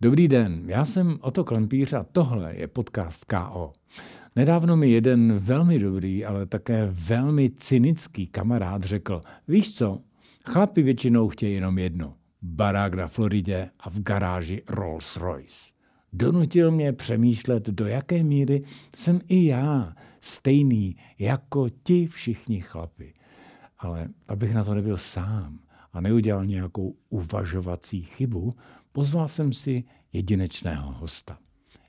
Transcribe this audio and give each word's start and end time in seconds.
Dobrý 0.00 0.28
den, 0.28 0.64
já 0.66 0.84
jsem 0.84 1.18
Oto 1.20 1.44
Klempíř 1.44 1.92
a 1.92 2.06
tohle 2.12 2.56
je 2.56 2.66
podcast 2.66 3.24
KO. 3.24 3.72
Nedávno 4.36 4.76
mi 4.76 4.90
jeden 4.90 5.32
velmi 5.38 5.78
dobrý, 5.78 6.24
ale 6.24 6.46
také 6.46 6.88
velmi 6.90 7.50
cynický 7.50 8.26
kamarád 8.26 8.84
řekl, 8.84 9.20
víš 9.48 9.74
co, 9.74 10.00
chlapi 10.44 10.82
většinou 10.82 11.28
chtějí 11.28 11.54
jenom 11.54 11.78
jedno, 11.78 12.14
barák 12.42 12.94
na 12.94 13.06
Floridě 13.06 13.70
a 13.80 13.90
v 13.90 14.00
garáži 14.00 14.62
Rolls 14.68 15.16
Royce. 15.16 15.72
Donutil 16.12 16.70
mě 16.70 16.92
přemýšlet, 16.92 17.66
do 17.68 17.86
jaké 17.86 18.22
míry 18.22 18.62
jsem 18.94 19.20
i 19.28 19.46
já 19.46 19.94
stejný 20.20 20.96
jako 21.18 21.66
ti 21.82 22.06
všichni 22.06 22.60
chlapi. 22.60 23.14
Ale 23.78 24.08
abych 24.28 24.54
na 24.54 24.64
to 24.64 24.74
nebyl 24.74 24.96
sám 24.96 25.58
a 25.92 26.00
neudělal 26.00 26.46
nějakou 26.46 26.94
uvažovací 27.08 28.02
chybu, 28.02 28.54
pozval 28.96 29.28
jsem 29.28 29.52
si 29.52 29.84
jedinečného 30.12 30.92
hosta. 30.92 31.38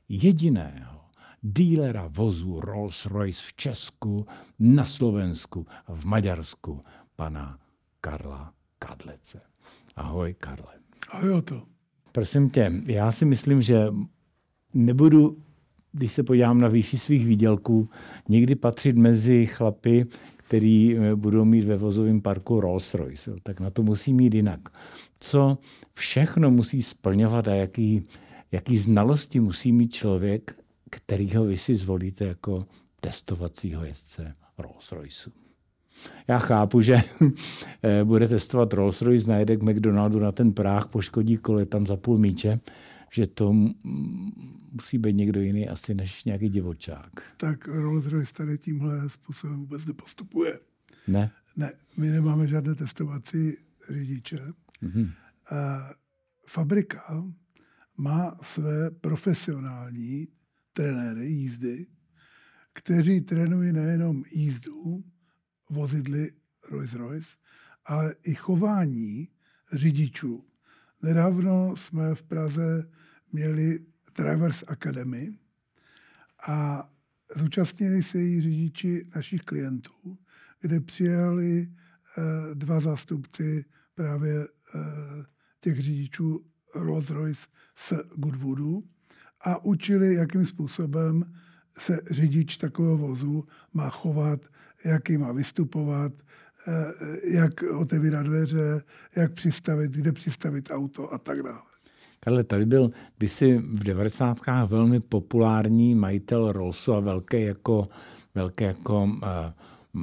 Jediného 0.10 1.02
dílera 1.42 2.10
vozů 2.12 2.60
Rolls-Royce 2.60 3.48
v 3.48 3.54
Česku, 3.54 4.26
na 4.60 4.86
Slovensku 4.86 5.66
a 5.86 5.94
v 5.94 6.06
Maďarsku, 6.06 6.82
pana 7.16 7.60
Karla 8.02 8.54
Kadlece. 8.80 9.40
Ahoj, 9.96 10.34
Karle. 10.34 10.74
Ahoj, 11.10 11.42
to. 11.42 11.64
Prosím 12.12 12.50
tě, 12.50 12.72
já 12.86 13.12
si 13.12 13.26
myslím, 13.26 13.62
že 13.62 13.88
nebudu, 14.74 15.38
když 15.92 16.12
se 16.12 16.24
podívám 16.24 16.62
na 16.62 16.68
výši 16.68 16.98
svých 16.98 17.26
výdělků, 17.26 17.90
nikdy 18.30 18.56
patřit 18.56 18.96
mezi 18.98 19.46
chlapy, 19.46 20.06
který 20.48 20.98
eh, 20.98 21.16
budou 21.16 21.46
mít 21.46 21.66
ve 21.66 21.78
vozovém 21.78 22.22
parku 22.22 22.62
Rolls-Royce. 22.62 23.36
Tak 23.44 23.60
na 23.60 23.70
to 23.70 23.84
musí 23.84 24.14
mít 24.14 24.34
jinak. 24.34 24.60
Co 25.20 25.58
všechno 25.94 26.52
musí 26.52 26.82
splňovat 26.82 27.48
a 27.48 27.56
jaký, 27.56 28.04
jaký 28.52 28.78
znalosti 28.78 29.40
musí 29.40 29.72
mít 29.72 29.94
člověk, 29.94 30.56
kterýho 30.90 31.46
vy 31.46 31.58
si 31.58 31.76
zvolíte 31.76 32.26
jako 32.26 32.66
testovacího 33.02 33.86
jezdce 33.86 34.36
Rolls-Royce. 34.60 35.32
Já 36.28 36.40
chápu, 36.40 36.82
že 36.82 37.02
eh, 37.84 38.04
bude 38.04 38.28
testovat 38.28 38.74
Rolls-Royce, 38.74 39.28
najde 39.28 39.58
k 39.58 39.64
McDonaldu 39.64 40.20
na 40.20 40.32
ten 40.32 40.54
práh, 40.54 40.88
poškodí 40.88 41.38
kole 41.38 41.66
tam 41.66 41.88
za 41.88 41.98
půl 41.98 42.18
míče, 42.18 42.60
že 43.18 43.28
to 43.28 43.54
musí 44.72 44.98
být 44.98 45.14
někdo 45.14 45.42
jiný 45.42 45.70
asi 45.70 45.94
než 45.96 46.24
nějaký 46.24 46.50
divočák. 46.50 47.12
Tak 47.38 47.68
Rolls-Royce 47.68 48.34
tady 48.38 48.58
tímhle 48.58 49.10
způsobem 49.10 49.58
vůbec 49.60 49.86
nepostupuje. 49.86 50.60
Ne? 51.08 51.32
Ne, 51.56 51.72
my 51.98 52.10
nemáme 52.10 52.48
žádné 52.48 52.76
testovací 52.76 53.58
řidiče. 53.90 54.40
Mm-hmm. 54.84 55.12
A 55.52 55.90
fabrika 56.48 57.24
má 57.98 58.38
své 58.42 58.92
profesionální 58.92 60.28
trenéry 60.74 61.28
jízdy, 61.28 61.86
kteří 62.74 63.22
trénují 63.22 63.74
nejenom 63.74 64.24
jízdu 64.32 65.04
vozidly 65.70 66.32
Rolls-Royce, 66.72 67.38
ale 67.86 68.16
i 68.24 68.34
chování 68.36 69.30
řidičů. 69.74 70.46
Nedávno 71.02 71.76
jsme 71.76 72.16
v 72.16 72.24
Praze 72.24 72.90
měli 73.32 73.80
Drivers 74.18 74.64
Academy 74.68 75.34
a 76.48 76.90
zúčastnili 77.36 78.04
se 78.04 78.22
jí 78.22 78.42
řidiči 78.42 79.08
našich 79.16 79.42
klientů, 79.42 80.18
kde 80.62 80.80
přijeli 80.80 81.68
eh, 81.68 82.22
dva 82.56 82.80
zástupci 82.80 83.66
právě 83.96 84.34
eh, 84.42 84.80
těch 85.60 85.82
řidičů 85.82 86.46
Rolls-Royce 86.76 87.48
z 87.76 87.94
Goodwoodu 88.16 88.84
a 89.42 89.66
učili, 89.66 90.14
jakým 90.14 90.46
způsobem 90.46 91.34
se 91.78 92.00
řidič 92.12 92.58
takového 92.58 92.98
vozu 92.98 93.48
má 93.74 93.90
chovat, 93.90 94.40
jaký 94.86 95.18
má 95.18 95.32
vystupovat, 95.32 96.14
eh, 96.68 96.94
jak 97.24 97.64
otevírat 97.64 98.26
dveře, 98.26 98.84
jak 99.16 99.34
přistavit, 99.34 99.92
kde 99.92 100.12
přistavit 100.12 100.70
auto 100.72 101.14
a 101.14 101.18
tak 101.18 101.44
dále. 101.44 101.67
Karle, 102.28 102.44
tady 102.44 102.66
byl 102.66 102.92
kdysi 103.18 103.58
v 103.58 103.84
90. 103.84 104.38
velmi 104.66 105.00
populární 105.00 105.96
majitel 105.96 106.52
Rollsu 106.52 106.94
a 106.94 107.00
velký 107.00 107.42
jako, 107.42 107.88
velký 108.36 108.64
jako 108.64 109.04
uh, 109.04 110.02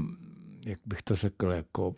jak 0.67 0.79
bych 0.87 1.03
to 1.03 1.17
řekl, 1.17 1.47
jako 1.47 1.97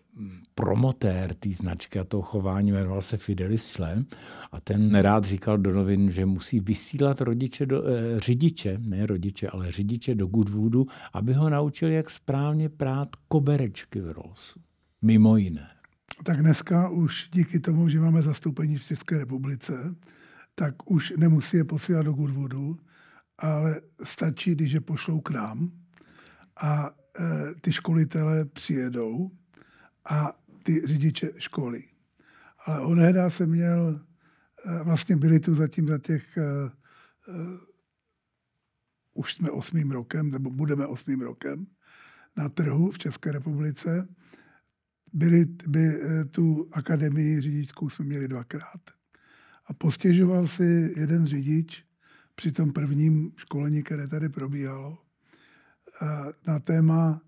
promotér 0.54 1.34
té 1.34 1.50
značky 1.50 1.98
a 1.98 2.04
toho 2.04 2.22
chování, 2.22 2.72
jmenoval 2.72 3.02
se 3.02 3.16
Fidelis 3.16 3.64
Slem 3.64 4.06
a 4.52 4.60
ten 4.60 4.94
rád 4.94 5.24
říkal 5.24 5.58
do 5.58 5.72
novin, 5.72 6.10
že 6.10 6.26
musí 6.26 6.60
vysílat 6.60 7.20
rodiče 7.20 7.66
do, 7.66 7.82
eh, 7.86 8.20
řidiče, 8.20 8.78
ne 8.78 9.06
rodiče, 9.06 9.48
ale 9.48 9.72
řidiče 9.72 10.14
do 10.14 10.26
Goodwoodu, 10.26 10.86
aby 11.12 11.32
ho 11.32 11.50
naučili, 11.50 11.94
jak 11.94 12.10
správně 12.10 12.68
prát 12.68 13.08
koberečky 13.28 14.00
v 14.00 14.12
Rollsu. 14.12 14.60
Mimo 15.02 15.36
jiné. 15.36 15.75
Tak 16.24 16.40
dneska 16.40 16.88
už 16.88 17.28
díky 17.32 17.60
tomu, 17.60 17.88
že 17.88 18.00
máme 18.00 18.22
zastoupení 18.22 18.76
v 18.76 18.84
České 18.84 19.18
republice, 19.18 19.94
tak 20.54 20.90
už 20.90 21.12
nemusí 21.16 21.56
je 21.56 21.64
posílat 21.64 22.04
do 22.04 22.12
Goodwoodu, 22.12 22.78
ale 23.38 23.80
stačí, 24.04 24.54
když 24.54 24.72
je 24.72 24.80
pošlou 24.80 25.20
k 25.20 25.30
nám 25.30 25.70
a 26.56 26.90
e, 26.90 27.54
ty 27.60 27.72
školitele 27.72 28.44
přijedou 28.44 29.30
a 30.04 30.32
ty 30.62 30.86
řidiče 30.86 31.32
školy. 31.36 31.84
Ale 32.66 32.80
onehdy 32.80 33.20
jsem 33.28 33.50
měl, 33.50 34.00
e, 34.64 34.82
vlastně 34.84 35.16
byli 35.16 35.40
tu 35.40 35.54
zatím 35.54 35.88
za 35.88 35.98
těch, 35.98 36.36
e, 36.36 36.42
e, 36.42 36.70
už 39.14 39.34
jsme 39.34 39.50
osmým 39.50 39.90
rokem, 39.90 40.30
nebo 40.30 40.50
budeme 40.50 40.86
osmým 40.86 41.20
rokem 41.20 41.66
na 42.36 42.48
trhu 42.48 42.90
v 42.90 42.98
České 42.98 43.32
republice. 43.32 44.08
Byli, 45.16 45.46
by, 45.66 45.80
e, 45.80 46.24
tu 46.24 46.68
akademii 46.72 47.40
řidičskou 47.40 47.88
jsme 47.88 48.04
měli 48.04 48.28
dvakrát. 48.28 48.80
A 49.66 49.72
postěžoval 49.72 50.46
si 50.46 50.92
jeden 50.96 51.26
řidič 51.26 51.84
při 52.34 52.52
tom 52.52 52.72
prvním 52.72 53.32
školení, 53.36 53.82
které 53.82 54.08
tady 54.08 54.28
probíhalo, 54.28 54.98
na 56.46 56.58
téma, 56.58 57.20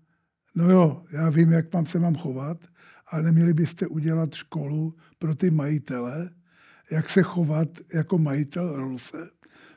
no 0.55 0.71
jo, 0.71 1.03
já 1.11 1.29
vím, 1.29 1.51
jak 1.51 1.73
mám 1.73 1.85
se 1.85 1.99
mám 1.99 2.15
chovat, 2.15 2.65
ale 3.07 3.23
neměli 3.23 3.53
byste 3.53 3.87
udělat 3.87 4.33
školu 4.33 4.95
pro 5.19 5.35
ty 5.35 5.51
majitele, 5.51 6.29
jak 6.91 7.09
se 7.09 7.21
chovat 7.21 7.69
jako 7.93 8.17
majitel 8.17 8.75
Rolse. 8.75 9.29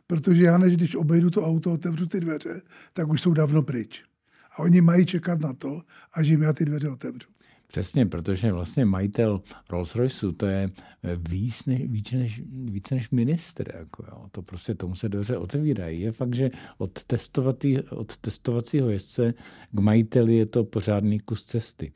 Protože 0.06 0.44
já, 0.44 0.58
než 0.58 0.76
když 0.76 0.94
obejdu 0.94 1.30
to 1.30 1.46
auto, 1.46 1.72
otevřu 1.72 2.06
ty 2.06 2.20
dveře, 2.20 2.62
tak 2.92 3.08
už 3.08 3.20
jsou 3.20 3.32
dávno 3.32 3.62
pryč. 3.62 4.04
A 4.52 4.58
oni 4.58 4.80
mají 4.80 5.06
čekat 5.06 5.40
na 5.40 5.52
to, 5.52 5.82
až 6.12 6.28
jim 6.28 6.42
já 6.42 6.52
ty 6.52 6.64
dveře 6.64 6.88
otevřu. 6.88 7.31
Přesně, 7.72 8.06
protože 8.06 8.52
vlastně 8.52 8.84
majitel 8.84 9.42
Rolls 9.70 9.94
Royce 9.94 10.32
to 10.32 10.46
je 10.46 10.70
eh, 11.02 11.16
víc 11.28 11.66
než, 11.66 11.90
víc 11.90 12.12
než, 12.12 12.42
víc 12.64 12.90
než 12.90 13.10
minister. 13.10 13.72
Jako 13.78 14.04
jo. 14.06 14.28
To 14.32 14.42
prostě 14.42 14.74
tomu 14.74 14.96
se 14.96 15.08
dveře 15.08 15.36
otevírají. 15.36 16.00
Je 16.00 16.12
fakt, 16.12 16.34
že 16.34 16.50
od, 16.78 17.04
testovatý, 17.04 17.80
od 17.80 18.16
testovacího 18.16 18.90
jezdce 18.90 19.34
k 19.72 19.80
majiteli 19.80 20.34
je 20.34 20.46
to 20.46 20.64
pořádný 20.64 21.20
kus 21.20 21.44
cesty. 21.44 21.92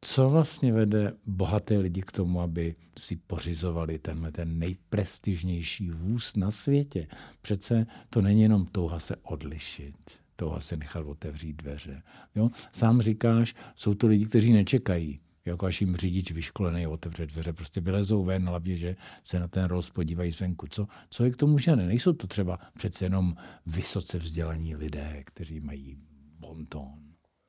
Co 0.00 0.30
vlastně 0.30 0.72
vede 0.72 1.12
bohaté 1.26 1.78
lidi 1.78 2.02
k 2.02 2.12
tomu, 2.12 2.40
aby 2.40 2.74
si 2.98 3.16
pořizovali 3.16 3.98
tenhle 3.98 4.32
ten 4.32 4.58
nejprestižnější 4.58 5.90
vůz 5.90 6.36
na 6.36 6.50
světě? 6.50 7.06
Přece 7.42 7.86
to 8.10 8.20
není 8.20 8.42
jenom 8.42 8.66
touha 8.66 8.98
se 8.98 9.16
odlišit 9.16 10.23
toho 10.36 10.60
se 10.60 10.76
nechal 10.76 11.10
otevřít 11.10 11.52
dveře. 11.52 12.02
Jo? 12.34 12.50
Sám 12.72 13.00
říkáš, 13.00 13.54
jsou 13.76 13.94
to 13.94 14.06
lidi, 14.06 14.26
kteří 14.26 14.52
nečekají, 14.52 15.20
jako 15.44 15.66
až 15.66 15.80
jim 15.80 15.96
řidič 15.96 16.32
vyškolený 16.32 16.86
otevře 16.86 17.26
dveře, 17.26 17.52
prostě 17.52 17.80
vylezou 17.80 18.24
ven, 18.24 18.48
hlavně, 18.48 18.76
že 18.76 18.96
se 19.24 19.40
na 19.40 19.48
ten 19.48 19.64
roz 19.64 19.90
podívají 19.90 20.30
zvenku. 20.30 20.66
Co, 20.70 20.86
co 21.10 21.24
je 21.24 21.30
k 21.30 21.36
tomu 21.36 21.58
žene? 21.58 21.86
Nejsou 21.86 22.12
to 22.12 22.26
třeba 22.26 22.58
přece 22.76 23.04
jenom 23.04 23.34
vysoce 23.66 24.18
vzdělaní 24.18 24.76
lidé, 24.76 25.22
kteří 25.26 25.60
mají 25.60 25.96
bonton. 26.38 26.98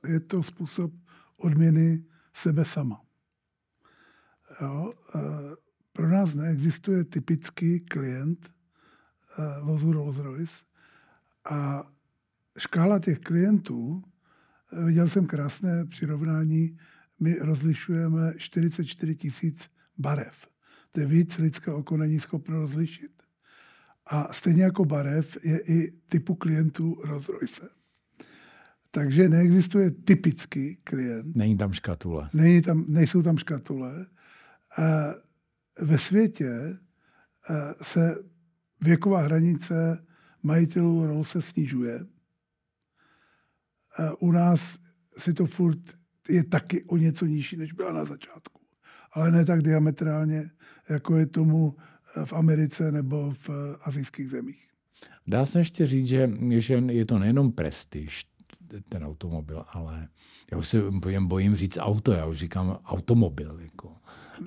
Je 0.08 0.20
to 0.20 0.44
způsob 0.44 0.92
odměny 1.38 2.04
sebe 2.34 2.66
sama. 2.66 3.02
Jo? 4.62 4.94
Pro 5.94 6.10
nás 6.10 6.34
neexistuje 6.34 7.04
typický 7.04 7.80
klient 7.80 8.52
vozu 9.62 9.92
Rolls-Royce 9.92 10.64
a 11.50 11.84
škála 12.58 13.00
těch 13.00 13.20
klientů, 13.20 14.04
eh, 14.74 14.84
viděl 14.84 15.08
jsem 15.08 15.26
krásné 15.26 15.86
přirovnání, 15.86 16.78
my 17.20 17.38
rozlišujeme 17.40 18.34
44 18.38 19.16
tisíc 19.16 19.70
barev. 19.98 20.48
To 20.92 21.00
je 21.00 21.06
víc, 21.06 21.38
lidské 21.38 21.72
oko 21.72 21.98
není 21.98 22.20
schopno 22.20 22.60
rozlišit. 22.60 23.12
A 24.06 24.34
stejně 24.34 24.64
jako 24.64 24.86
barev 24.86 25.38
je 25.44 25.60
i 25.60 25.92
typu 26.08 26.36
klientů 26.36 27.02
Rolls 27.04 27.30
Royce. 27.30 27.70
Takže 28.92 29.30
neexistuje 29.30 29.92
typický 29.92 30.76
klient. 30.76 31.36
Není 31.36 31.58
tam 31.58 31.74
škatule. 31.74 32.30
Není 32.34 32.62
tam, 32.62 32.86
nejsou 32.88 33.22
tam 33.22 33.38
škatule. 33.38 34.06
A 34.78 34.84
ve 35.82 35.98
světě 35.98 36.50
eh, 36.50 37.74
se 37.82 38.16
věková 38.84 39.22
hranice 39.22 40.06
majitelů 40.44 41.08
rol 41.08 41.24
se 41.24 41.42
snižuje. 41.42 42.06
U 44.20 44.32
nás 44.32 44.78
si 45.18 45.34
to 45.34 45.46
furt 45.46 45.80
je 46.30 46.44
taky 46.44 46.84
o 46.84 46.98
něco 46.98 47.26
nižší, 47.26 47.58
než 47.58 47.74
byla 47.74 47.94
na 47.94 48.06
začátku. 48.06 48.62
Ale 49.12 49.32
ne 49.32 49.46
tak 49.46 49.62
diametrálně, 49.62 50.52
jako 50.90 51.18
je 51.18 51.26
tomu 51.26 51.76
v 52.26 52.34
Americe 52.34 52.92
nebo 52.92 53.34
v 53.34 53.50
azijských 53.82 54.30
zemích. 54.30 54.68
Dá 55.28 55.46
se 55.46 55.60
ještě 55.60 55.86
říct, 55.86 56.08
že, 56.08 56.30
že 56.50 56.74
je 56.74 57.06
to 57.06 57.20
nejenom 57.20 57.52
prestiž, 57.52 58.26
ten 58.90 59.04
automobil, 59.04 59.64
ale 59.68 60.08
já 60.52 60.58
už 60.58 60.68
se 60.68 60.84
bojím 61.20 61.56
říct 61.56 61.78
auto, 61.82 62.12
já 62.12 62.26
už 62.26 62.38
říkám 62.38 62.70
automobil. 62.86 63.60
Jako. 63.60 63.96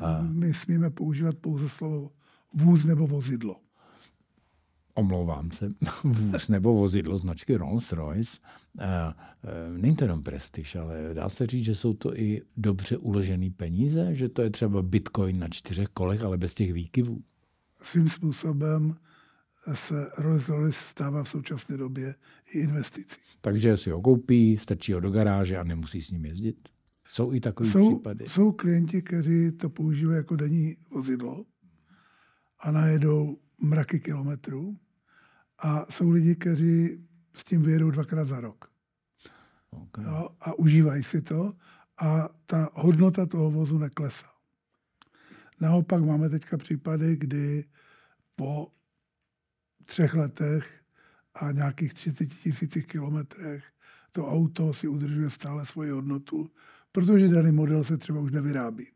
A... 0.00 0.22
My 0.22 0.54
smíme 0.54 0.90
používat 0.90 1.36
pouze 1.38 1.68
slovo 1.68 2.10
vůz 2.52 2.84
nebo 2.84 3.06
vozidlo. 3.06 3.56
Omlouvám 4.98 5.50
se, 5.50 5.68
vůz 6.04 6.48
nebo 6.48 6.74
vozidlo 6.74 7.18
značky 7.18 7.56
Rolls-Royce. 7.56 8.40
Není 9.76 9.96
to 9.96 10.04
jenom 10.04 10.22
prestiž, 10.22 10.76
ale 10.76 11.14
dá 11.14 11.28
se 11.28 11.46
říct, 11.46 11.64
že 11.64 11.74
jsou 11.74 11.94
to 11.94 12.18
i 12.18 12.42
dobře 12.56 12.96
uložené 12.96 13.50
peníze, 13.50 14.14
že 14.14 14.28
to 14.28 14.42
je 14.42 14.50
třeba 14.50 14.82
bitcoin 14.82 15.38
na 15.38 15.48
čtyřech 15.48 15.88
kolech, 15.88 16.22
ale 16.22 16.38
bez 16.38 16.54
těch 16.54 16.72
výkyvů. 16.72 17.22
Svým 17.82 18.08
způsobem 18.08 18.96
se 19.72 20.10
Rolls-Royce 20.18 20.72
stává 20.72 21.24
v 21.24 21.28
současné 21.28 21.76
době 21.76 22.14
i 22.52 22.58
investicí. 22.58 23.16
Takže 23.40 23.76
si 23.76 23.90
ho 23.90 24.00
koupí, 24.00 24.58
strčí 24.58 24.92
ho 24.92 25.00
do 25.00 25.10
garáže 25.10 25.58
a 25.58 25.64
nemusí 25.64 26.02
s 26.02 26.10
ním 26.10 26.24
jezdit? 26.24 26.68
Jsou 27.08 27.32
i 27.32 27.40
takové 27.40 27.70
jsou, 27.70 27.94
případy? 27.94 28.24
Jsou 28.28 28.52
klienti, 28.52 29.02
kteří 29.02 29.52
to 29.52 29.70
používají 29.70 30.16
jako 30.16 30.36
denní 30.36 30.76
vozidlo 30.90 31.44
a 32.60 32.70
najedou 32.70 33.38
mraky 33.58 34.00
kilometrů. 34.00 34.76
A 35.58 35.92
jsou 35.92 36.10
lidi, 36.10 36.36
kteří 36.36 37.04
s 37.34 37.44
tím 37.44 37.62
vyjedou 37.62 37.90
dvakrát 37.90 38.24
za 38.24 38.40
rok. 38.40 38.70
Okay. 39.70 40.04
Jo, 40.04 40.28
a 40.40 40.58
užívají 40.58 41.02
si 41.02 41.22
to 41.22 41.54
a 41.98 42.28
ta 42.46 42.68
hodnota 42.74 43.26
toho 43.26 43.50
vozu 43.50 43.78
neklesá. 43.78 44.26
Naopak 45.60 46.04
máme 46.04 46.28
teďka 46.28 46.58
případy, 46.58 47.16
kdy 47.16 47.64
po 48.36 48.72
třech 49.84 50.14
letech 50.14 50.84
a 51.34 51.52
nějakých 51.52 51.94
30 51.94 52.26
tisících 52.26 52.86
kilometrech 52.86 53.64
to 54.12 54.28
auto 54.28 54.72
si 54.72 54.88
udržuje 54.88 55.30
stále 55.30 55.66
svoji 55.66 55.90
hodnotu, 55.90 56.50
protože 56.92 57.28
daný 57.28 57.52
model 57.52 57.84
se 57.84 57.98
třeba 57.98 58.20
už 58.20 58.32
nevyrábí. 58.32 58.86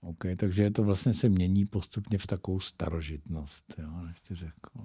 OK, 0.00 0.24
takže 0.36 0.62
je 0.62 0.70
to 0.70 0.82
vlastně 0.82 1.14
se 1.14 1.28
mění 1.28 1.66
postupně 1.66 2.18
v 2.18 2.26
takovou 2.26 2.60
starožitnost, 2.60 3.74
jo, 3.78 4.02
než 4.06 4.20
ty 4.20 4.34
řekl. 4.34 4.84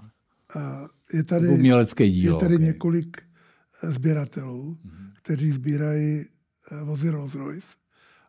Je 1.13 1.23
tady, 1.23 1.47
umělecké 1.47 2.09
dílo. 2.09 2.35
Je 2.35 2.39
tady 2.39 2.55
okay. 2.55 2.67
několik 2.67 3.23
eh, 3.83 3.91
sběratelů, 3.91 4.77
mm-hmm. 4.85 5.11
kteří 5.21 5.51
sbírají 5.51 6.25
eh, 6.71 6.83
vozy 6.83 7.09
Rolls-Royce 7.09 7.75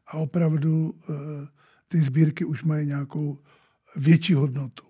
a 0.07 0.15
opravdu 0.15 0.95
eh, 1.11 1.13
ty 1.89 2.01
sbírky 2.01 2.45
už 2.45 2.65
mají 2.65 2.87
nějakou 2.87 3.39
větší 3.97 4.35
hodnotu 4.35 4.85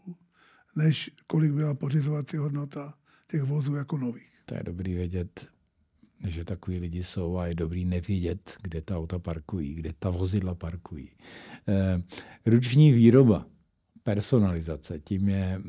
než 0.78 1.10
kolik 1.26 1.52
byla 1.52 1.75
pořizovací 1.75 2.36
hodnota 2.36 2.94
těch 3.30 3.42
vozů 3.42 3.75
jako 3.75 3.96
nových. 3.96 4.32
To 4.44 4.54
je 4.54 4.62
dobrý 4.64 4.94
vědět, 4.94 5.48
že 6.26 6.44
takový 6.44 6.78
lidi 6.78 7.02
jsou 7.02 7.36
a 7.36 7.46
je 7.46 7.54
dobrý 7.54 7.84
nevědět, 7.84 8.56
kde 8.62 8.80
ta 8.80 8.96
auta 8.96 9.19
parkují, 9.19 9.75
kde 9.75 9.92
ta 9.98 10.10
vozidla 10.10 10.54
parkují. 10.54 11.10
E, 11.69 12.02
ruční 12.46 12.92
výroba, 12.92 13.46
personalizace, 14.02 15.00
tím 15.00 15.28
je 15.28 15.60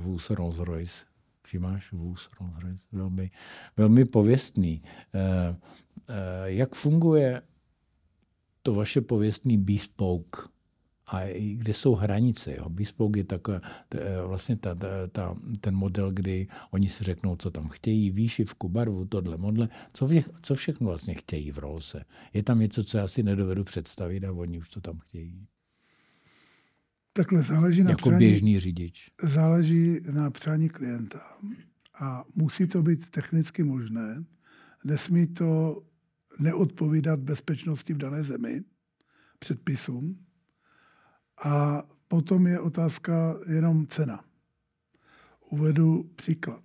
vůz 0.00 0.30
Rolls-Royce. 0.30 1.06
Všimáš 1.48 1.92
vůz 1.92 2.28
Rolls-Royce? 2.40 2.86
Velmi, 2.92 3.30
velmi 3.76 4.04
pověstný. 4.04 4.82
E, 5.14 5.20
e, 5.20 6.52
jak 6.52 6.74
funguje 6.74 7.42
to 8.62 8.74
vaše 8.74 9.00
pověstný 9.00 9.58
bespoke 9.58 10.40
a 11.06 11.20
kde 11.54 11.74
jsou 11.74 11.94
hranice. 11.94 12.54
Jo. 12.54 12.68
Bespoke 12.68 13.20
je 13.20 13.24
taková, 13.24 13.60
vlastně 14.26 14.56
ta, 14.56 14.74
ta, 14.74 14.88
ta, 15.12 15.34
ten 15.60 15.74
model, 15.76 16.12
kdy 16.12 16.48
oni 16.70 16.88
si 16.88 17.04
řeknou, 17.04 17.36
co 17.36 17.50
tam 17.50 17.68
chtějí, 17.68 18.10
výšivku, 18.10 18.68
barvu, 18.68 19.04
tohle, 19.04 19.36
modle, 19.36 19.68
co, 19.92 20.06
vě, 20.06 20.24
co 20.42 20.54
všechno 20.54 20.86
vlastně 20.86 21.14
chtějí 21.14 21.50
v 21.50 21.58
Rollse. 21.58 22.04
Je 22.32 22.42
tam 22.42 22.60
něco, 22.60 22.84
co 22.84 22.98
já 22.98 23.08
si 23.08 23.22
nedovedu 23.22 23.64
představit 23.64 24.24
a 24.24 24.32
oni 24.32 24.58
už 24.58 24.68
to 24.68 24.80
tam 24.80 24.98
chtějí. 24.98 25.46
Takhle 27.18 27.42
záleží 27.42 27.84
na 27.84 27.90
jako 27.90 28.08
přání, 28.08 28.18
běžný 28.18 28.60
řidič. 28.60 29.10
Záleží 29.22 30.00
na 30.10 30.30
přání 30.30 30.68
klienta. 30.68 31.36
A 32.00 32.24
musí 32.34 32.66
to 32.66 32.82
být 32.82 33.10
technicky 33.10 33.62
možné. 33.62 34.24
Nesmí 34.84 35.26
to 35.26 35.82
neodpovídat 36.38 37.20
bezpečnosti 37.20 37.94
v 37.94 37.98
dané 37.98 38.24
zemi, 38.24 38.64
předpisům. 39.38 40.26
A 41.44 41.82
potom 42.08 42.46
je 42.46 42.60
otázka 42.60 43.36
jenom 43.48 43.86
cena. 43.86 44.24
Uvedu 45.50 46.10
příklad. 46.16 46.62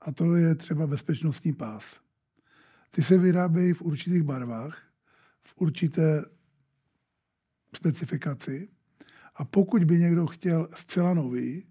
A 0.00 0.12
to 0.12 0.36
je 0.36 0.54
třeba 0.54 0.86
bezpečnostní 0.86 1.52
pás. 1.52 2.00
Ty 2.90 3.02
se 3.02 3.18
vyrábějí 3.18 3.72
v 3.72 3.82
určitých 3.82 4.22
barvách, 4.22 4.82
v 5.42 5.54
určité 5.56 6.24
specifikaci. 7.76 8.68
A 9.34 9.44
pokud 9.44 9.84
by 9.84 9.98
někdo 9.98 10.26
chtěl 10.26 10.68
zcela 10.74 11.14
nový, 11.14 11.66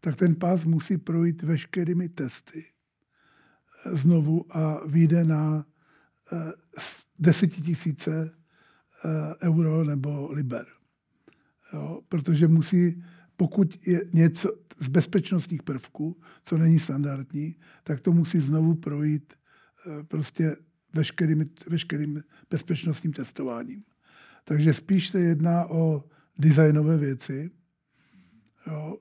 tak 0.00 0.16
ten 0.16 0.34
pás 0.34 0.64
musí 0.64 0.98
projít 0.98 1.42
veškerými 1.42 2.08
testy 2.08 2.64
znovu 3.92 4.56
a 4.56 4.86
vyjde 4.86 5.24
na 5.24 5.66
eh, 6.32 6.52
desetitisíce 7.18 8.38
Eh, 9.04 9.46
euro 9.46 9.84
nebo 9.84 10.32
liber. 10.32 10.66
Jo, 11.72 12.00
protože 12.08 12.48
musí, 12.48 13.02
pokud 13.36 13.86
je 13.86 14.04
něco 14.12 14.52
z 14.80 14.88
bezpečnostních 14.88 15.62
prvků, 15.62 16.20
co 16.42 16.58
není 16.58 16.78
standardní, 16.78 17.56
tak 17.84 18.00
to 18.00 18.12
musí 18.12 18.40
znovu 18.40 18.74
projít 18.74 19.32
eh, 19.32 20.02
prostě 20.02 20.56
veškerým, 20.94 21.44
veškerým 21.68 22.22
bezpečnostním 22.50 23.12
testováním. 23.12 23.84
Takže 24.48 24.74
spíš 24.74 25.08
se 25.08 25.20
jedná 25.20 25.66
o 25.66 26.04
designové 26.38 26.96
věci. 26.96 27.50
Jo. 28.66 28.98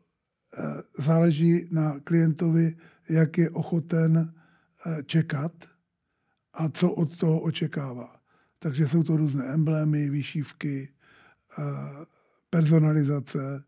Eh, 0.57 0.81
záleží 0.97 1.67
na 1.71 1.99
klientovi, 1.99 2.77
jak 3.09 3.37
je 3.37 3.49
ochoten 3.49 4.33
čekat 5.05 5.51
a 6.53 6.69
co 6.69 6.91
od 6.91 7.17
toho 7.17 7.39
očekává. 7.39 8.21
Takže 8.59 8.87
jsou 8.87 9.03
to 9.03 9.17
různé 9.17 9.45
emblémy, 9.45 10.09
výšívky, 10.09 10.89
personalizace. 12.49 13.63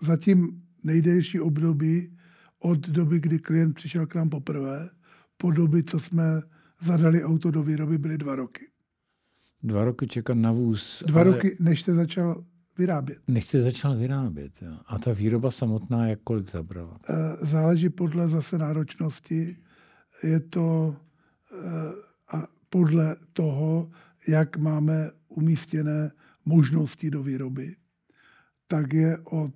Zatím 0.00 0.62
nejdelší 0.82 1.40
období 1.40 2.18
od 2.58 2.88
doby, 2.88 3.20
kdy 3.20 3.38
klient 3.38 3.74
přišel 3.74 4.06
k 4.06 4.14
nám 4.14 4.30
poprvé, 4.30 4.90
po 5.36 5.50
doby, 5.50 5.84
co 5.84 6.00
jsme 6.00 6.42
zadali 6.80 7.24
auto 7.24 7.50
do 7.50 7.62
výroby, 7.62 7.98
byly 7.98 8.18
dva 8.18 8.34
roky. 8.34 8.70
Dva 9.66 9.84
roky 9.84 10.06
čekat 10.06 10.34
na 10.34 10.52
vůz. 10.52 11.02
Dva 11.06 11.20
ale... 11.20 11.30
roky, 11.30 11.56
než 11.60 11.82
jste 11.82 11.94
začal 11.94 12.44
vyrábět. 12.78 13.18
Než 13.28 13.44
jste 13.44 13.60
začal 13.60 13.96
vyrábět. 13.96 14.52
Jo. 14.62 14.72
A 14.86 14.98
ta 14.98 15.12
výroba 15.12 15.50
samotná, 15.50 16.06
jak 16.08 16.18
kolik 16.24 16.50
zabrala? 16.50 16.98
E, 17.08 17.46
záleží 17.46 17.88
podle 17.88 18.28
zase 18.28 18.58
náročnosti. 18.58 19.56
Je 20.22 20.40
to 20.40 20.96
podle 22.70 23.16
toho, 23.32 23.90
jak 24.28 24.56
máme 24.56 25.10
umístěné 25.28 26.10
možnosti 26.44 27.10
do 27.10 27.22
výroby, 27.22 27.76
tak 28.66 28.92
je 28.92 29.18
od 29.18 29.54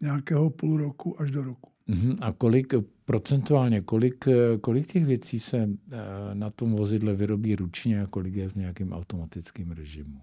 nějakého 0.00 0.50
půl 0.50 0.76
roku 0.76 1.20
až 1.20 1.30
do 1.30 1.42
roku. 1.42 1.70
Uh-huh. 1.88 2.18
A 2.20 2.32
kolik 2.32 2.74
procentuálně, 3.04 3.80
kolik, 3.80 4.24
kolik 4.60 4.86
těch 4.86 5.06
věcí 5.06 5.40
se 5.40 5.58
eh, 5.58 5.98
na 6.34 6.50
tom 6.50 6.72
vozidle 6.72 7.14
vyrobí 7.14 7.56
ručně 7.56 8.02
a 8.02 8.06
kolik 8.06 8.34
je 8.34 8.48
v 8.48 8.54
nějakém 8.54 8.92
automatickém 8.92 9.70
režimu? 9.70 10.20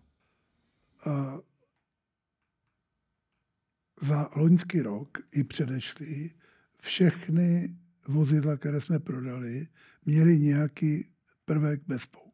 A 1.05 1.37
za 4.01 4.29
loňský 4.35 4.81
rok 4.81 5.17
i 5.31 5.43
předešlý 5.43 6.31
všechny 6.79 7.75
vozidla, 8.07 8.57
které 8.57 8.81
jsme 8.81 8.99
prodali, 8.99 9.67
měly 10.05 10.39
nějaký 10.39 11.05
prvek 11.45 11.81
bez 11.87 12.05
pouk. 12.05 12.31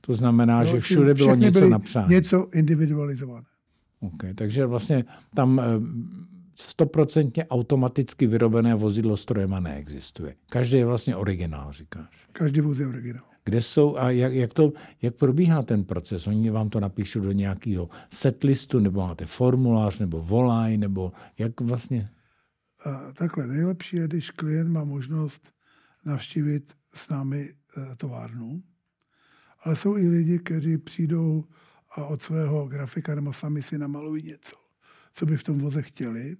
To 0.00 0.14
znamená, 0.14 0.58
no, 0.58 0.64
že 0.64 0.80
všude 0.80 1.14
bylo 1.14 1.34
něco 1.34 1.68
napsáno. 1.68 2.08
Něco 2.08 2.48
individualizované. 2.52 3.46
Okay, 4.00 4.34
takže 4.34 4.66
vlastně 4.66 5.04
tam 5.34 5.60
eh, 5.60 5.64
stoprocentně 6.62 7.46
automaticky 7.46 8.26
vyrobené 8.26 8.74
vozidlo 8.74 9.16
strojema 9.16 9.60
neexistuje. 9.60 10.34
Každý 10.50 10.78
je 10.78 10.86
vlastně 10.86 11.16
originál, 11.16 11.72
říkáš. 11.72 12.26
Každý 12.32 12.60
vůz 12.60 12.78
je 12.78 12.86
originál. 12.86 13.24
Kde 13.44 13.62
jsou 13.62 13.96
a 13.96 14.10
jak, 14.10 14.32
jak, 14.32 14.54
to, 14.54 14.72
jak 15.02 15.14
probíhá 15.14 15.62
ten 15.62 15.84
proces? 15.84 16.26
Oni 16.26 16.50
vám 16.50 16.68
to 16.68 16.80
napíšou 16.80 17.20
do 17.20 17.32
nějakého 17.32 17.88
setlistu, 18.12 18.78
nebo 18.78 19.00
máte 19.00 19.26
formulář, 19.26 19.98
nebo 19.98 20.20
volají, 20.20 20.78
nebo 20.78 21.12
jak 21.38 21.60
vlastně? 21.60 22.10
A 22.84 23.12
takhle, 23.12 23.46
nejlepší 23.46 23.96
je, 23.96 24.08
když 24.08 24.30
klient 24.30 24.68
má 24.68 24.84
možnost 24.84 25.52
navštívit 26.04 26.72
s 26.94 27.08
námi 27.08 27.54
e, 27.76 27.96
továrnu, 27.96 28.62
ale 29.64 29.76
jsou 29.76 29.96
i 29.96 30.08
lidi, 30.08 30.38
kteří 30.38 30.78
přijdou 30.78 31.44
a 31.90 32.04
od 32.04 32.22
svého 32.22 32.68
grafika 32.68 33.14
nebo 33.14 33.32
sami 33.32 33.62
si 33.62 33.78
namalují 33.78 34.22
něco, 34.22 34.56
co 35.14 35.26
by 35.26 35.36
v 35.36 35.42
tom 35.42 35.58
voze 35.58 35.82
chtěli. 35.82 36.36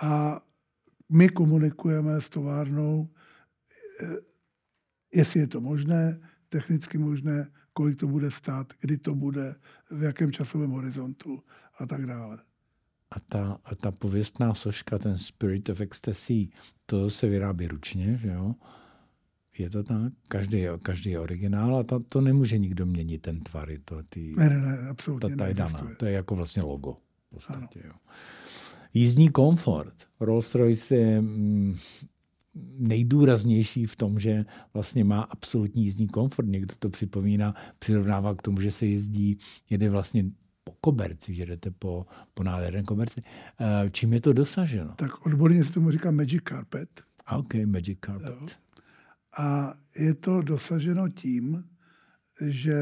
A 0.00 0.40
my 1.08 1.28
komunikujeme 1.28 2.20
s 2.20 2.28
továrnou, 2.28 3.08
e, 4.00 4.06
jestli 5.14 5.40
je 5.40 5.46
to 5.46 5.60
možné, 5.60 6.20
technicky 6.48 6.98
možné, 6.98 7.50
kolik 7.72 7.98
to 7.98 8.06
bude 8.06 8.30
stát, 8.30 8.72
kdy 8.80 8.98
to 8.98 9.14
bude, 9.14 9.54
v 9.90 10.02
jakém 10.02 10.32
časovém 10.32 10.70
horizontu 10.70 11.42
a 11.78 11.86
tak 11.86 12.06
dále. 12.06 12.38
A 13.10 13.20
ta, 13.20 13.58
a 13.64 13.74
ta 13.74 13.90
pověstná 13.90 14.54
soška, 14.54 14.98
ten 14.98 15.18
Spirit 15.18 15.68
of 15.68 15.80
Ecstasy, 15.80 16.48
to 16.86 17.10
se 17.10 17.28
vyrábí 17.28 17.68
ručně, 17.68 18.16
že 18.16 18.28
jo? 18.28 18.54
Je 19.58 19.70
to 19.70 19.82
tak? 19.82 20.12
Každý 20.28 20.58
je, 20.58 20.78
každý 20.78 21.10
je 21.10 21.20
originál 21.20 21.76
a 21.76 21.82
ta, 21.82 21.98
to 22.08 22.20
nemůže 22.20 22.58
nikdo 22.58 22.86
měnit, 22.86 23.22
ten 23.22 23.40
tvar. 23.40 23.68
To, 23.84 24.02
ty, 24.08 24.34
ne, 24.36 24.50
ne, 24.50 24.58
ne, 24.58 24.88
absolutně 24.88 25.30
ta, 25.30 25.36
ta 25.36 25.46
je 25.46 25.54
daná. 25.54 25.90
To 25.96 26.06
je 26.06 26.12
jako 26.12 26.36
vlastně 26.36 26.62
logo. 26.62 26.96
V 27.26 27.30
podstatě, 27.30 27.82
jo. 27.84 27.92
Jízdní 28.94 29.28
komfort. 29.28 29.94
Rolls-Royce 30.20 30.94
je 30.94 31.20
mm, 31.20 31.76
nejdůraznější 32.78 33.86
v 33.86 33.96
tom, 33.96 34.20
že 34.20 34.44
vlastně 34.74 35.04
má 35.04 35.20
absolutní 35.20 35.84
jízdní 35.84 36.08
komfort. 36.08 36.48
Někdo 36.48 36.74
to 36.78 36.88
připomíná, 36.88 37.54
přirovnává 37.78 38.34
k 38.34 38.42
tomu, 38.42 38.60
že 38.60 38.70
se 38.70 38.86
jezdí, 38.86 39.38
jede 39.70 39.90
vlastně 39.90 40.24
po 40.64 40.72
koberci, 40.80 41.34
že 41.34 41.46
jdete 41.46 41.70
po, 41.70 42.06
po 42.34 42.42
nádherném 42.42 42.84
koberci. 42.84 43.22
Eh, 43.60 43.90
čím 43.90 44.12
je 44.12 44.20
to 44.20 44.32
dosaženo? 44.32 44.94
Tak 44.96 45.26
odborně 45.26 45.64
se 45.64 45.72
tomu 45.72 45.90
říká 45.90 46.10
Magic 46.10 46.42
Carpet. 46.48 47.02
OK, 47.36 47.54
Magic 47.66 47.98
Carpet. 48.04 48.34
Jo. 48.40 48.46
A 49.38 49.74
je 49.96 50.14
to 50.14 50.42
dosaženo 50.42 51.08
tím, 51.08 51.64
že 52.46 52.74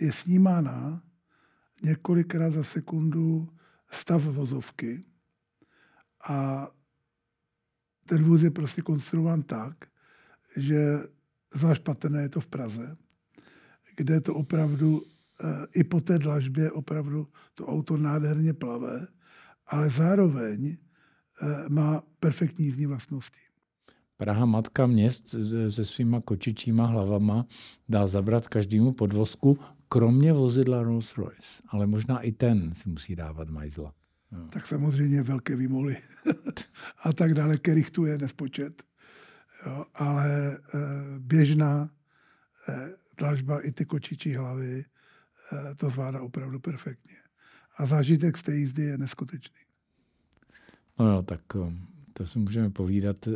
je 0.00 0.12
snímána 0.12 1.02
několikrát 1.82 2.50
za 2.50 2.64
sekundu 2.64 3.48
stav 3.90 4.24
vozovky 4.24 5.04
a 6.28 6.68
ten 8.06 8.22
vůz 8.22 8.42
je 8.42 8.50
prostě 8.50 8.82
konstruován 8.82 9.42
tak, 9.42 9.76
že 10.56 10.98
zvlášť 11.54 11.82
patrné 11.82 12.22
je 12.22 12.28
to 12.28 12.40
v 12.40 12.46
Praze, 12.46 12.96
kde 13.96 14.20
to 14.20 14.34
opravdu 14.34 15.02
eh, 15.02 15.66
i 15.74 15.84
po 15.84 16.00
té 16.00 16.18
dlažbě 16.18 16.70
opravdu 16.70 17.28
to 17.54 17.66
auto 17.66 17.96
nádherně 17.96 18.54
plave, 18.54 19.06
ale 19.66 19.90
zároveň 19.90 20.76
eh, 20.76 21.68
má 21.68 22.02
perfektní 22.20 22.64
jízdní 22.64 22.86
vlastnosti. 22.86 23.40
Praha 24.16 24.46
matka 24.46 24.86
měst 24.86 25.34
se 25.68 25.84
svýma 25.84 26.20
kočičíma 26.20 26.86
hlavama 26.86 27.46
dá 27.88 28.06
zabrat 28.06 28.48
každému 28.48 28.92
podvozku, 28.92 29.58
kromě 29.88 30.32
vozidla 30.32 30.82
Rolls-Royce. 30.82 31.62
Ale 31.68 31.86
možná 31.86 32.20
i 32.20 32.32
ten 32.32 32.74
si 32.74 32.88
musí 32.88 33.16
dávat 33.16 33.48
majzla. 33.48 33.92
No. 34.32 34.48
Tak 34.48 34.66
samozřejmě 34.66 35.22
velké 35.22 35.56
výmoly 35.56 35.96
a 37.02 37.12
tak 37.12 37.34
dále, 37.34 37.56
kterých 37.56 37.90
tu 37.90 38.04
je 38.04 38.18
nespočet. 38.18 38.82
Jo, 39.66 39.84
ale 39.94 40.52
e, 40.52 40.58
běžná 41.18 41.90
e, 42.68 42.90
dlažba 43.18 43.60
i 43.60 43.72
ty 43.72 43.84
kočičí 43.84 44.34
hlavy 44.34 44.84
e, 45.52 45.74
to 45.74 45.90
zvládá 45.90 46.20
opravdu 46.20 46.60
perfektně. 46.60 47.16
A 47.76 47.86
zážitek 47.86 48.38
z 48.38 48.42
té 48.42 48.56
jízdy 48.56 48.82
je 48.82 48.98
neskutečný. 48.98 49.60
No 50.98 51.08
jo, 51.08 51.22
tak 51.22 51.40
to 52.12 52.26
si 52.26 52.38
můžeme 52.38 52.70
povídat 52.70 53.26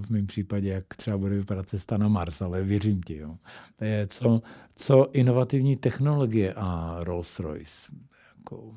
v 0.00 0.10
mém 0.10 0.26
případě, 0.26 0.68
jak 0.68 0.84
třeba 0.96 1.18
bude 1.18 1.34
vypadat 1.38 1.68
cesta 1.68 1.96
na 1.96 2.08
Mars, 2.08 2.42
ale 2.42 2.62
věřím 2.62 3.02
ti. 3.02 3.16
Jo. 3.16 3.38
To 3.76 3.84
je 3.84 4.06
co, 4.06 4.42
co 4.76 5.10
inovativní 5.12 5.76
technologie 5.76 6.54
a 6.54 7.00
Rolls-Royce. 7.02 7.94
Jako, 8.38 8.72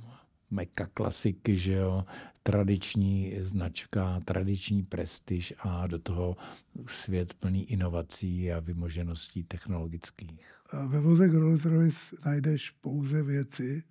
meka 0.51 0.85
klasiky, 0.93 1.57
že 1.57 1.73
jo, 1.73 2.05
tradiční 2.43 3.33
značka, 3.39 4.19
tradiční 4.25 4.83
prestiž 4.83 5.53
a 5.59 5.87
do 5.87 5.99
toho 5.99 6.37
svět 6.85 7.33
plný 7.33 7.71
inovací 7.71 8.51
a 8.51 8.59
vymožeností 8.59 9.43
technologických. 9.43 10.55
Ve 10.87 10.99
vozech 10.99 11.31
Rolls-Royce 11.31 12.15
najdeš 12.25 12.69
pouze 12.69 13.23
věci, 13.23 13.83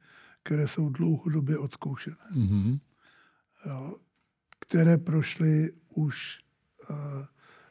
které 0.43 0.69
jsou 0.69 0.89
dlouhodobě 0.89 1.59
odzkoušené. 1.59 2.17
Mm-hmm. 2.37 2.81
Jo, 3.67 3.97
které 4.59 4.99
prošly 4.99 5.73
už 5.95 6.39
uh, 6.91 6.97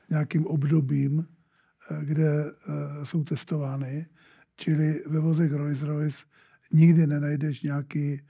nějakým 0.09 0.47
obdobím, 0.47 1.17
uh, 1.17 2.03
kde 2.03 2.51
uh, 2.51 3.03
jsou 3.03 3.23
testovány. 3.23 4.07
Čili 4.55 5.03
ve 5.07 5.19
vozech 5.19 5.51
Rolls-Royce 5.51 6.25
nikdy 6.71 7.07
nenajdeš 7.07 7.61
nějaký 7.61 8.21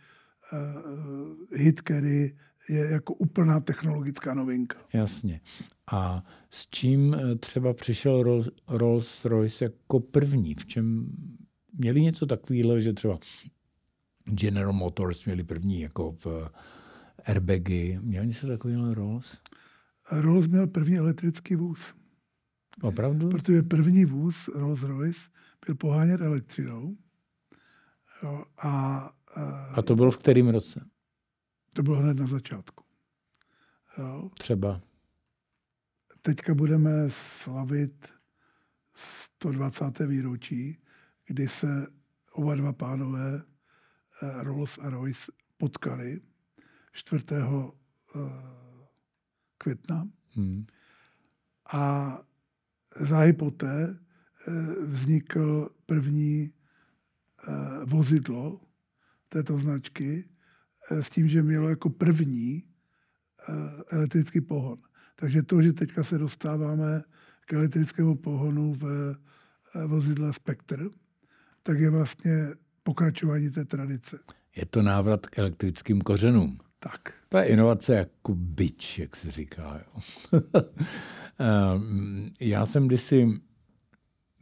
hit, 1.55 1.81
který 1.81 2.31
je 2.69 2.89
jako 2.89 3.13
úplná 3.13 3.59
technologická 3.59 4.33
novinka. 4.33 4.77
Jasně. 4.93 5.41
A 5.91 6.23
s 6.49 6.67
čím 6.69 7.15
třeba 7.39 7.73
přišel 7.73 8.23
Rolls-Royce 8.67 9.63
jako 9.63 9.99
první? 9.99 10.55
V 10.55 10.65
čem 10.65 11.11
měli 11.77 12.01
něco 12.01 12.25
takového, 12.25 12.79
že 12.79 12.93
třeba 12.93 13.19
General 14.25 14.73
Motors 14.73 15.25
měli 15.25 15.43
první 15.43 15.81
jako 15.81 16.11
v 16.11 16.49
airbagy. 17.25 17.99
Měl 18.01 18.25
něco 18.25 18.47
takového 18.47 18.93
Rolls? 18.93 19.37
Rolls 20.11 20.47
měl 20.47 20.67
první 20.67 20.97
elektrický 20.97 21.55
vůz. 21.55 21.93
Opravdu? 22.81 23.29
Protože 23.29 23.61
první 23.63 24.05
vůz 24.05 24.47
Rolls-Royce 24.47 25.29
byl 25.65 25.75
pohánět 25.75 26.21
elektřinou. 26.21 26.97
Jo, 28.23 28.43
a, 28.57 29.11
a, 29.35 29.73
a 29.75 29.81
to 29.81 29.95
bylo 29.95 30.11
v 30.11 30.17
kterém 30.17 30.49
roce? 30.49 30.89
To 31.75 31.83
bylo 31.83 31.97
hned 31.97 32.17
na 32.17 32.27
začátku. 32.27 32.83
Jo. 33.97 34.29
Třeba? 34.39 34.81
Teďka 36.21 36.53
budeme 36.53 36.91
slavit 37.09 38.13
120. 38.95 39.99
výročí, 39.99 40.77
kdy 41.25 41.47
se 41.47 41.87
oba 42.31 42.55
dva 42.55 42.73
pánové 42.73 43.41
eh, 44.21 44.43
Rolls 44.43 44.77
a 44.77 44.89
Royce 44.89 45.31
potkali 45.57 46.21
4. 46.91 47.25
Eh, 48.15 48.19
května. 49.57 50.09
Hmm. 50.29 50.63
A 51.73 52.17
záhy 52.99 53.33
poté 53.33 53.99
eh, 54.47 54.51
vznikl 54.85 55.69
první 55.85 56.53
eh, 57.47 57.85
vozidlo 57.85 58.61
této 59.29 59.57
značky 59.57 60.25
s 60.91 61.09
tím, 61.09 61.27
že 61.27 61.43
mělo 61.43 61.69
jako 61.69 61.89
první 61.89 62.63
elektrický 63.89 64.41
pohon. 64.41 64.77
Takže 65.15 65.43
to, 65.43 65.61
že 65.61 65.73
teďka 65.73 66.03
se 66.03 66.17
dostáváme 66.17 67.03
k 67.45 67.53
elektrickému 67.53 68.15
pohonu 68.15 68.73
v 68.73 69.15
vozidle 69.87 70.33
Spectre, 70.33 70.85
tak 71.63 71.79
je 71.79 71.89
vlastně 71.89 72.47
pokračování 72.83 73.49
té 73.49 73.65
tradice. 73.65 74.19
Je 74.55 74.65
to 74.65 74.81
návrat 74.81 75.27
k 75.27 75.37
elektrickým 75.37 76.01
kořenům. 76.01 76.57
Tak. 76.79 77.13
To 77.29 77.37
je 77.37 77.45
inovace 77.45 77.95
jako 77.95 78.35
byč, 78.35 78.99
jak 78.99 79.15
se 79.15 79.31
říká. 79.31 79.81
Ehm, 81.41 82.29
já 82.39 82.65
jsem 82.65 82.87
kdysi 82.87 83.27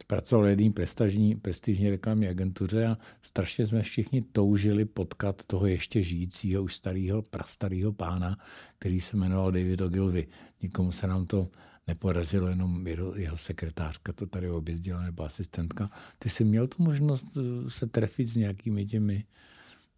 pracoval 0.08 0.44
v 0.44 0.48
jedné 0.48 0.70
prestižní, 0.70 1.34
prestižní 1.34 1.90
reklamní 1.90 2.28
agentuře 2.28 2.86
a 2.86 2.98
strašně 3.22 3.66
jsme 3.66 3.82
všichni 3.82 4.22
toužili 4.22 4.84
potkat 4.84 5.46
toho 5.46 5.66
ještě 5.66 6.02
žijícího, 6.02 6.62
už 6.62 6.76
starého, 6.76 7.22
prastarého 7.22 7.92
pána, 7.92 8.38
který 8.78 9.00
se 9.00 9.16
jmenoval 9.16 9.52
David 9.52 9.80
Ogilvy. 9.80 10.26
Nikomu 10.62 10.92
se 10.92 11.06
nám 11.06 11.26
to 11.26 11.48
nepodařilo, 11.86 12.48
jenom 12.48 12.86
jeho, 12.86 13.16
jeho 13.16 13.36
sekretářka 13.36 14.12
to 14.12 14.26
tady 14.26 14.50
objezdila, 14.50 15.02
nebo 15.02 15.24
asistentka. 15.24 15.88
Ty 16.18 16.28
jsi 16.28 16.44
měl 16.44 16.66
tu 16.66 16.82
možnost 16.82 17.24
eh, 17.36 17.70
se 17.70 17.86
trefit 17.86 18.28
s 18.28 18.36
nějakými 18.36 18.86
těmi 18.86 19.24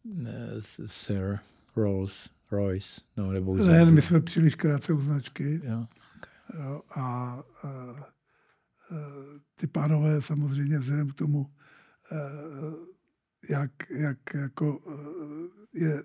uh, 0.04 0.26
sir, 0.86 1.38
Rolls 1.76 2.30
Royce, 2.50 3.00
no, 3.16 3.32
nebo 3.32 3.52
už 3.52 3.60
Ne, 3.66 3.84
my 3.84 4.02
jsme 4.02 4.20
příliš 4.20 4.54
krátce 4.54 4.92
u 4.92 5.00
značky. 5.00 5.60
Jo, 5.64 5.86
okay. 6.16 6.64
jo, 6.64 6.82
a, 6.90 7.00
a, 7.00 7.68
a 7.68 8.19
ty 9.54 9.66
pánové 9.66 10.22
samozřejmě 10.22 10.78
vzhledem 10.78 11.08
k 11.08 11.14
tomu, 11.14 11.50
jak, 13.48 13.72
jak 13.90 14.34
jako 14.34 14.80
je 15.72 16.02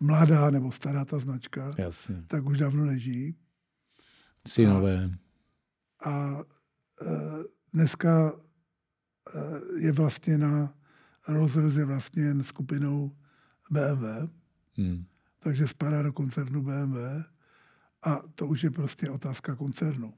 mladá 0.00 0.50
nebo 0.50 0.72
stará 0.72 1.04
ta 1.04 1.18
značka, 1.18 1.72
Jasně. 1.78 2.24
tak 2.26 2.44
už 2.46 2.58
dávno 2.58 2.84
nežijí. 2.84 3.34
Synové. 4.48 5.10
A, 6.04 6.10
a 6.10 6.44
dneska 7.72 8.32
je 9.78 9.92
vlastně 9.92 10.38
na 10.38 10.74
Rolls-Royce 11.28 11.78
je 11.78 11.84
vlastně 11.84 12.44
skupinou 12.44 13.16
BMW, 13.70 14.04
hmm. 14.74 15.04
takže 15.38 15.68
spadá 15.68 16.02
do 16.02 16.12
koncernu 16.12 16.62
BMW 16.62 16.96
a 18.02 18.22
to 18.34 18.46
už 18.46 18.64
je 18.64 18.70
prostě 18.70 19.10
otázka 19.10 19.56
koncernu. 19.56 20.14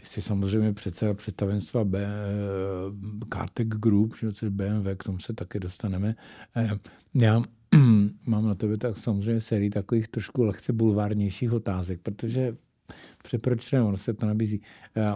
Ty 0.00 0.06
jsi 0.06 0.22
samozřejmě 0.22 0.72
předseda 0.72 1.14
představenstva 1.14 1.84
B, 1.84 2.06
Kartek 3.28 3.68
Group, 3.68 4.14
že 4.20 4.26
je 4.42 4.50
BMW, 4.50 4.94
k 4.96 5.04
tomu 5.04 5.18
se 5.18 5.32
taky 5.32 5.60
dostaneme. 5.60 6.14
Eh, 6.56 6.70
já 7.14 7.42
mám 8.26 8.46
na 8.46 8.54
tebe 8.54 8.76
tak 8.76 8.98
samozřejmě 8.98 9.40
sérii 9.40 9.70
takových 9.70 10.08
trošku 10.08 10.42
lehce 10.42 10.72
bulvárnějších 10.72 11.52
otázek, 11.52 12.00
protože 12.02 12.56
proč 13.40 13.72
ne, 13.72 13.82
ono 13.82 13.96
se 13.96 14.14
to 14.14 14.26
nabízí. 14.26 14.60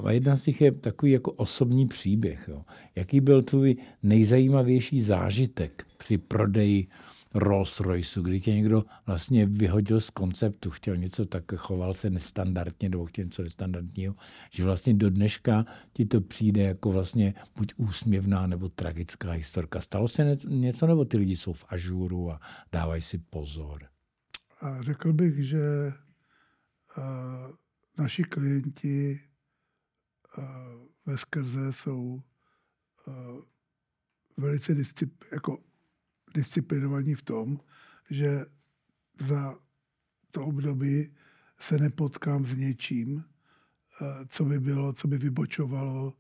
A 0.03 0.11
jedna 0.11 0.37
z 0.37 0.43
těch 0.43 0.61
je 0.61 0.73
takový 0.73 1.13
jako 1.13 1.33
osobní 1.33 1.89
příběh. 1.89 2.49
Jo. 2.49 2.63
Jaký 2.95 3.21
byl 3.21 3.43
tvůj 3.43 3.77
nejzajímavější 4.03 5.03
zážitek 5.03 5.87
při 5.99 6.19
prodeji 6.19 6.87
Rolls 7.35 7.81
Royce, 7.81 8.21
kdy 8.23 8.41
tě 8.41 8.55
někdo 8.55 8.85
vlastně 9.07 9.47
vyhodil 9.47 10.01
z 10.01 10.11
konceptu, 10.11 10.71
chtěl 10.71 10.97
něco 10.97 11.27
tak, 11.27 11.45
choval 11.57 11.95
se 11.95 12.11
nestandardně, 12.11 12.89
nebo 12.89 13.07
chtěl 13.07 13.25
něco 13.25 13.43
nestandardního, 13.43 14.15
že 14.51 14.65
vlastně 14.65 14.95
do 14.95 15.11
dneška 15.11 15.65
ti 15.93 16.07
to 16.07 16.21
přijde 16.21 16.63
jako 16.63 16.93
vlastně 16.93 17.35
buď 17.57 17.75
úsměvná 17.77 18.47
nebo 18.47 18.69
tragická 18.69 19.31
historka. 19.31 19.81
Stalo 19.81 20.09
se 20.09 20.37
něco, 20.49 20.87
nebo 20.87 21.05
ty 21.05 21.17
lidi 21.17 21.37
jsou 21.37 21.53
v 21.53 21.65
ažuru 21.69 22.31
a 22.31 22.41
dávají 22.73 23.03
si 23.03 23.19
pozor? 23.19 23.89
A 24.61 24.83
řekl 24.83 25.13
bych, 25.13 25.45
že 25.45 25.93
naši 27.99 28.25
klienti 28.25 29.21
ve 31.07 31.19
skrze 31.19 31.73
jsou 31.73 32.23
velice 34.37 34.75
discipl, 34.75 35.27
jako 35.33 35.59
disciplinovaní 36.35 37.15
v 37.15 37.23
tom, 37.23 37.61
že 38.11 38.45
za 39.19 39.59
to 40.31 40.47
období 40.47 41.15
se 41.59 41.79
nepotkám 41.79 42.45
s 42.45 42.57
něčím, 42.57 43.25
co 44.29 44.45
by 44.45 44.61
bylo, 44.61 44.93
co 44.93 45.09
by 45.09 45.19
vybočovalo 45.19 46.13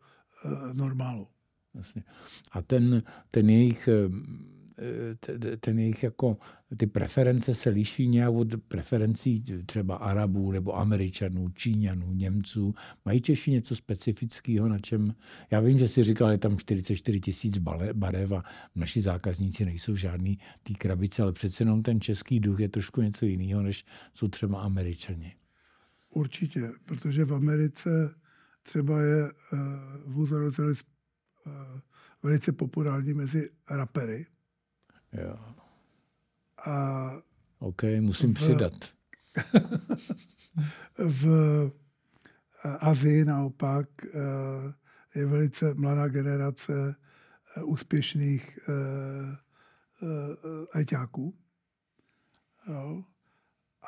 normálu. 0.72 1.28
Jasně. 1.74 2.04
A 2.52 2.62
ten, 2.62 3.02
ten 3.30 3.50
jejich 3.50 3.88
ten 5.60 5.78
jejich 5.78 6.02
jako, 6.02 6.36
ty 6.76 6.86
preference 6.86 7.54
se 7.54 7.70
liší 7.70 8.08
nějak 8.08 8.34
od 8.34 8.48
preferencí 8.68 9.44
třeba 9.66 9.96
Arabů 9.96 10.52
nebo 10.52 10.78
Američanů, 10.78 11.48
Číňanů, 11.48 12.12
Němců. 12.12 12.74
Mají 13.04 13.20
Češi 13.20 13.50
něco 13.50 13.76
specifického, 13.76 14.68
na 14.68 14.78
čem... 14.78 15.14
Já 15.50 15.60
vím, 15.60 15.78
že 15.78 15.88
si 15.88 16.04
říkal, 16.04 16.30
je 16.30 16.38
tam 16.38 16.56
44 16.56 17.20
tisíc 17.20 17.58
barev 17.92 18.32
a 18.32 18.44
naši 18.74 19.02
zákazníci 19.02 19.64
nejsou 19.64 19.94
žádný 19.94 20.38
tý 20.62 20.74
krabice, 20.74 21.22
ale 21.22 21.32
přece 21.32 21.62
jenom 21.62 21.82
ten 21.82 22.00
český 22.00 22.40
duch 22.40 22.60
je 22.60 22.68
trošku 22.68 23.02
něco 23.02 23.26
jiného, 23.26 23.62
než 23.62 23.84
jsou 24.14 24.28
třeba 24.28 24.60
Američani. 24.60 25.34
Určitě, 26.10 26.70
protože 26.84 27.24
v 27.24 27.34
Americe 27.34 28.14
třeba 28.62 29.02
je 29.02 29.24
uh, 29.24 29.58
vůz 30.06 30.30
uh, 30.30 30.72
velice 32.22 32.52
populární 32.52 33.14
mezi 33.14 33.48
rapery, 33.70 34.26
Jo. 35.12 35.36
A 36.66 37.12
OK, 37.58 37.82
musím 38.00 38.34
v, 38.34 38.34
přidat. 38.34 38.72
v 40.98 41.26
Azii 42.64 43.24
naopak 43.24 43.88
eh, 44.04 44.08
je 45.14 45.26
velice 45.26 45.74
mladá 45.74 46.08
generace 46.08 46.96
eh, 47.56 47.62
úspěšných 47.62 48.58
eh, 48.68 49.36
ajťáků. 50.72 51.36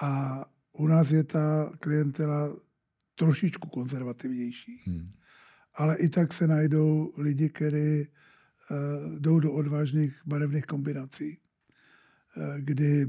A 0.01 0.45
u 0.73 0.87
nás 0.87 1.11
je 1.11 1.25
ta 1.25 1.73
klientela 1.81 2.57
trošičku 3.15 3.69
konzervativnější. 3.69 4.79
Hmm. 4.87 5.07
Ale 5.75 5.97
i 5.97 6.09
tak 6.09 6.33
se 6.33 6.47
najdou 6.47 7.13
lidi, 7.17 7.49
kteří 7.49 8.07
Eh, 8.07 8.22
jdou 9.19 9.41
do 9.41 9.53
odvážných 9.53 10.21
barevných 10.27 10.67
kombinací, 10.67 11.39
eh, 11.39 12.61
kdy 12.61 13.07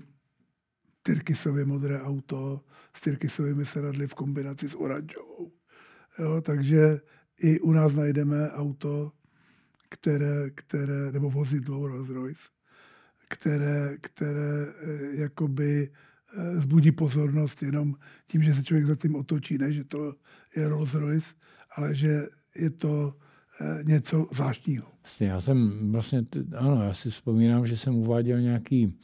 tyrkysově 1.04 1.66
modré 1.66 2.02
auto 2.02 2.66
s 2.94 3.02
tyrkysovými 3.02 3.66
sedadly 3.66 4.08
v 4.08 4.13
kombinaci 4.13 4.70
s 4.70 4.76
oranžovou. 4.76 5.52
Jo, 6.20 6.42
takže 6.42 7.02
i 7.42 7.60
u 7.60 7.72
nás 7.72 7.94
najdeme 7.94 8.52
auto, 8.52 9.12
které, 9.89 10.50
které 10.50 11.12
nebo 11.12 11.30
vozidlo 11.30 11.88
Rolls 11.88 12.10
Royce, 12.10 12.50
které, 13.28 13.98
které 14.02 14.68
eh, 14.68 15.16
jakoby 15.16 15.89
zbudí 16.56 16.92
pozornost 16.92 17.63
jenom 17.63 17.96
tím, 18.28 18.44
že 18.44 18.54
se 18.54 18.63
člověk 18.63 18.86
za 18.86 18.96
tím 18.96 19.16
otočí, 19.16 19.58
ne, 19.58 19.74
že 19.74 19.84
to 19.84 20.16
je 20.56 20.68
Rolls 20.68 20.94
Royce, 20.94 21.34
ale 21.76 21.96
že 21.96 22.28
je 22.56 22.70
to 22.70 23.18
něco 23.84 24.28
zvláštního. 24.32 24.88
Já 25.20 25.42
jsem 25.42 25.92
vlastně, 25.92 26.26
ano, 26.58 26.84
já 26.84 26.94
si 26.94 27.10
vzpomínám, 27.10 27.68
že 27.68 27.78
jsem 27.78 27.96
uváděl 27.96 28.42
nějaký, 28.42 28.98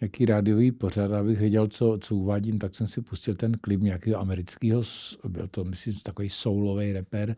nějaký 0.00 0.24
rádiový 0.26 0.72
pořad, 0.72 1.12
abych 1.12 1.38
věděl, 1.38 1.68
co, 1.68 1.98
co 2.00 2.16
uvádím, 2.16 2.58
tak 2.58 2.74
jsem 2.74 2.88
si 2.88 3.02
pustil 3.02 3.34
ten 3.34 3.52
klip 3.52 3.80
nějakého 3.80 4.20
amerického, 4.20 4.82
byl 5.28 5.48
to, 5.48 5.64
myslím, 5.64 5.94
takový 6.02 6.30
soulový 6.30 6.92
reper 6.92 7.36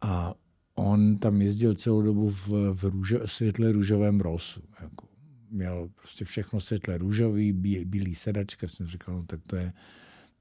a 0.00 0.34
on 0.74 1.18
tam 1.18 1.42
jezdil 1.42 1.74
celou 1.74 2.02
dobu 2.02 2.28
v, 2.28 2.48
v 2.72 2.84
růžo, 2.84 3.28
světle 3.28 3.72
růžovém 3.72 4.20
rosu. 4.20 4.62
Jako 4.82 5.06
měl 5.50 5.88
prostě 5.94 6.24
všechno 6.24 6.60
světle 6.60 6.98
růžový, 6.98 7.52
bí, 7.52 7.84
bílý 7.84 8.14
sedačka, 8.14 8.68
jsem 8.68 8.86
říkal, 8.86 9.14
no 9.14 9.22
tak 9.22 9.40
to 9.46 9.56
je, 9.56 9.72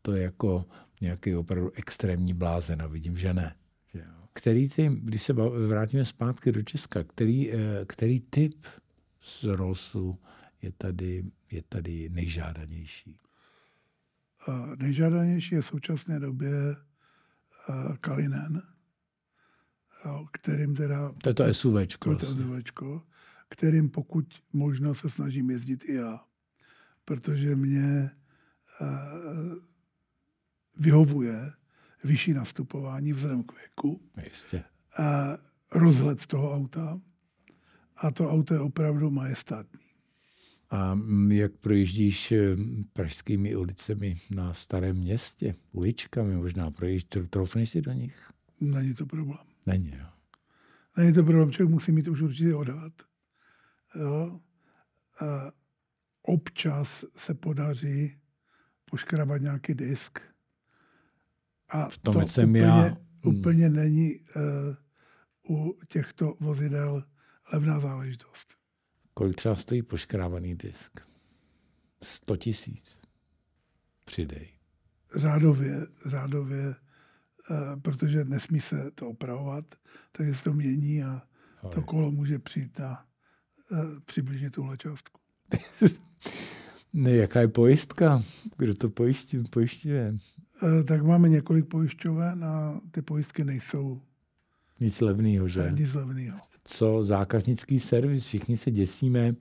to 0.01 0.13
je 0.13 0.23
jako 0.23 0.65
nějaký 1.01 1.35
opravdu 1.35 1.71
extrémní 1.75 2.33
blázen 2.33 2.81
a 2.81 2.87
vidím, 2.87 3.17
že 3.17 3.33
ne. 3.33 3.55
Který 4.37 4.69
ty, 4.69 4.89
když 5.01 5.23
se 5.23 5.33
vrátíme 5.67 6.05
zpátky 6.05 6.51
do 6.51 6.63
Česka, 6.63 7.03
který, 7.03 7.53
eh, 7.53 7.85
který 7.85 8.19
typ 8.19 8.65
z 9.21 9.43
Rollsu 9.43 10.19
je 10.61 10.71
tady, 10.71 11.23
je 11.51 11.63
tady 11.69 12.09
nejžádanější? 12.09 13.17
Nejžádanější 14.75 15.55
je 15.55 15.61
v 15.61 15.65
současné 15.65 16.19
době 16.19 16.51
Kalinen, 18.01 18.63
kterým 20.31 20.75
teda... 20.75 21.13
To 21.23 21.29
je 21.29 21.33
to 21.33 21.53
SUVčko. 21.53 22.15
To 22.15 22.25
SUVčko, 22.25 23.03
kterým 23.49 23.89
pokud 23.89 24.25
možno 24.53 24.95
se 24.95 25.09
snažím 25.09 25.49
jezdit 25.49 25.83
i 25.83 25.93
já. 25.93 26.23
Protože 27.05 27.55
mě 27.55 28.11
vyhovuje 30.75 31.51
vyšší 32.03 32.33
nastupování 32.33 33.13
vzhledem 33.13 33.43
k 33.43 33.53
věku. 33.57 34.01
Jistě. 34.23 34.63
A 34.97 35.37
rozhled 35.71 36.21
z 36.21 36.27
toho 36.27 36.53
auta. 36.53 37.01
A 37.95 38.11
to 38.11 38.31
auto 38.31 38.53
je 38.53 38.59
opravdu 38.59 39.09
majestátní. 39.09 39.79
A 40.69 40.99
jak 41.29 41.51
projíždíš 41.51 42.31
eh, 42.31 42.55
pražskými 42.93 43.55
ulicemi 43.55 44.17
na 44.35 44.53
starém 44.53 44.97
městě, 44.97 45.55
uličkami, 45.71 46.35
možná 46.35 46.71
projíždíš, 46.71 47.27
troufneš 47.29 47.69
si 47.69 47.81
do 47.81 47.91
nich? 47.91 48.31
Není 48.61 48.93
to 48.93 49.05
problém. 49.05 49.45
Není, 49.65 49.91
jo. 49.99 50.05
Není 50.97 51.13
to 51.13 51.23
problém, 51.23 51.51
člověk 51.51 51.73
musí 51.73 51.91
mít 51.91 52.07
už 52.07 52.21
určitě 52.21 52.55
odhad. 52.55 52.93
Jo? 53.95 54.39
A 55.19 55.51
občas 56.21 57.05
se 57.15 57.33
podaří 57.33 58.17
poškrabat 58.85 59.41
nějaký 59.41 59.73
disk, 59.73 60.19
a 61.69 61.89
v 61.89 61.97
tom 61.97 62.13
to 62.13 62.27
jsem 62.27 62.49
úplně, 62.49 62.63
já. 62.63 62.81
Hmm. 62.81 62.95
úplně 63.23 63.69
není 63.69 64.19
uh, 65.49 65.57
u 65.57 65.77
těchto 65.87 66.33
vozidel 66.39 67.03
levná 67.53 67.79
záležitost. 67.79 68.53
Kolik 69.13 69.35
třeba 69.35 69.55
stojí 69.55 69.81
poškrávaný 69.81 70.55
disk? 70.55 70.99
100 72.03 72.37
tisíc. 72.37 72.97
Přidej. 74.05 74.49
Řádově, 75.15 75.87
řádově, 76.05 76.75
uh, 77.49 77.81
protože 77.81 78.25
nesmí 78.25 78.59
se 78.59 78.91
to 78.95 79.09
opravovat, 79.09 79.65
takže 80.11 80.35
se 80.35 80.43
to 80.43 80.53
mění 80.53 81.03
a 81.03 81.21
Hoj. 81.59 81.71
to 81.71 81.81
kolo 81.81 82.11
může 82.11 82.39
přijít 82.39 82.79
na 82.79 83.05
uh, 83.71 83.99
přibližně 84.05 84.51
tuhle 84.51 84.77
částku. 84.77 85.21
ne, 86.93 87.11
jaká 87.11 87.39
je 87.39 87.47
pojistka? 87.47 88.21
Kdo 88.57 88.73
to 88.73 88.89
pojiští, 88.89 89.43
pojišťuje? 89.43 90.15
Eh, 90.63 90.83
tak 90.83 91.03
máme 91.03 91.29
několik 91.29 91.65
pojišťoven 91.65 92.45
a 92.45 92.81
ty 92.91 93.01
pojistky 93.01 93.43
nejsou 93.43 94.01
nic 94.79 95.01
levného, 95.01 95.47
že? 95.47 95.71
Nic 95.75 95.93
levného. 95.93 96.39
co 96.63 97.03
zákaznický 97.03 97.79
servis. 97.79 98.25
Všichni 98.25 98.57
se 98.57 98.71
děsíme 98.71 99.35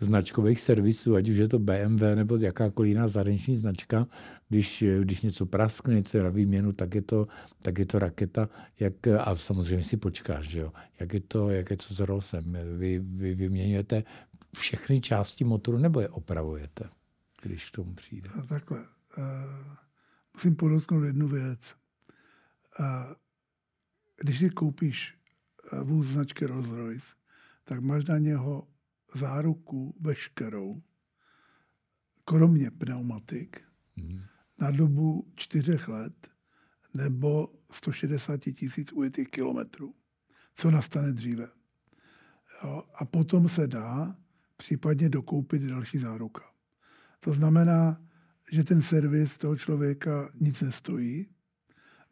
značkových 0.00 0.60
servisů, 0.60 1.14
ať 1.14 1.28
už 1.28 1.36
je 1.36 1.48
to 1.48 1.58
BMW 1.58 2.14
nebo 2.14 2.36
jakákoliv 2.36 2.88
jiná 2.88 3.08
zahraniční 3.08 3.56
značka, 3.56 4.06
když, 4.48 4.84
když 5.00 5.22
něco 5.22 5.46
praskne, 5.46 5.94
něco 5.94 6.16
je 6.16 6.22
na 6.22 6.30
výměnu, 6.30 6.72
tak 6.72 6.94
je 6.94 7.02
to, 7.02 7.28
tak 7.62 7.78
je 7.78 7.86
to 7.86 7.98
raketa. 7.98 8.48
Jak, 8.80 9.06
a 9.06 9.36
samozřejmě 9.36 9.84
si 9.84 9.96
počkáš, 9.96 10.48
že 10.48 10.60
jo? 10.60 10.72
Jak, 11.00 11.14
je 11.14 11.20
to, 11.20 11.50
jak 11.50 11.70
je 11.70 11.76
to 11.76 11.94
s 11.94 12.00
Rolsem? 12.00 12.58
Vy, 12.78 12.98
vy 12.98 13.34
vyměňujete 13.34 14.04
všechny 14.56 15.00
části 15.00 15.44
motoru 15.44 15.78
nebo 15.78 16.00
je 16.00 16.08
opravujete, 16.08 16.84
když 17.42 17.70
k 17.70 17.76
tomu 17.76 17.94
přijde? 17.94 18.30
A 18.38 18.42
takhle. 18.42 18.78
Uh, 18.78 19.24
musím 20.34 20.56
podotknout 20.56 21.04
jednu 21.04 21.28
věc. 21.28 21.76
Když 24.16 24.38
si 24.38 24.50
koupíš 24.50 25.18
eh, 25.72 25.80
vůz 25.80 26.06
značky 26.06 26.46
Rolls-Royce, 26.46 27.14
tak 27.64 27.80
máš 27.80 28.04
na 28.04 28.18
něho 28.18 28.68
záruku 29.14 29.96
veškerou, 30.00 30.82
kromě 32.24 32.70
pneumatik, 32.70 33.62
mm. 33.96 34.20
na 34.58 34.70
dobu 34.70 35.32
čtyřech 35.34 35.88
let 35.88 36.28
nebo 36.94 37.52
160 37.72 38.40
tisíc 38.40 38.92
ujetých 38.92 39.28
kilometrů. 39.28 39.94
Co 40.54 40.70
nastane 40.70 41.12
dříve. 41.12 41.48
Jo? 42.64 42.84
A 42.94 43.04
potom 43.04 43.48
se 43.48 43.66
dá 43.66 44.16
případně 44.56 45.08
dokoupit 45.08 45.62
další 45.62 45.98
záruka. 45.98 46.42
To 47.20 47.32
znamená, 47.32 48.02
že 48.50 48.64
ten 48.64 48.82
servis 48.82 49.38
toho 49.38 49.56
člověka 49.56 50.30
nic 50.40 50.60
nestojí. 50.60 51.26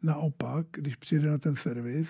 Naopak, 0.03 0.67
když 0.71 0.95
přijde 0.95 1.29
na 1.29 1.37
ten 1.37 1.55
servis, 1.55 2.09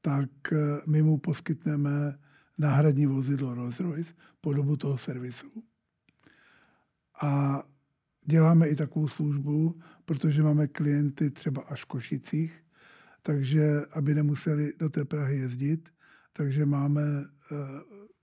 tak 0.00 0.30
eh, 0.52 0.56
my 0.86 1.02
mu 1.02 1.18
poskytneme 1.18 2.18
náhradní 2.58 3.06
vozidlo 3.06 3.54
Rolls-Royce 3.54 4.14
po 4.40 4.52
dobu 4.52 4.76
toho 4.76 4.98
servisu. 4.98 5.64
A 7.22 7.62
děláme 8.24 8.68
i 8.68 8.76
takovou 8.76 9.08
službu, 9.08 9.80
protože 10.04 10.42
máme 10.42 10.66
klienty 10.66 11.30
třeba 11.30 11.62
až 11.62 11.82
v 11.82 11.86
Košicích, 11.86 12.64
takže 13.22 13.80
aby 13.92 14.14
nemuseli 14.14 14.72
do 14.78 14.88
té 14.88 15.04
Prahy 15.04 15.38
jezdit, 15.38 15.88
takže 16.32 16.66
máme 16.66 17.02
uh, 17.02 17.58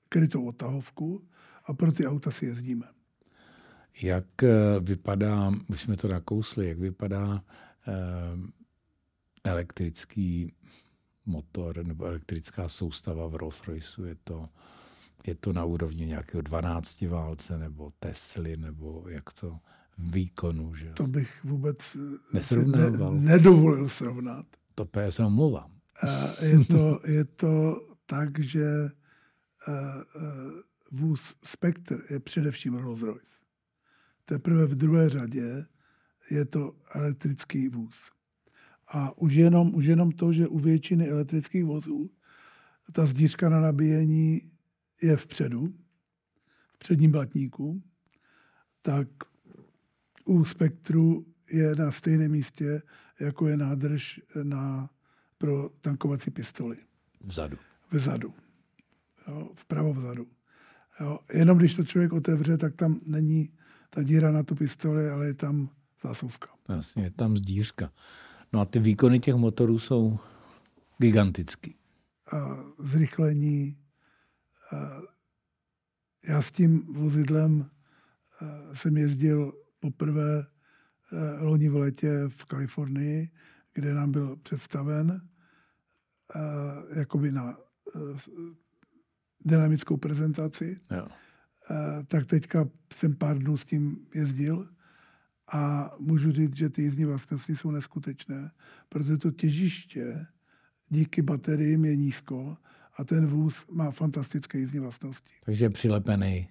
krytou 0.10 0.46
odtahovku 0.46 1.28
a 1.66 1.74
pro 1.74 1.92
ty 1.92 2.08
auta 2.08 2.32
si 2.32 2.46
jezdíme. 2.46 2.86
Jak 4.02 4.44
eh, 4.44 4.80
vypadá, 4.80 5.52
už 5.70 5.82
jsme 5.82 5.98
to 5.98 6.08
nakousli, 6.08 6.68
jak 6.68 6.80
vypadá 6.80 7.44
eh, 7.88 7.94
elektrický 9.44 10.54
motor 11.26 11.88
nebo 11.88 12.06
elektrická 12.06 12.68
soustava 12.68 13.28
v 13.28 13.36
Rolls 13.36 13.68
Royceu. 13.68 14.06
Je 14.06 14.16
to, 14.24 14.50
je 15.28 15.36
to 15.36 15.54
na 15.54 15.66
úrovni 15.66 16.06
nějakého 16.06 16.42
12 16.42 17.02
válce 17.02 17.58
nebo 17.58 17.92
Tesly, 18.00 18.58
nebo 18.58 19.06
jak 19.10 19.34
to 19.34 19.60
výkonu. 19.98 20.76
Že? 20.76 20.94
To 20.94 21.08
bych 21.08 21.44
vůbec 21.44 21.98
ne, 22.34 22.42
nedovolil 23.12 23.90
srovnat. 23.90 24.46
To 24.76 24.86
PS 24.86 25.16
se 25.16 25.26
omlouvám. 25.26 25.72
Je 26.42 26.66
to, 26.66 27.00
je 27.06 27.26
to 27.26 27.82
tak, 28.06 28.40
že 28.40 28.66
vůz 30.92 31.36
Spectre 31.44 31.98
je 32.10 32.20
především 32.20 32.78
Rolls-Royce. 32.78 33.39
Teprve 34.30 34.66
v 34.66 34.76
druhé 34.76 35.10
řadě 35.10 35.66
je 36.32 36.46
to 36.46 36.76
elektrický 36.94 37.70
vůz. 37.70 38.12
A 38.88 39.18
už 39.18 39.34
jenom, 39.34 39.76
už 39.76 39.86
jenom 39.86 40.12
to, 40.12 40.34
že 40.34 40.48
u 40.48 40.60
většiny 40.60 41.10
elektrických 41.10 41.66
vozů 41.66 42.12
ta 42.92 43.06
zdířka 43.06 43.50
na 43.50 43.62
nabíjení 43.62 44.52
je 45.02 45.18
vpředu, 45.18 45.74
v 46.74 46.78
předním 46.80 47.12
blatníku, 47.12 47.84
tak 48.82 49.08
u 50.26 50.46
Spektru 50.46 51.26
je 51.52 51.76
na 51.76 51.92
stejném 51.92 52.32
místě, 52.32 52.82
jako 53.20 53.48
je 53.48 53.58
nádrž 53.58 54.22
na, 54.44 54.90
pro 55.38 55.70
tankovací 55.82 56.32
pistoli. 56.32 56.78
Vzadu. 57.22 57.58
Vzadu. 57.92 58.34
Jo, 59.28 59.52
vpravo 59.56 59.94
vzadu. 59.94 60.28
Jo, 61.00 61.20
jenom 61.34 61.58
když 61.58 61.76
to 61.76 61.84
člověk 61.84 62.14
otevře, 62.14 62.58
tak 62.58 62.76
tam 62.76 63.00
není 63.06 63.52
ta 63.90 64.04
díra 64.04 64.32
na 64.32 64.44
tu 64.44 64.56
pistoli, 64.56 65.10
ale 65.10 65.28
je 65.28 65.34
tam 65.34 65.70
zásuvka. 66.04 66.50
Jasně, 66.70 67.04
je 67.04 67.12
tam 67.12 67.38
zdířka. 67.38 67.92
No 68.54 68.60
a 68.60 68.66
ty 68.66 68.80
výkony 68.80 69.20
těch 69.20 69.36
motorů 69.36 69.80
jsou 69.80 70.20
gigantický. 70.98 71.76
A 72.32 72.64
zrychlení. 72.80 73.78
A 74.72 75.02
já 76.24 76.42
s 76.42 76.52
tím 76.52 76.94
vozidlem 76.94 77.70
jsem 78.74 78.98
jezdil 78.98 79.54
poprvé 79.80 80.46
loni 81.40 81.70
v 81.70 81.76
létě 81.76 82.24
v 82.28 82.46
Kalifornii, 82.46 83.30
kde 83.74 83.94
nám 83.94 84.12
byl 84.12 84.36
představen 84.36 85.30
jakoby 86.96 87.32
na 87.32 87.58
dynamickou 89.46 89.98
prezentaci. 89.98 90.80
Jo. 90.92 91.08
Tak 92.08 92.26
teďka 92.26 92.70
jsem 92.96 93.16
pár 93.16 93.40
dnů 93.40 93.58
s 93.58 93.66
tím 93.66 93.98
jezdil 94.16 94.70
a 95.52 95.92
můžu 96.00 96.32
říct, 96.32 96.56
že 96.56 96.70
ty 96.70 96.82
jízdní 96.82 97.06
vlastnosti 97.06 97.56
jsou 97.56 97.72
neskutečné, 97.72 98.52
protože 98.90 99.18
to 99.18 99.32
těžiště 99.32 100.26
díky 100.90 101.22
bateriím 101.22 101.86
je 101.86 101.96
nízko 101.96 102.58
a 102.98 103.04
ten 103.04 103.28
vůz 103.28 103.66
má 103.72 103.92
fantastické 103.92 104.60
jízdní 104.60 104.80
vlastnosti. 104.80 105.34
Takže 105.46 105.66
je 105.66 105.70
přilepený. 105.70 106.48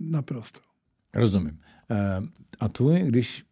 Naprosto. 0.00 0.60
Rozumím. 1.14 1.60
Eh, 1.90 2.20
a 2.60 2.68
tvůj, 2.68 3.00
když 3.00 3.44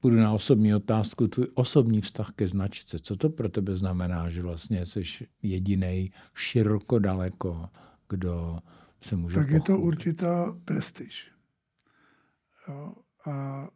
půjdu 0.00 0.16
na 0.16 0.32
osobní 0.32 0.74
otázku, 0.74 1.28
tvůj 1.28 1.46
osobní 1.54 2.00
vztah 2.00 2.32
ke 2.32 2.48
značce, 2.48 2.98
co 2.98 3.16
to 3.16 3.30
pro 3.30 3.48
tebe 3.48 3.76
znamená, 3.76 4.30
že 4.30 4.42
vlastně 4.42 4.86
jsi 4.86 5.02
jediný 5.42 6.12
široko 6.34 6.98
daleko, 6.98 7.68
kdo 8.08 8.58
se 9.02 9.16
může 9.16 9.34
Tak 9.34 9.46
pochopit. 9.46 9.54
je 9.54 9.60
to 9.76 9.78
určitá 9.78 10.58
prestiž. 10.64 11.32
Jo 12.68 12.94
a 13.26 13.68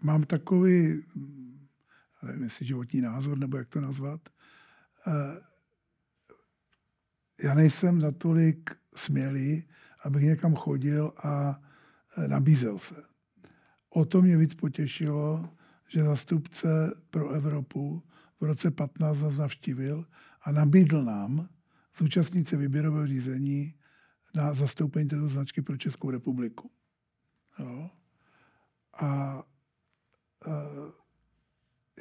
mám 0.00 0.22
takový, 0.22 1.04
nevím, 2.22 2.42
jestli 2.42 2.66
životní 2.66 3.00
názor, 3.00 3.38
nebo 3.38 3.56
jak 3.56 3.68
to 3.68 3.80
nazvat. 3.80 4.20
Eh, 5.06 5.40
já 7.42 7.54
nejsem 7.54 7.98
natolik 7.98 8.70
smělý, 8.94 9.64
abych 10.04 10.22
někam 10.22 10.54
chodil 10.56 11.12
a 11.16 11.60
eh, 12.16 12.28
nabízel 12.28 12.78
se. 12.78 12.94
O 13.88 14.04
to 14.04 14.22
mě 14.22 14.36
víc 14.36 14.54
potěšilo, 14.54 15.48
že 15.88 16.02
zastupce 16.02 16.68
pro 17.10 17.30
Evropu 17.30 18.02
v 18.40 18.44
roce 18.44 18.70
15 18.70 19.20
nás 19.20 19.36
navštívil 19.36 20.06
a 20.42 20.52
nabídl 20.52 21.02
nám 21.02 21.48
zúčastnit 21.98 22.48
se 22.48 22.56
výběrového 22.56 23.06
řízení 23.06 23.74
na 24.34 24.54
zastoupení 24.54 25.08
této 25.08 25.28
značky 25.28 25.62
pro 25.62 25.76
Českou 25.76 26.10
republiku. 26.10 26.70
Jo. 27.58 27.90
A, 28.92 29.06
a 29.06 29.44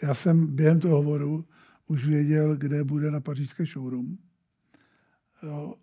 já 0.04 0.13
jsem 0.13 0.56
během 0.56 0.80
toho 0.80 0.95
hovoru 0.95 1.47
už 1.88 2.08
věděl, 2.08 2.58
kde 2.58 2.84
bude 2.84 3.12
na 3.12 3.19
pařížské 3.19 3.65
showroom. 3.65 4.17
Jo. 5.43 5.75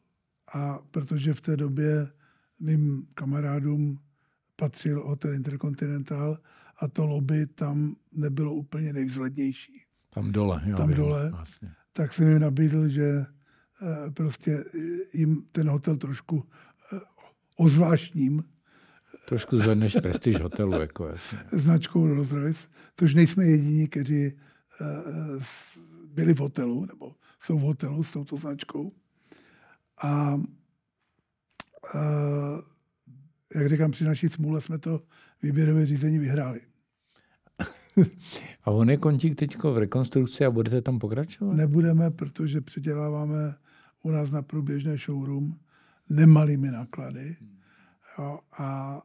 A 0.54 0.78
protože 0.90 1.34
v 1.34 1.40
té 1.40 1.56
době 1.56 2.12
mým 2.60 3.06
kamarádům 3.14 3.98
patřil 4.56 5.08
hotel 5.08 5.34
Intercontinental 5.34 6.38
a 6.78 6.88
to 6.88 7.06
lobby 7.06 7.46
tam 7.46 7.96
nebylo 8.12 8.54
úplně 8.54 8.92
nejvzhlednější. 8.92 9.84
Tam 10.10 10.32
dole, 10.32 10.62
jo, 10.66 10.76
Tam 10.76 10.94
dole. 10.94 11.30
Vlastně. 11.30 11.72
Tak 11.92 12.12
jsem 12.12 12.28
jim 12.28 12.38
nabídl, 12.38 12.88
že 12.88 13.26
prostě 14.14 14.64
jim 15.12 15.42
ten 15.52 15.68
hotel 15.68 15.96
trošku 15.96 16.44
eh, 16.92 17.00
ozvláštním 17.56 18.44
Trošku 19.28 19.56
zvedneš 19.56 19.96
prestiž 20.02 20.40
hotelu, 20.40 20.72
jako 20.72 21.06
jasně. 21.06 21.38
Značkou 21.52 22.06
Rolls 22.06 22.32
Royce, 22.32 22.68
tož 22.94 23.14
nejsme 23.14 23.44
jediní, 23.44 23.88
kteří 23.88 24.32
byli 26.14 26.34
v 26.34 26.38
hotelu, 26.38 26.84
nebo 26.84 27.14
jsou 27.40 27.58
v 27.58 27.62
hotelu 27.62 28.02
s 28.02 28.12
touto 28.12 28.36
značkou. 28.36 28.92
A 30.02 30.34
uh, 30.34 30.42
jak 33.54 33.68
říkám, 33.68 33.90
při 33.90 34.04
naší 34.04 34.28
smůle 34.28 34.60
jsme 34.60 34.78
to 34.78 35.02
výběrové 35.42 35.86
řízení 35.86 36.18
vyhráli. 36.18 36.60
a 38.64 38.70
on 38.70 38.90
je 38.90 38.96
končík 38.96 39.34
teď 39.34 39.56
v 39.62 39.78
rekonstrukci 39.78 40.44
a 40.44 40.50
budete 40.50 40.82
tam 40.82 40.98
pokračovat? 40.98 41.54
Nebudeme, 41.54 42.10
protože 42.10 42.60
předěláváme 42.60 43.54
u 44.02 44.10
nás 44.10 44.30
na 44.30 44.42
průběžné 44.42 44.96
showroom 44.96 45.58
nemalými 46.08 46.70
náklady. 46.70 47.36
Jo, 48.18 48.40
a 48.58 49.02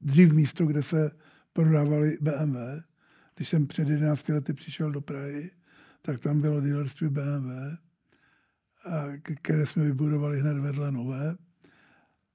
dřív 0.00 0.32
místo, 0.32 0.66
kde 0.66 0.82
se 0.82 1.10
prodávali 1.52 2.18
BMW, 2.20 2.82
když 3.36 3.48
jsem 3.48 3.66
před 3.66 3.88
11 3.88 4.28
lety 4.28 4.52
přišel 4.52 4.92
do 4.92 5.00
Prahy, 5.00 5.50
tak 6.02 6.20
tam 6.20 6.40
bylo 6.40 6.60
dealerství 6.60 7.08
BMW, 7.08 7.50
které 9.42 9.66
jsme 9.66 9.84
vybudovali 9.84 10.40
hned 10.40 10.58
vedle 10.58 10.92
nové. 10.92 11.36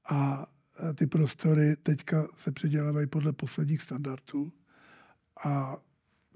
A 0.10 0.48
ty 0.96 1.08
prostory 1.08 1.76
teďka 1.76 2.28
se 2.38 2.52
předělávají 2.52 3.08
podle 3.08 3.34
posledních 3.34 3.82
standardů. 3.82 4.54
A 5.44 5.78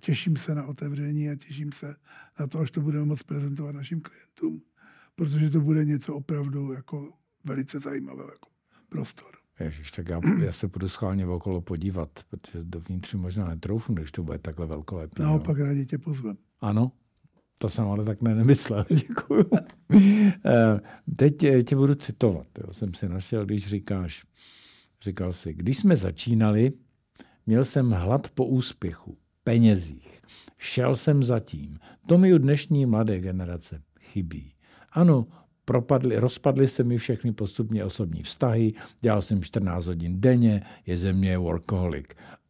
těším 0.06 0.38
se 0.38 0.56
na 0.56 0.66
otevření 0.66 1.30
a 1.30 1.36
těším 1.36 1.72
se 1.72 1.96
na 2.40 2.48
to, 2.48 2.60
až 2.60 2.72
to 2.72 2.82
budeme 2.82 3.06
moct 3.06 3.24
prezentovat 3.24 3.72
našim 3.72 4.02
klientům, 4.02 4.62
protože 5.16 5.50
to 5.50 5.62
bude 5.62 5.86
něco 5.86 6.16
opravdu 6.16 6.74
jako 6.74 7.14
velice 7.44 7.80
zajímavého 7.80 8.30
jako 8.30 8.50
prostor. 8.90 9.32
Ježiš, 9.60 9.92
tak 9.92 10.10
já, 10.10 10.22
já 10.44 10.52
se 10.52 10.68
budu 10.68 10.90
schválně 10.90 11.28
okolo 11.28 11.62
podívat, 11.62 12.10
protože 12.30 12.64
dovnitř 12.64 13.14
možná 13.14 13.48
netroufnu, 13.48 13.96
když 13.96 14.12
to 14.12 14.24
bude 14.24 14.38
takhle 14.38 14.66
velkolepý. 14.66 15.22
Naopak 15.22 15.58
no. 15.58 15.66
rádi 15.66 15.86
tě 15.86 15.98
pozvem. 15.98 16.38
Ano, 16.62 16.92
to 17.60 17.70
jsem 17.70 17.86
ale 17.86 18.06
tak 18.06 18.22
nemyslel, 18.22 18.86
děkuju. 18.90 19.50
Eh, 20.46 20.80
teď 21.16 21.44
eh, 21.44 21.64
tě 21.64 21.76
budu 21.76 21.96
citovat. 21.96 22.48
Jo. 22.58 22.74
Jsem 22.74 22.94
si 22.94 23.10
našel, 23.10 23.46
když 23.46 23.68
říkáš, 23.68 24.26
říkal 25.02 25.34
jsi, 25.34 25.54
když 25.54 25.78
jsme 25.78 25.96
začínali, 25.96 26.74
měl 27.46 27.64
jsem 27.64 27.92
hlad 27.92 28.30
po 28.30 28.46
úspěchu, 28.46 29.18
penězích. 29.44 30.22
Šel 30.58 30.96
jsem 30.96 31.24
za 31.24 31.40
tím. 31.40 31.80
To 32.08 32.18
mi 32.18 32.34
u 32.34 32.38
dnešní 32.38 32.86
mladé 32.86 33.20
generace 33.20 33.82
chybí. 34.00 34.54
Ano, 34.92 35.28
propadly, 35.66 36.18
rozpadly 36.18 36.68
se 36.68 36.84
mi 36.84 36.98
všechny 36.98 37.34
postupně 37.34 37.86
osobní 37.86 38.24
vztahy, 38.24 38.74
dělal 39.02 39.22
jsem 39.22 39.44
14 39.44 39.86
hodin 39.86 40.22
denně, 40.22 40.64
je 40.86 40.98
ze 40.98 41.14
mě 41.14 41.38
workaholic. 41.38 42.06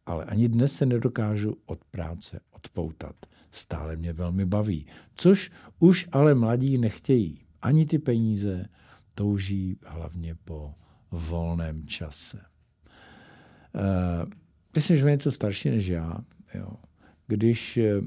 Ale 0.06 0.24
ani 0.24 0.48
dnes 0.48 0.72
se 0.72 0.86
nedokážu 0.86 1.56
od 1.66 1.84
práce 1.84 2.40
odpoutat. 2.50 3.16
Stále 3.52 3.96
mě 3.96 4.12
velmi 4.12 4.44
baví. 4.44 4.86
Což 5.14 5.50
už 5.78 6.08
ale 6.12 6.34
mladí 6.34 6.78
nechtějí. 6.78 7.40
Ani 7.62 7.86
ty 7.86 7.98
peníze 7.98 8.66
touží 9.14 9.78
hlavně 9.86 10.34
po 10.44 10.74
volném 11.10 11.86
čase. 11.86 12.40
Uh, 13.74 14.30
ty 14.72 14.80
jsi 14.80 15.02
něco 15.04 15.32
starší 15.32 15.70
než 15.70 15.86
já. 15.86 16.18
Jo. 16.54 16.68
Když 17.26 17.76
eh, 17.76 18.00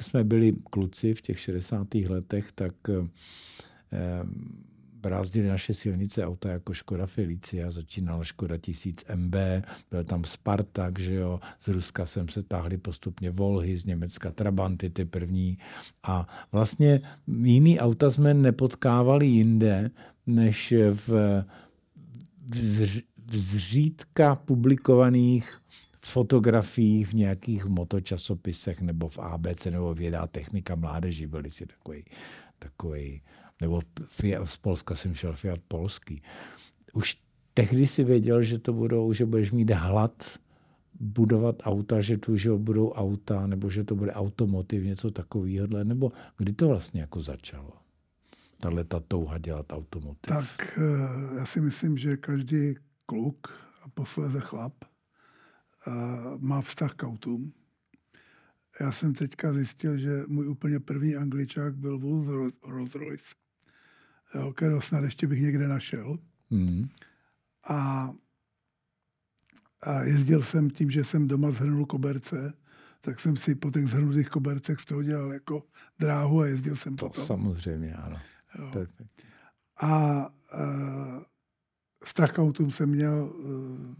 jsme 0.00 0.24
byli 0.24 0.52
kluci 0.70 1.14
v 1.14 1.22
těch 1.22 1.40
60. 1.40 1.94
letech, 1.94 2.52
tak 2.52 2.74
uh, 2.88 3.06
brázdili 5.02 5.48
naše 5.48 5.74
silnice 5.74 6.26
auta 6.26 6.48
jako 6.50 6.74
Škoda 6.74 7.06
Felicia, 7.06 7.70
začínala 7.70 8.24
Škoda 8.24 8.58
1000 8.58 9.04
MB, 9.14 9.34
byl 9.90 10.04
tam 10.04 10.24
Spartak, 10.24 10.98
že 10.98 11.14
jo, 11.14 11.40
z 11.60 11.68
Ruska 11.68 12.06
jsem 12.06 12.28
se 12.28 12.42
táhli 12.42 12.78
postupně 12.78 13.30
Volhy, 13.30 13.76
z 13.76 13.84
Německa 13.84 14.30
Trabanty, 14.30 14.90
ty 14.90 15.04
první. 15.04 15.58
A 16.02 16.28
vlastně 16.52 17.00
jiný 17.42 17.80
auta 17.80 18.10
jsme 18.10 18.34
nepotkávali 18.34 19.26
jinde, 19.26 19.90
než 20.26 20.74
v, 20.90 21.08
v, 22.46 23.02
v 23.26 23.36
zřídka 23.36 24.34
publikovaných 24.34 25.58
fotografiích 26.04 27.08
v 27.08 27.14
nějakých 27.14 27.64
motočasopisech 27.64 28.80
nebo 28.80 29.08
v 29.08 29.18
ABC 29.18 29.64
nebo 29.64 29.94
vědá 29.94 30.26
technika 30.26 30.74
mládeži 30.74 31.26
byli 31.26 31.50
si 31.50 31.66
takový, 31.66 32.04
takový 32.58 33.22
nebo 33.60 33.80
z 34.44 34.56
Polska 34.56 34.94
jsem 34.94 35.14
šel 35.14 35.32
Fiat 35.32 35.60
polský. 35.68 36.22
Už 36.92 37.18
tehdy 37.54 37.86
si 37.86 38.04
věděl, 38.04 38.42
že 38.42 38.58
to 38.58 38.72
budou, 38.72 39.12
že 39.12 39.26
budeš 39.26 39.50
mít 39.50 39.70
hlad 39.70 40.38
budovat 41.00 41.56
auta, 41.62 42.00
že 42.00 42.18
tu 42.18 42.36
že 42.36 42.52
budou 42.52 42.92
auta, 42.92 43.46
nebo 43.46 43.70
že 43.70 43.84
to 43.84 43.94
bude 43.94 44.12
automotiv, 44.12 44.84
něco 44.84 45.10
takového, 45.10 45.66
nebo 45.84 46.12
kdy 46.36 46.52
to 46.52 46.68
vlastně 46.68 47.00
jako 47.00 47.22
začalo? 47.22 47.72
Tahle 48.60 48.84
ta 48.84 49.00
touha 49.00 49.38
dělat 49.38 49.66
automotiv. 49.70 50.20
Tak 50.28 50.78
eh, 50.78 51.38
já 51.38 51.46
si 51.46 51.60
myslím, 51.60 51.98
že 51.98 52.16
každý 52.16 52.74
kluk 53.06 53.48
a 53.82 53.88
posléze 53.88 54.40
chlap 54.40 54.72
má 56.38 56.60
vztah 56.60 56.94
k 56.94 57.02
autům. 57.02 57.52
Já 58.80 58.92
jsem 58.92 59.14
teďka 59.14 59.52
zjistil, 59.52 59.98
že 59.98 60.22
můj 60.26 60.48
úplně 60.48 60.80
první 60.80 61.16
angličák 61.16 61.74
byl 61.74 62.00
Rolls 62.62 62.94
Royce 62.94 63.34
jo, 64.34 64.52
kterého 64.52 64.80
snad 64.80 65.04
ještě 65.04 65.26
bych 65.26 65.40
někde 65.40 65.68
našel. 65.68 66.18
Mm. 66.50 66.88
A, 67.68 68.10
a 69.80 70.02
jezdil 70.02 70.42
jsem 70.42 70.70
tím, 70.70 70.90
že 70.90 71.04
jsem 71.04 71.28
doma 71.28 71.50
zhrnul 71.50 71.86
koberce, 71.86 72.52
tak 73.00 73.20
jsem 73.20 73.36
si 73.36 73.54
po 73.54 73.70
těch 73.70 73.86
zhrnutých 73.86 74.28
kobercech 74.28 74.80
z 74.80 74.84
toho 74.84 75.02
dělal 75.02 75.32
jako 75.32 75.62
dráhu 75.98 76.40
a 76.40 76.46
jezdil 76.46 76.76
jsem 76.76 76.96
to 76.96 77.06
potom. 77.08 77.24
samozřejmě, 77.24 77.94
ano. 77.94 78.20
A, 79.76 79.88
a 79.88 80.30
strach 82.04 82.38
autům 82.38 82.70
jsem 82.70 82.88
měl 82.88 83.32
uh, 83.34 83.94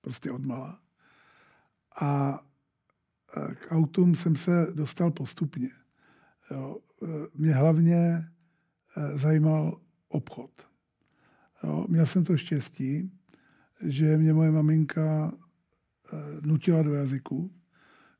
prostě 0.00 0.30
odmala. 0.30 0.81
A 2.00 2.40
k 3.54 3.66
autům 3.70 4.14
jsem 4.14 4.36
se 4.36 4.66
dostal 4.74 5.10
postupně. 5.10 5.68
Jo. 6.50 6.78
E, 7.02 7.06
mě 7.34 7.54
hlavně 7.54 8.28
Eh, 8.96 9.18
zajímal 9.18 9.80
obchod. 10.08 10.50
Jo, 11.64 11.86
měl 11.88 12.06
jsem 12.06 12.24
to 12.24 12.36
štěstí, 12.36 13.10
že 13.80 14.18
mě 14.18 14.32
moje 14.32 14.50
maminka 14.50 15.32
eh, 15.32 16.16
nutila 16.40 16.82
do 16.82 16.94
jazyku. 16.94 17.50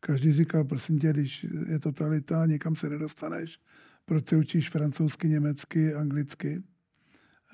Každý 0.00 0.32
říkal, 0.32 0.64
prosím 0.64 0.98
tě, 0.98 1.11
když 1.11 1.46
je 1.68 1.78
totalita, 1.78 2.46
někam 2.46 2.76
se 2.76 2.88
nedostaneš, 2.88 3.61
proč 4.04 4.28
se 4.28 4.37
učíš 4.37 4.70
francouzsky, 4.70 5.28
německy, 5.28 5.94
anglicky. 5.94 6.62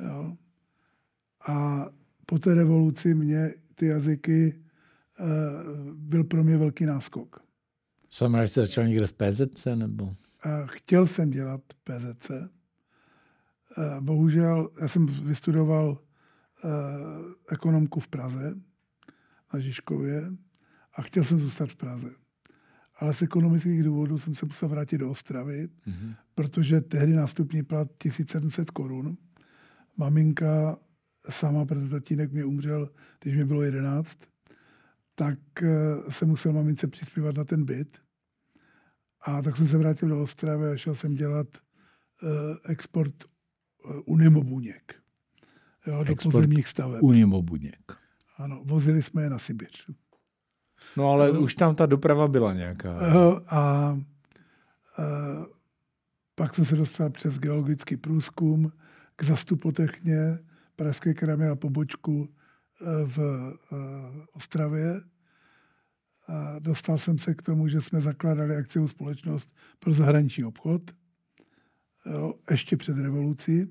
Jo. 0.01 0.37
A 1.47 1.87
po 2.27 2.39
té 2.39 2.55
revoluci 2.55 3.15
mě 3.15 3.55
ty 3.75 3.87
jazyky 3.87 4.63
byl 5.95 6.25
pro 6.25 6.45
mě 6.45 6.57
velký 6.57 6.87
náskok. 6.87 7.43
Jsem 8.11 8.37
jsi 8.37 8.61
začal 8.61 8.87
někde 8.87 9.07
v 9.07 9.13
PZC? 9.13 9.67
Nebo? 9.75 10.15
A 10.43 10.67
chtěl 10.67 11.07
jsem 11.07 11.31
dělat 11.31 11.61
PZC, 11.85 12.31
Eh, 13.79 14.01
bohužel, 14.01 14.71
já 14.81 14.89
jsem 14.89 15.07
vystudoval 15.07 15.99
eh, 16.65 16.69
ekonomku 17.53 18.01
v 18.01 18.09
Praze 18.09 18.55
na 19.55 19.61
Žižkově 19.61 20.31
a 20.93 21.03
chtěl 21.03 21.25
jsem 21.25 21.39
zůstat 21.39 21.71
v 21.71 21.77
Praze. 21.77 22.11
Ale 22.97 23.15
z 23.15 23.23
ekonomických 23.23 23.83
důvodů 23.83 24.19
jsem 24.19 24.35
se 24.35 24.47
musel 24.47 24.69
vrátit 24.69 24.99
do 24.99 25.11
Ostravy, 25.11 25.69
mm-hmm. 25.87 26.15
protože 26.35 26.81
tehdy 26.81 27.13
nástupní 27.13 27.63
plat 27.63 27.89
1700 27.99 28.71
korun. 28.71 29.17
Maminka 29.97 30.79
sama, 31.31 31.65
protože 31.65 31.89
tatínek 31.89 32.33
mě 32.33 32.45
umřel, 32.45 32.91
když 33.23 33.37
mi 33.37 33.45
bylo 33.45 33.63
11, 33.63 34.19
tak 35.19 35.39
eh, 35.63 36.13
se 36.13 36.27
musel 36.27 36.53
mamince 36.53 36.87
přispívat 36.87 37.37
na 37.37 37.45
ten 37.45 37.65
byt. 37.65 37.99
A 39.21 39.43
tak 39.43 39.57
jsem 39.57 39.69
se 39.69 39.79
vrátil 39.79 40.09
do 40.09 40.23
Ostravy 40.23 40.71
a 40.71 40.77
šel 40.77 40.95
jsem 40.95 41.15
dělat 41.15 41.47
export 42.69 43.15
Unimo 44.05 44.43
buněk. 44.45 44.95
Jo, 45.87 46.05
do 46.05 46.13
Export 46.13 46.33
pozemních 46.33 46.69
staveb. 46.69 47.03
Unimo 47.03 47.43
buněk. 47.43 47.97
Ano, 48.37 48.63
vozili 48.65 49.03
jsme 49.03 49.23
je 49.23 49.31
na 49.31 49.39
Sibiř. 49.39 49.91
No 50.97 51.11
ale 51.11 51.33
no, 51.33 51.41
už 51.41 51.55
tam 51.55 51.75
ta 51.75 51.87
doprava 51.87 52.29
byla 52.29 52.55
nějaká. 52.55 52.99
A, 52.99 53.41
a, 53.47 53.59
a 53.59 53.99
pak 56.35 56.55
jsem 56.55 56.65
se 56.65 56.77
dostal 56.77 57.11
přes 57.11 57.39
geologický 57.39 57.97
průzkum 57.97 58.73
k 59.17 59.25
zastupotechně 59.25 60.39
Pražské 60.77 61.15
kramy 61.15 61.49
a 61.49 61.57
pobočku 61.57 62.29
v 63.05 63.19
e, 63.19 63.77
Ostravě. 64.33 65.01
A 66.29 66.59
dostal 66.59 66.99
jsem 66.99 67.19
se 67.19 67.35
k 67.35 67.43
tomu, 67.43 67.69
že 67.69 67.81
jsme 67.81 68.01
zakládali 68.01 68.57
akciovou 68.57 68.89
společnost 68.89 69.51
pro 69.79 69.93
zahraniční 69.93 70.45
obchod 70.45 70.83
jo, 72.07 72.35
ještě 72.51 72.77
před 72.77 72.97
revolucí, 72.99 73.67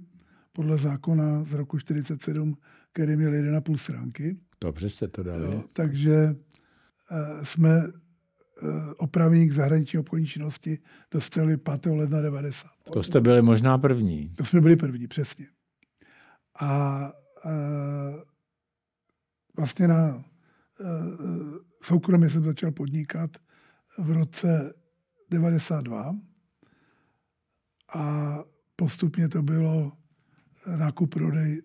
podle 0.54 0.78
zákona 0.78 1.44
z 1.44 1.54
roku 1.54 1.80
47, 1.80 2.58
který 2.94 3.16
měl 3.16 3.32
1,5 3.32 3.78
stránky. 3.78 4.38
Dobře 4.62 4.90
jste 4.90 5.08
to 5.08 5.24
dali. 5.24 5.46
Jo, 5.46 5.64
takže 5.74 6.14
e, 6.14 6.36
jsme 7.46 7.78
e, 7.78 7.92
opravník 8.98 9.52
zahraniční 9.52 10.00
obchodní 10.00 10.28
činnosti 10.28 10.80
dostali 11.12 11.58
5. 11.58 11.86
ledna 11.86 12.22
90. 12.22 12.70
To 12.94 13.04
jste 13.04 13.22
byli 13.22 13.42
možná 13.42 13.78
první. 13.78 14.30
To 14.36 14.46
jsme 14.46 14.62
byli 14.62 14.76
první, 14.76 15.08
přesně. 15.08 15.46
A 16.60 17.02
e, 17.46 17.52
vlastně 19.58 19.88
na 19.88 20.08
e, 20.08 20.24
soukromě 21.84 22.30
jsem 22.30 22.44
začal 22.44 22.72
podnikat 22.72 23.32
v 23.98 24.12
roce 24.12 24.74
92 25.30 26.16
a 27.94 28.38
postupně 28.76 29.30
to 29.30 29.42
bylo 29.42 29.92
nákup, 30.78 31.14
prodej 31.14 31.62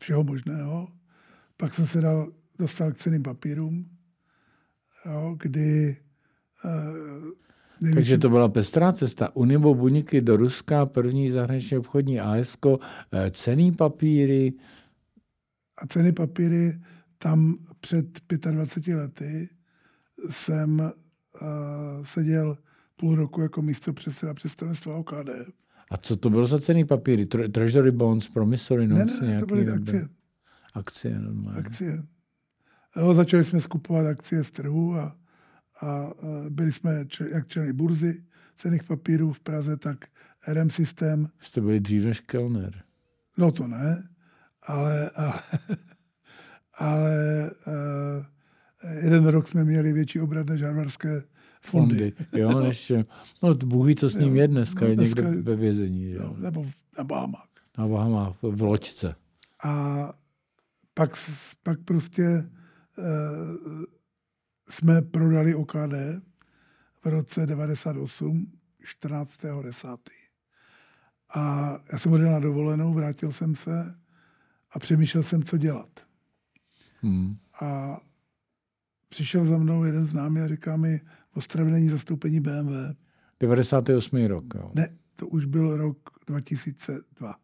všeho 0.00 0.24
možného. 0.24 0.88
Pak 1.56 1.74
jsem 1.74 1.86
se 1.86 2.00
dal, 2.00 2.32
dostal 2.58 2.92
k 2.92 2.96
ceným 2.96 3.22
papírům, 3.22 3.90
jo, 5.06 5.36
kdy 5.40 5.96
největší... 7.80 7.94
Takže 7.94 8.18
to 8.18 8.30
byla 8.30 8.48
pestrá 8.48 8.92
cesta. 8.92 9.36
Unibo 9.36 9.74
buňky 9.74 10.20
do 10.20 10.36
Ruska, 10.36 10.86
první 10.86 11.30
zahraniční 11.30 11.78
obchodní 11.78 12.20
ASK, 12.20 12.66
cený 13.30 13.72
papíry. 13.72 14.52
A 15.76 15.86
ceny 15.86 16.12
papíry 16.12 16.80
tam 17.18 17.58
před 17.80 18.06
25 18.50 18.96
lety 18.96 19.48
jsem 20.30 20.80
uh, 20.80 22.04
seděl 22.04 22.58
půl 22.96 23.14
roku 23.16 23.42
jako 23.42 23.62
místo 23.62 23.92
předseda 23.92 24.34
představenstva 24.34 24.96
OKD. 24.96 25.30
A 25.90 25.96
co 25.96 26.16
to 26.16 26.30
bylo 26.30 26.46
za 26.46 26.60
cený 26.60 26.84
papíry? 26.84 27.26
Treasury 27.26 27.90
bonds, 27.90 28.28
promissory 28.28 28.86
notes? 28.88 29.20
Ne, 29.20 29.28
ne, 29.28 29.40
to 29.40 29.46
byly 29.46 29.68
akcie. 29.68 30.08
Akcie, 30.74 31.18
normálně. 31.18 31.60
Akcie. 31.60 32.02
Jo, 32.96 33.14
začali 33.14 33.44
jsme 33.44 33.60
skupovat 33.60 34.06
akcie 34.06 34.44
z 34.44 34.50
trhu 34.50 34.94
a, 34.94 35.16
a 35.80 36.10
byli 36.48 36.72
jsme 36.72 37.04
čl, 37.08 37.24
jak 37.24 37.48
členy 37.48 37.72
burzy 37.72 38.22
cených 38.56 38.84
papírů 38.84 39.32
v 39.32 39.40
Praze, 39.40 39.76
tak 39.76 40.04
RM 40.52 40.70
systém. 40.70 41.28
Jste 41.40 41.60
byli 41.60 41.80
dřív 41.80 42.04
než 42.04 42.20
Kellner. 42.20 42.82
No 43.36 43.52
to 43.52 43.66
ne, 43.66 44.08
ale, 44.62 45.10
ale, 45.10 45.40
ale 46.76 47.50
uh, 47.66 48.24
jeden 49.04 49.26
rok 49.26 49.48
jsme 49.48 49.64
měli 49.64 49.92
větší 49.92 50.20
obrat 50.20 50.46
než 50.46 50.62
harvardské 50.62 51.22
fondy. 51.60 52.10
fondy. 52.10 52.40
Jo, 52.42 52.60
než, 52.64 52.92
no 53.42 53.54
Bůh 53.54 53.86
ví, 53.86 53.94
co 53.94 54.08
s 54.08 54.14
ním 54.14 54.36
je 54.36 54.48
dneska, 54.48 54.88
no, 54.88 54.94
dneska 54.94 55.22
někde 55.22 55.42
ve 55.42 55.56
vězení. 55.56 56.10
Jo. 56.10 56.22
Jo, 56.22 56.36
nebo 56.38 56.66
na 56.98 57.04
Bahamách. 57.04 57.48
Na 57.78 57.88
Bahamách, 57.88 58.36
v 58.42 58.62
loďce. 58.62 59.14
A 59.64 60.12
pak, 60.94 61.10
pak 61.62 61.80
prostě 61.80 62.50
uh, 62.98 63.04
jsme 64.68 65.02
prodali 65.02 65.54
OKD 65.54 65.94
v 67.04 67.06
roce 67.06 67.46
98, 67.46 68.46
14.10. 69.00 69.98
A 71.34 71.74
já 71.92 71.98
jsem 71.98 72.12
odjel 72.12 72.32
na 72.32 72.40
dovolenou, 72.40 72.94
vrátil 72.94 73.32
jsem 73.32 73.54
se 73.54 73.94
a 74.70 74.78
přemýšlel 74.78 75.22
jsem, 75.22 75.42
co 75.42 75.56
dělat. 75.56 76.05
Hmm. 77.06 77.34
A 77.60 78.00
přišel 79.08 79.44
za 79.44 79.58
mnou 79.58 79.84
jeden 79.84 80.06
známý 80.06 80.40
a 80.40 80.48
říká 80.48 80.76
mi, 80.76 81.00
v 81.30 81.36
Ostravě 81.36 81.72
není 81.72 81.88
zastoupení 81.88 82.40
BMW. 82.40 82.72
98. 83.40 84.26
rok. 84.26 84.44
Jo. 84.54 84.70
Ne, 84.74 84.88
to 85.18 85.26
už 85.26 85.44
byl 85.44 85.76
rok 85.76 85.98
2002. 86.26 87.34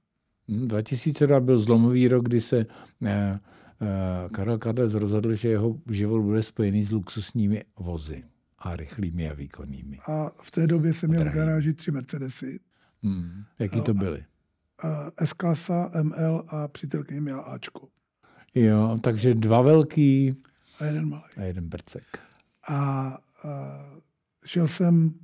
2002 0.48 1.38
hm, 1.38 1.44
byl 1.44 1.58
zlomový 1.58 2.08
rok, 2.08 2.24
kdy 2.24 2.40
se 2.40 2.66
eh, 3.04 3.40
eh, 3.80 4.28
Karel 4.32 4.58
Kadlec 4.58 4.94
rozhodl, 4.94 5.34
že 5.34 5.48
jeho 5.48 5.80
život 5.90 6.22
bude 6.22 6.42
spojený 6.42 6.84
s 6.84 6.92
luxusními 6.92 7.64
vozy 7.78 8.22
a 8.58 8.76
rychlými 8.76 9.30
a 9.30 9.34
výkonnými. 9.34 9.98
A 10.06 10.30
v 10.42 10.50
té 10.50 10.66
době 10.66 10.92
jsem 10.92 11.10
měl 11.10 11.24
v 11.24 11.32
garáži 11.32 11.74
tři 11.74 11.90
Mercedesy. 11.90 12.60
Hmm. 13.02 13.44
Jaký 13.58 13.80
to 13.80 13.94
byly? 13.94 14.24
S-klasa, 15.24 15.90
ML 16.02 16.44
a 16.48 16.68
přítelkyně 16.68 17.20
měla 17.20 17.40
Ačko. 17.42 17.88
Jo, 18.54 18.98
takže 19.02 19.34
dva 19.34 19.62
velký 19.62 20.36
a 20.80 20.84
jeden 20.84 21.08
malý. 21.08 21.32
A 21.36 21.42
jeden 21.42 21.68
brcek. 21.68 22.18
A, 22.68 22.74
a 22.74 23.18
šel 24.44 24.68
jsem 24.68 25.14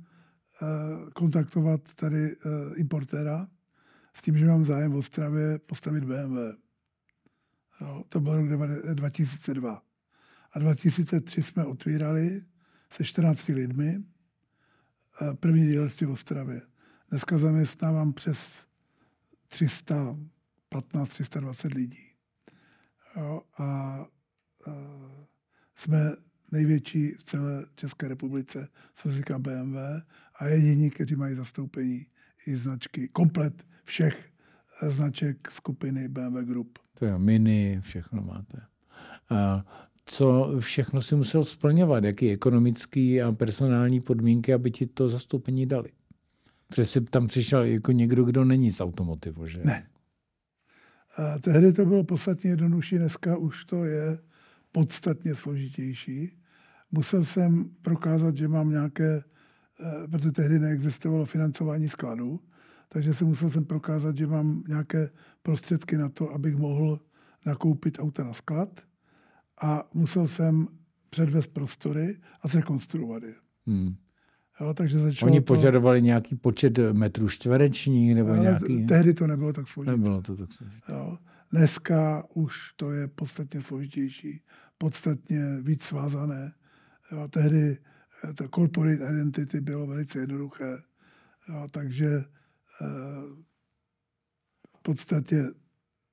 a, 0.61 0.65
kontaktovat 1.13 1.81
tady 1.95 2.35
a, 2.35 2.37
importéra 2.75 3.47
s 4.13 4.21
tím, 4.21 4.37
že 4.37 4.45
mám 4.45 4.65
zájem 4.65 4.91
v 4.91 4.95
Ostravě 4.95 5.59
postavit 5.59 6.03
BMW. 6.03 6.37
Jo, 7.81 8.03
to 8.09 8.19
byl 8.19 8.35
rok 8.35 8.45
2002. 8.93 9.81
A 10.51 10.59
2003 10.59 11.43
jsme 11.43 11.65
otvírali 11.65 12.43
se 12.91 13.03
14 13.03 13.47
lidmi 13.47 14.03
první 15.39 15.67
dílství 15.67 16.07
v 16.07 16.11
Ostravě. 16.11 16.61
Dneska 17.09 17.37
zaměstnávám 17.37 18.13
přes 18.13 18.65
315-320 19.51 21.75
lidí. 21.75 22.08
Jo, 23.19 23.41
a, 23.57 23.63
a 23.63 24.05
jsme 25.75 26.11
největší 26.51 27.11
v 27.11 27.23
celé 27.23 27.65
České 27.75 28.07
republice, 28.07 28.67
co 28.95 29.09
se 29.09 29.15
říká 29.15 29.39
BMW, 29.39 29.77
a 30.39 30.45
jediní, 30.47 30.89
kteří 30.89 31.15
mají 31.15 31.35
zastoupení 31.35 32.05
i 32.47 32.55
značky, 32.55 33.07
komplet 33.07 33.67
všech 33.83 34.29
značek 34.87 35.51
skupiny 35.51 36.07
BMW 36.07 36.37
Group. 36.37 36.79
To 36.93 37.05
je 37.05 37.19
mini, 37.19 37.77
všechno 37.81 38.21
máte. 38.21 38.61
A 39.29 39.65
co 40.05 40.55
všechno 40.59 41.01
si 41.01 41.15
musel 41.15 41.43
splňovat, 41.43 42.03
jaký 42.03 42.31
ekonomický 42.31 43.21
a 43.21 43.31
personální 43.31 44.01
podmínky, 44.01 44.53
aby 44.53 44.71
ti 44.71 44.85
to 44.85 45.09
zastoupení 45.09 45.65
dali? 45.65 45.89
Protože 46.67 46.85
jsi 46.85 47.01
tam 47.01 47.27
přišel 47.27 47.63
jako 47.63 47.91
někdo, 47.91 48.23
kdo 48.23 48.45
není 48.45 48.71
z 48.71 48.81
automotivu, 48.81 49.47
že? 49.47 49.61
Ne. 49.63 49.87
A 51.19 51.39
tehdy 51.39 51.73
to 51.73 51.85
bylo 51.85 52.03
podstatně 52.03 52.49
jednodušší, 52.49 52.97
dneska 52.97 53.37
už 53.37 53.65
to 53.65 53.85
je 53.85 54.19
podstatně 54.71 55.35
složitější. 55.35 56.37
Musel 56.91 57.23
jsem 57.23 57.69
prokázat, 57.81 58.37
že 58.37 58.47
mám 58.47 58.69
nějaké, 58.69 59.23
eh, 59.79 60.07
protože 60.07 60.31
tehdy 60.31 60.59
neexistovalo 60.59 61.25
financování 61.25 61.89
skladů, 61.89 62.39
takže 62.89 63.13
jsem 63.13 63.27
musel 63.27 63.49
jsem 63.49 63.65
prokázat, 63.65 64.17
že 64.17 64.27
mám 64.27 64.63
nějaké 64.67 65.09
prostředky 65.41 65.97
na 65.97 66.09
to, 66.09 66.33
abych 66.33 66.55
mohl 66.55 66.99
nakoupit 67.45 67.99
auta 67.99 68.23
na 68.23 68.33
sklad 68.33 68.81
a 69.61 69.89
musel 69.93 70.27
jsem 70.27 70.67
předvést 71.09 71.47
prostory 71.47 72.17
a 72.41 72.47
zrekonstruovat 72.47 73.23
je. 73.23 73.35
Hmm. 73.67 73.95
Jo, 74.61 74.73
takže 74.73 74.97
Oni 75.23 75.41
to... 75.41 75.53
požadovali 75.53 76.01
nějaký 76.01 76.35
počet 76.35 76.79
metrů 76.91 77.29
čtverečních 77.29 78.15
nebo 78.15 78.29
Ale 78.29 78.39
nějaký... 78.39 78.87
Tehdy 78.87 79.13
to 79.13 79.27
nebylo 79.27 79.53
tak 79.53 79.67
složité. 79.67 79.91
Nebylo 79.91 80.21
to 80.21 80.35
tak 80.35 80.53
složité. 80.53 80.91
Jo. 80.91 81.17
Dneska 81.51 82.23
už 82.33 82.73
to 82.75 82.91
je 82.91 83.07
podstatně 83.07 83.61
složitější, 83.61 84.41
podstatně 84.77 85.57
víc 85.61 85.83
svázané. 85.83 86.51
Jo, 87.11 87.27
tehdy 87.27 87.77
eh, 88.29 88.33
to 88.33 88.47
corporate 88.55 89.11
identity 89.11 89.61
bylo 89.61 89.87
velice 89.87 90.19
jednoduché, 90.19 90.77
jo, 91.49 91.67
takže 91.71 92.07
eh, 92.07 92.25
v 94.77 94.81
podstatě 94.81 95.43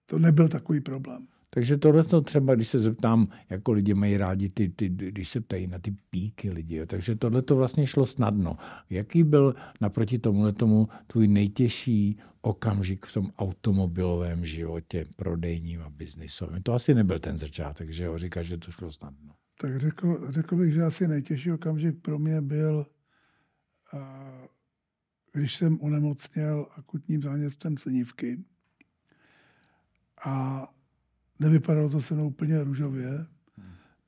to 0.07 0.19
nebyl 0.19 0.49
takový 0.49 0.81
problém. 0.81 1.27
Takže 1.57 1.77
tohle 1.77 2.05
to 2.05 2.21
třeba, 2.21 2.55
když 2.55 2.69
se 2.69 2.79
zeptám, 2.79 3.29
jako 3.51 3.73
lidi 3.73 3.95
mají 3.95 4.16
rádi, 4.16 4.49
ty, 4.49 4.69
ty, 4.69 4.88
když 4.88 5.29
se 5.29 5.40
ptají 5.40 5.66
na 5.66 5.79
ty 5.79 5.97
píky 6.11 6.51
lidi, 6.51 6.77
jo, 6.77 6.87
takže 6.87 7.16
tohle 7.16 7.42
to 7.42 7.57
vlastně 7.57 7.87
šlo 7.87 8.07
snadno. 8.07 8.57
Jaký 8.90 9.25
byl 9.25 9.55
naproti 9.81 10.19
tomuhle 10.19 10.53
tomu 10.53 10.88
tvůj 11.07 11.29
nejtěžší 11.29 12.19
okamžik 12.40 13.07
v 13.07 13.12
tom 13.12 13.31
automobilovém 13.38 14.45
životě, 14.45 15.05
prodejním 15.16 15.83
a 15.83 15.90
biznisovém? 15.90 16.62
To 16.62 16.73
asi 16.73 16.95
nebyl 16.95 17.19
ten 17.19 17.38
začátek, 17.38 17.90
že 17.90 18.05
jo, 18.05 18.19
říkáš, 18.19 18.47
že 18.47 18.59
to 18.59 18.71
šlo 18.71 18.92
snadno. 18.92 19.35
Tak 19.61 19.81
řekl, 19.81 20.33
řekl 20.33 20.57
bych, 20.57 20.73
že 20.73 20.83
asi 20.83 21.09
nejtěžší 21.09 21.53
okamžik 21.53 22.03
pro 22.03 22.19
mě 22.19 22.40
byl, 22.40 22.87
když 25.33 25.57
jsem 25.57 25.81
onemocněl 25.81 26.66
akutním 26.77 27.23
zánětem 27.23 27.79
slinivky. 27.79 28.45
A 30.25 30.66
Nevypadalo 31.38 31.88
to 31.88 32.01
se 32.01 32.14
mnou 32.14 32.27
úplně 32.27 32.64
růžově. 32.64 33.27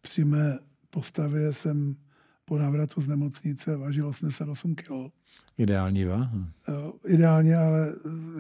Při 0.00 0.24
mé 0.24 0.58
postavě 0.90 1.52
jsem 1.52 1.96
po 2.44 2.58
návratu 2.58 3.00
z 3.00 3.08
nemocnice 3.08 3.76
vážil 3.76 4.08
88 4.08 4.74
kg. 4.74 4.90
Ideální 5.58 6.04
váha. 6.04 6.52
Ideálně, 7.06 7.56
ale 7.56 7.92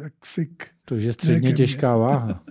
jak 0.02 0.26
sik. 0.26 0.66
To 0.84 0.94
je 0.94 1.12
středně 1.12 1.52
těžká 1.52 1.96
váha. 1.96 2.44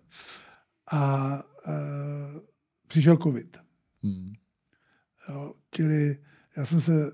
a, 0.92 1.42
eh, 1.68 2.40
přišel 2.88 3.16
covid. 3.16 3.56
Hmm. 4.02 4.32
Jo, 5.28 5.54
čili 5.70 6.18
já 6.56 6.66
jsem 6.66 6.80
se... 6.80 7.12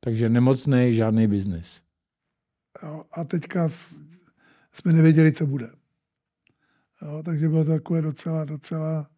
Takže 0.00 0.28
nemocný, 0.28 0.94
žádný 0.94 1.26
biznis. 1.26 1.82
a 3.12 3.24
teďka 3.24 3.68
jsme 4.72 4.92
nevěděli, 4.92 5.32
co 5.32 5.46
bude. 5.46 5.70
Jo, 7.02 7.22
takže 7.24 7.48
bylo 7.48 7.64
to 7.64 7.70
takové 7.70 8.02
docela, 8.02 8.44
docela, 8.44 9.10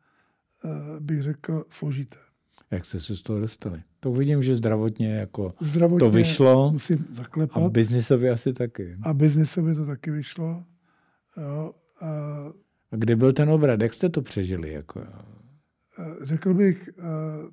uh, 0.64 1.01
bych 1.01 1.22
řekl, 1.22 1.64
složité. 1.70 2.16
Jak 2.70 2.85
jste 2.85 3.01
se 3.01 3.16
z 3.16 3.22
toho 3.22 3.41
dostali? 3.41 3.83
To 4.01 4.12
vidím, 4.12 4.43
že 4.43 4.57
zdravotně 4.57 5.14
jako 5.14 5.55
zdravotně 5.61 5.99
to 5.99 6.11
vyšlo. 6.11 6.72
Musím 6.72 7.07
zaklepat. 7.11 7.62
A 7.62 7.68
biznisově 7.68 8.31
asi 8.31 8.53
taky. 8.53 8.97
A 9.03 9.14
biznisově 9.14 9.74
to 9.74 9.87
taky 9.87 10.11
vyšlo. 10.11 10.64
Jo, 11.37 11.74
a, 12.01 12.07
a 12.93 12.97
kde 12.97 13.16
byl 13.16 13.33
ten 13.33 13.51
obrat? 13.51 13.81
Jak 13.81 13.95
jste 13.95 14.09
to 14.09 14.22
přežili? 14.22 14.72
Jako? 14.72 15.07
Řekl 16.22 16.55
bych 16.55 16.91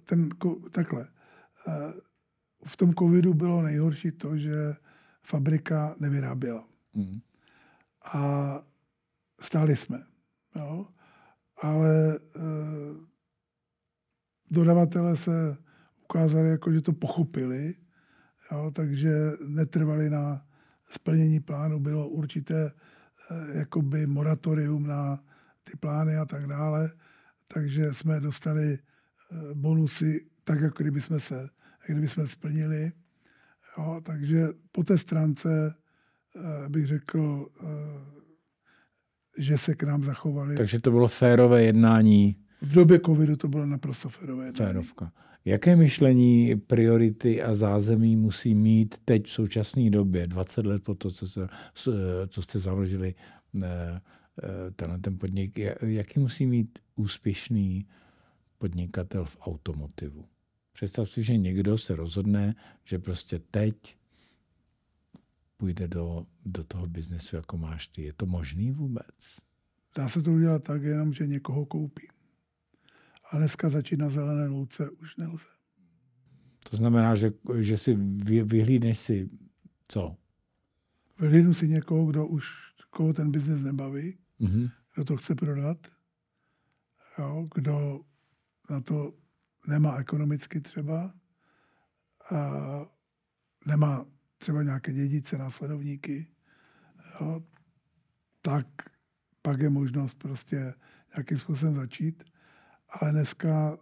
ten, 0.03 0.30
takhle. 0.71 1.07
V 2.65 2.78
tom 2.78 2.93
covidu 2.93 3.34
bylo 3.34 3.61
nejhorší 3.61 4.11
to, 4.11 4.38
že 4.38 4.73
fabrika 5.23 5.95
nevyráběla. 5.99 6.67
Hmm. 6.93 7.19
A 8.13 8.63
stáli 9.41 9.75
jsme. 9.75 9.97
Jo? 10.56 10.88
Ale 11.62 12.16
e, 12.16 12.20
dodavatele 14.52 15.18
se 15.18 15.58
ukázali, 16.04 16.50
jako, 16.50 16.72
že 16.72 16.82
to 16.82 16.93
pochopili, 16.93 17.76
jo, 18.52 18.72
takže 18.76 19.12
netrvali 19.48 20.10
na 20.10 20.45
splnění 20.89 21.39
plánu, 21.39 21.80
bylo 21.80 22.10
určité 22.10 22.72
eh, 22.72 23.58
jakoby 23.58 24.08
moratorium 24.08 24.88
na 24.88 25.24
ty 25.64 25.78
plány 25.78 26.18
a 26.18 26.26
tak 26.26 26.48
dále, 26.48 26.91
takže 27.48 27.93
jsme 27.93 28.20
dostali 28.20 28.74
eh, 28.74 29.54
bonusy 29.54 30.30
tak, 30.43 30.62
jako 30.62 30.84
kdyby 30.84 31.02
jsme 31.02 31.20
se, 31.20 31.50
kdyby 31.88 32.08
jsme 32.08 32.28
splnili. 32.28 32.91
Jo, 33.78 34.02
takže 34.06 34.48
po 34.72 34.84
té 34.84 34.98
stránce 34.98 35.76
eh, 36.36 36.70
bych 36.70 36.88
řekl, 36.88 37.50
že 39.38 39.57
se 39.57 39.75
k 39.75 39.83
nám 39.83 40.03
zachovali. 40.03 40.57
Takže 40.57 40.79
to 40.79 40.91
bylo 40.91 41.07
férové 41.07 41.63
jednání. 41.63 42.35
V 42.61 42.73
době 42.73 42.99
covidu 42.99 43.35
to 43.35 43.47
bylo 43.47 43.65
naprosto 43.65 44.09
férové 44.09 44.45
jednání. 44.45 44.71
Férovka. 44.71 45.11
Jaké 45.45 45.75
myšlení, 45.75 46.55
priority 46.55 47.43
a 47.43 47.55
zázemí 47.55 48.15
musí 48.15 48.55
mít 48.55 48.95
teď 49.05 49.25
v 49.25 49.29
současné 49.29 49.89
době, 49.89 50.27
20 50.27 50.65
let 50.65 50.83
po 50.83 50.95
to, 50.95 51.11
co, 51.11 51.27
se, 51.27 51.47
co 52.27 52.41
jste 52.41 52.59
založili 52.59 53.15
eh, 53.63 53.67
eh, 54.43 54.71
tenhle 54.75 54.99
ten 54.99 55.17
podnik, 55.17 55.59
jaký 55.81 56.19
musí 56.19 56.45
mít 56.45 56.79
úspěšný 56.95 57.85
podnikatel 58.57 59.25
v 59.25 59.38
automotivu? 59.41 60.25
Představ 60.73 61.09
si, 61.09 61.23
že 61.23 61.38
někdo 61.38 61.77
se 61.77 61.95
rozhodne, 61.95 62.55
že 62.85 62.99
prostě 62.99 63.39
teď 63.51 63.97
půjde 65.58 65.88
do, 65.88 66.26
do 66.45 66.64
toho 66.64 66.88
biznesu, 66.88 67.36
jako 67.36 67.58
máš 67.58 67.88
ty. 67.88 68.01
Je 68.01 68.14
to 68.14 68.26
možný 68.26 68.72
vůbec? 68.72 69.38
Dá 69.95 70.10
se 70.10 70.22
to 70.22 70.32
udělat 70.32 70.64
tak, 70.64 70.84
jenom, 70.84 71.14
že 71.14 71.28
někoho 71.28 71.66
koupí. 71.66 72.08
A 73.32 73.38
dneska 73.38 73.70
začít 73.70 73.97
na 73.97 74.10
zelené 74.10 74.47
louce 74.47 74.89
už 74.89 75.16
nelze. 75.16 75.45
To 76.70 76.78
znamená, 76.78 77.16
že, 77.16 77.30
že 77.60 77.78
si 77.78 77.95
vy, 77.95 78.43
vyhlídneš 78.43 78.99
si 78.99 79.30
co? 79.88 80.18
Vyhlídnu 81.20 81.53
si 81.53 81.68
někoho, 81.68 82.05
kdo 82.05 82.28
už, 82.28 82.51
koho 82.89 83.14
ten 83.14 83.32
biznes 83.32 83.62
nebaví, 83.62 84.18
mm-hmm. 84.39 84.72
kdo 84.95 85.05
to 85.05 85.18
chce 85.18 85.36
prodat, 85.36 85.88
jo, 87.20 87.47
kdo 87.55 88.01
na 88.70 88.82
to 88.82 89.14
nemá 89.68 89.97
ekonomicky 89.97 90.62
třeba, 90.62 91.14
a 92.32 92.41
nemá 93.66 94.05
třeba 94.38 94.63
nějaké 94.63 94.93
dědice, 94.93 95.38
následovníky, 95.38 96.27
jo, 97.21 97.43
tak 98.41 98.67
pak 99.41 99.59
je 99.59 99.69
možnost 99.69 100.17
prostě 100.17 100.73
nějakým 101.15 101.38
způsobem 101.38 101.75
začít. 101.75 102.23
Ale 102.89 103.11
dneska 103.11 103.77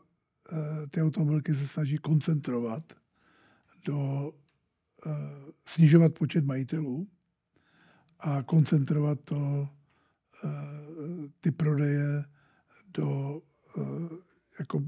eh, 0.51 0.87
ty 0.87 1.01
automobilky 1.01 1.55
se 1.55 1.67
snaží 1.67 1.97
koncentrovat 1.97 2.93
do 3.85 4.31
eh, 5.05 5.11
snižovat 5.65 6.13
počet 6.13 6.45
majitelů 6.45 7.07
a 8.19 8.43
koncentrovat 8.43 9.19
to, 9.23 9.69
eh, 10.43 10.49
ty 11.41 11.51
prodeje 11.51 12.25
do 12.87 13.41
jako 14.59 14.83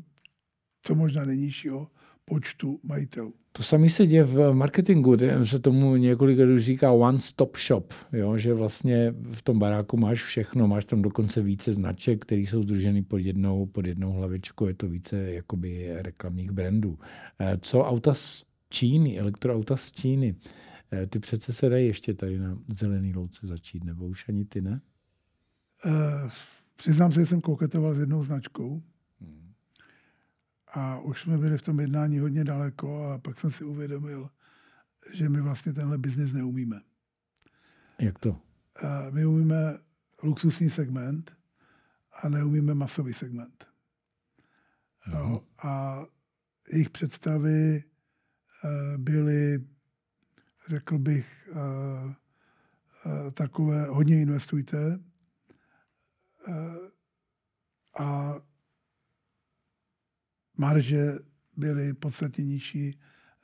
co 0.82 0.96
možná 0.96 1.26
nejnižšího 1.26 1.92
počtu 2.30 2.80
majitelů. 2.84 3.34
To 3.52 3.64
samé 3.64 3.90
se 3.90 4.08
děje 4.08 4.24
v 4.24 4.54
marketingu, 4.54 5.16
se 5.44 5.60
tomu 5.60 5.96
několik 5.96 6.40
lidí 6.40 6.60
říká 6.60 6.92
one-stop 6.92 7.58
shop, 7.58 7.94
jo? 8.14 8.38
že 8.38 8.54
vlastně 8.54 9.14
v 9.32 9.42
tom 9.42 9.60
baráku 9.60 9.98
máš 9.98 10.24
všechno, 10.24 10.68
máš 10.68 10.86
tam 10.86 11.02
dokonce 11.02 11.42
více 11.42 11.74
značek, 11.74 12.22
které 12.22 12.42
jsou 12.42 12.64
združeny 12.64 13.04
pod 13.04 13.18
jednou, 13.18 13.66
pod 13.66 13.86
jednou 13.86 14.12
hlavičkou, 14.12 14.68
je 14.68 14.74
to 14.74 14.88
více 14.88 15.18
jakoby 15.18 15.96
reklamních 15.98 16.52
brandů. 16.52 17.00
Eh, 17.40 17.58
co 17.62 17.84
auta 17.84 18.14
z 18.14 18.44
Číny, 18.70 19.20
elektroauta 19.20 19.78
z 19.78 19.92
Číny, 19.92 20.36
eh, 20.92 21.08
ty 21.08 21.20
přece 21.20 21.54
se 21.54 21.70
dají 21.70 21.88
ještě 21.88 22.14
tady 22.14 22.40
na 22.40 22.58
zelený 22.68 23.14
louce 23.14 23.48
začít, 23.48 23.84
nebo 23.84 24.06
už 24.06 24.30
ani 24.30 24.46
ty 24.46 24.62
ne? 24.62 24.82
Uh, 25.86 26.30
přiznám 26.76 27.12
se, 27.12 27.20
že 27.20 27.26
jsem 27.26 27.42
koketoval 27.42 27.94
s 27.94 28.00
jednou 28.00 28.24
značkou, 28.24 28.82
a 30.78 31.00
už 31.00 31.22
jsme 31.22 31.38
byli 31.38 31.58
v 31.58 31.62
tom 31.62 31.80
jednání 31.80 32.20
hodně 32.20 32.44
daleko 32.44 33.04
a 33.04 33.18
pak 33.18 33.40
jsem 33.40 33.52
si 33.52 33.64
uvědomil, 33.64 34.30
že 35.14 35.30
my 35.30 35.42
vlastně 35.42 35.74
tenhle 35.74 35.98
biznis 35.98 36.34
neumíme. 36.34 36.82
Jak 38.00 38.20
to? 38.20 38.42
My 39.10 39.26
umíme 39.26 39.78
luxusní 40.24 40.70
segment 40.70 41.38
a 42.22 42.30
neumíme 42.30 42.74
masový 42.74 43.14
segment. 43.14 43.68
No, 45.14 45.44
a 45.64 46.04
jejich 46.72 46.90
představy 46.90 47.84
eh, 47.84 48.98
byly, 48.98 49.68
řekl 50.68 50.98
bych, 50.98 51.50
eh, 51.52 52.16
eh, 53.06 53.32
takové, 53.32 53.86
hodně 53.86 54.22
investujte 54.22 55.00
a 58.00 58.36
marže 60.58 61.20
byly 61.58 61.94
podstatně 61.94 62.46
nižší, 62.46 63.00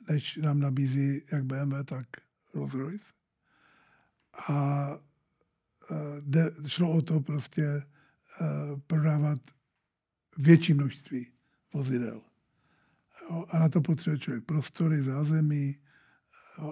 než 0.08 0.36
nám 0.36 0.60
nabízí 0.60 1.22
jak 1.32 1.44
BMW, 1.44 1.84
tak 1.84 2.06
Rolls-Royce. 2.54 3.12
A 4.48 4.90
e, 5.90 6.20
de, 6.20 6.54
šlo 6.66 6.92
o 6.92 7.02
to 7.02 7.20
prostě 7.20 7.64
e, 7.64 7.82
prodávat 8.86 9.40
větší 10.38 10.74
množství 10.74 11.30
vozidel. 11.74 12.22
A 13.48 13.58
na 13.58 13.68
to 13.68 13.80
potřebuje 13.80 14.18
člověk 14.18 14.44
prostory, 14.44 15.02
zázemí 15.02 15.76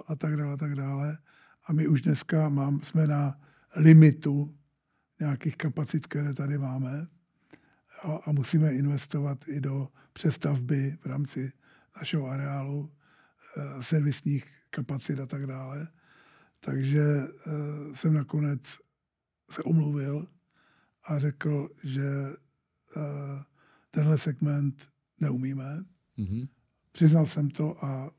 a 0.07 0.15
tak 0.15 0.37
dále, 0.37 0.53
a 0.53 0.57
tak 0.57 0.75
dále. 0.75 1.17
A 1.65 1.73
my 1.73 1.87
už 1.87 2.01
dneska 2.01 2.49
mám, 2.49 2.81
jsme 2.81 3.07
na 3.07 3.39
limitu 3.75 4.57
nějakých 5.19 5.57
kapacit, 5.57 6.07
které 6.07 6.33
tady 6.33 6.57
máme 6.57 7.07
a 8.03 8.31
musíme 8.31 8.73
investovat 8.73 9.47
i 9.47 9.61
do 9.61 9.87
přestavby 10.13 10.97
v 11.01 11.05
rámci 11.05 11.51
našeho 11.97 12.27
areálu, 12.27 12.91
eh, 13.57 13.83
servisních 13.83 14.45
kapacit 14.69 15.19
a 15.19 15.25
tak 15.25 15.47
dále. 15.47 15.87
Takže 16.59 17.01
eh, 17.01 17.51
jsem 17.95 18.13
nakonec 18.13 18.61
se 19.51 19.63
omluvil 19.63 20.27
a 21.03 21.19
řekl, 21.19 21.69
že 21.83 22.07
eh, 22.97 23.43
tenhle 23.91 24.17
segment 24.17 24.89
neumíme. 25.19 25.83
Mm-hmm. 26.17 26.47
Přiznal 26.91 27.25
jsem 27.25 27.49
to 27.49 27.85
a 27.85 28.11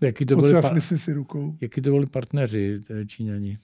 Jaký 0.00 0.26
to, 0.26 0.36
byli 0.36 0.62
pa- 0.62 0.80
si 0.80 1.12
rukou. 1.12 1.58
Jaký 1.60 1.80
to 1.80 1.90
byli 1.90 2.06
partneři 2.06 2.82
Číňani? 3.06 3.58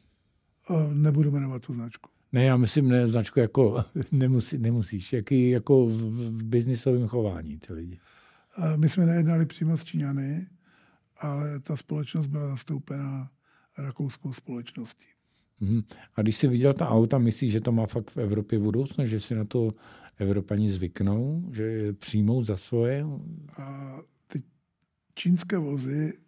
Nebudu 0.93 1.31
jmenovat 1.31 1.63
tu 1.63 1.75
značku. 1.75 2.11
Ne, 2.33 2.45
já 2.45 2.57
myslím, 2.57 2.89
ne, 2.89 3.09
značku 3.09 3.41
jako 3.41 3.85
nemusí, 4.13 4.59
nemusíš. 4.59 5.13
Jaký 5.13 5.51
jako 5.51 5.87
v, 5.87 5.93
v 6.39 6.45
biznisovém 6.45 7.07
chování 7.07 7.59
ty 7.59 7.73
lidi? 7.73 8.01
My 8.77 8.89
jsme 8.89 9.07
nejednali 9.07 9.47
přímo 9.47 9.77
s 9.77 9.85
Číňany, 9.85 10.47
ale 11.17 11.61
ta 11.61 11.77
společnost 11.77 12.27
byla 12.27 12.49
zastoupena 12.49 13.31
rakouskou 13.79 14.33
společností. 14.33 15.05
Mhm. 15.61 15.83
A 16.17 16.23
když 16.23 16.37
jsi 16.37 16.49
viděl 16.49 16.73
ta 16.75 16.89
auta, 16.89 17.19
myslíš, 17.19 17.53
že 17.53 17.61
to 17.61 17.73
má 17.73 17.87
fakt 17.87 18.11
v 18.11 18.17
Evropě 18.17 18.59
budoucnost, 18.59 19.09
že 19.09 19.21
si 19.21 19.35
na 19.35 19.45
to 19.45 19.75
Evropani 20.19 20.69
zvyknou, 20.69 21.51
že 21.53 21.63
je 21.63 21.93
přijmou 21.93 22.45
za 22.45 22.57
svoje? 22.57 23.05
A 23.57 23.97
ty 24.27 24.43
čínské 25.15 25.59
vozy 25.59 26.19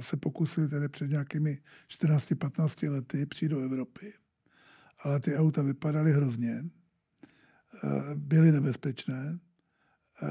se 0.00 0.16
pokusili 0.16 0.68
tedy 0.68 0.88
před 0.88 1.10
nějakými 1.10 1.58
14-15 2.02 2.90
lety 2.90 3.26
přijít 3.26 3.48
do 3.48 3.60
Evropy 3.60 4.12
ale 5.02 5.20
ty 5.20 5.36
auta 5.36 5.62
vypadaly 5.62 6.12
hrozně, 6.12 6.64
eh, 6.64 8.14
byly 8.14 8.52
nebezpečné. 8.52 9.38
Eh, 10.22 10.28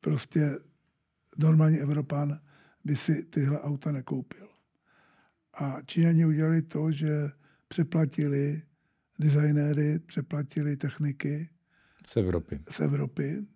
prostě 0.00 0.58
normální 1.38 1.78
Evropan 1.78 2.40
by 2.84 2.96
si 2.96 3.24
tyhle 3.24 3.60
auta 3.60 3.92
nekoupil. 3.92 4.48
A 5.54 5.82
Číňani 5.82 6.26
udělali 6.26 6.62
to, 6.62 6.92
že 6.92 7.30
přeplatili 7.68 8.62
designéry, 9.18 9.98
přeplatili 9.98 10.76
techniky 10.76 11.48
z 12.06 12.16
Evropy. 12.16 12.60
Z 12.70 12.80
Evropy. 12.80 13.46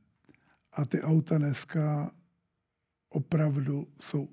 A 0.72 0.84
ty 0.84 1.02
auta 1.02 1.38
dneska 1.38 2.14
opravdu 3.08 3.92
jsou, 4.00 4.28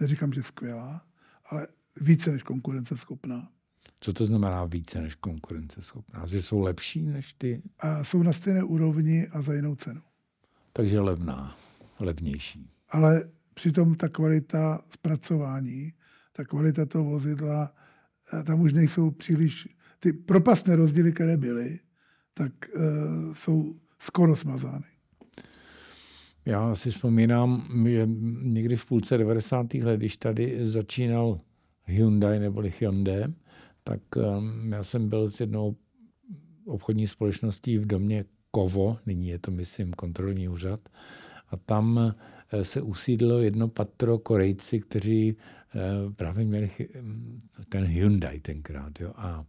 neříkám, 0.00 0.32
že 0.32 0.42
skvělá, 0.42 1.06
ale 1.44 1.68
více 2.00 2.32
než 2.32 2.42
konkurenceschopná. 2.42 3.48
Co 4.00 4.12
to 4.12 4.26
znamená 4.26 4.64
více 4.64 5.00
než 5.00 5.14
konkurenceschopná? 5.14 6.26
Že 6.26 6.42
jsou 6.42 6.60
lepší 6.60 7.02
než 7.02 7.32
ty? 7.32 7.62
A 7.78 8.04
jsou 8.04 8.22
na 8.22 8.32
stejné 8.32 8.64
úrovni 8.64 9.28
a 9.28 9.42
za 9.42 9.54
jinou 9.54 9.74
cenu. 9.74 10.00
Takže 10.72 11.00
levná, 11.00 11.56
levnější. 12.00 12.70
Ale 12.88 13.30
přitom 13.54 13.94
ta 13.94 14.08
kvalita 14.08 14.80
zpracování, 14.90 15.92
ta 16.32 16.44
kvalita 16.44 16.86
toho 16.86 17.04
vozidla, 17.04 17.74
eh, 18.32 18.42
tam 18.42 18.60
už 18.60 18.72
nejsou 18.72 19.10
příliš, 19.10 19.68
ty 20.00 20.12
propastné 20.12 20.76
rozdíly, 20.76 21.12
které 21.12 21.36
byly, 21.36 21.78
tak 22.34 22.52
uh, 22.76 23.34
jsou 23.34 23.74
skoro 23.98 24.36
smazány. 24.36 24.84
Já 26.46 26.74
si 26.74 26.90
vzpomínám, 26.90 27.66
že 27.88 28.08
někdy 28.42 28.76
v 28.76 28.86
půlce 28.86 29.18
90. 29.18 29.74
let, 29.74 29.96
když 29.96 30.16
tady 30.16 30.66
začínal 30.66 31.40
Hyundai 31.86 32.38
neboli 32.38 32.72
Hyundai, 32.80 33.24
tak 33.84 34.00
um, 34.16 34.72
já 34.72 34.84
jsem 34.84 35.08
byl 35.08 35.30
s 35.30 35.40
jednou 35.40 35.76
obchodní 36.66 37.06
společností 37.06 37.78
v 37.78 37.86
domě 37.86 38.24
Kovo, 38.50 38.98
nyní 39.06 39.28
je 39.28 39.38
to, 39.38 39.50
myslím, 39.50 39.92
kontrolní 39.92 40.48
úřad, 40.48 40.80
a 41.50 41.56
tam 41.56 42.14
eh, 42.52 42.64
se 42.64 42.82
usídlo 42.82 43.38
jedno 43.38 43.68
patro 43.68 44.18
Korejci, 44.18 44.80
kteří 44.80 45.36
eh, 45.36 46.12
právě 46.16 46.44
měli 46.44 46.70
ten 47.68 47.84
Hyundai 47.84 48.40
tenkrát. 48.40 49.00
Jo? 49.00 49.12
A, 49.16 49.44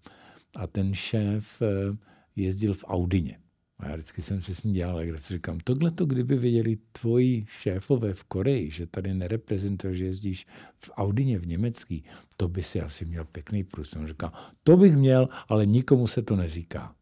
a 0.56 0.68
ten 0.68 0.94
šéf 0.94 1.62
eh, 1.62 1.98
jezdil 2.36 2.74
v 2.74 2.86
Audině. 2.88 3.40
A 3.80 3.88
já 3.88 3.96
vždycky 3.96 4.22
jsem 4.22 4.42
si 4.42 4.56
s 4.56 4.64
ním 4.64 4.74
dělal 4.74 4.96
legraci. 4.96 5.34
Říkám, 5.34 5.60
tohle 5.64 5.92
to, 5.92 6.06
kdyby 6.06 6.38
věděli 6.38 6.78
tvoji 6.92 7.46
šéfové 7.48 8.14
v 8.14 8.24
Koreji, 8.24 8.72
že 8.72 8.88
tady 8.88 9.14
nereprezentuješ, 9.14 9.98
že 9.98 10.06
jezdíš 10.06 10.48
v 10.78 10.92
Audině 10.96 11.40
v 11.40 11.48
Německý, 11.48 12.04
to 12.38 12.48
by 12.48 12.64
si 12.64 12.82
asi 12.82 13.06
měl 13.06 13.26
pěkný 13.26 13.64
průst. 13.64 13.96
On 13.96 14.08
říká, 14.08 14.34
to 14.64 14.78
bych 14.78 14.96
měl, 14.96 15.30
ale 15.48 15.66
nikomu 15.66 16.08
se 16.08 16.22
to 16.22 16.36
neříká. 16.36 16.96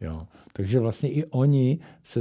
Jo. 0.00 0.26
Takže 0.52 0.80
vlastně 0.80 1.12
i 1.12 1.24
oni 1.24 1.78
se, 2.02 2.20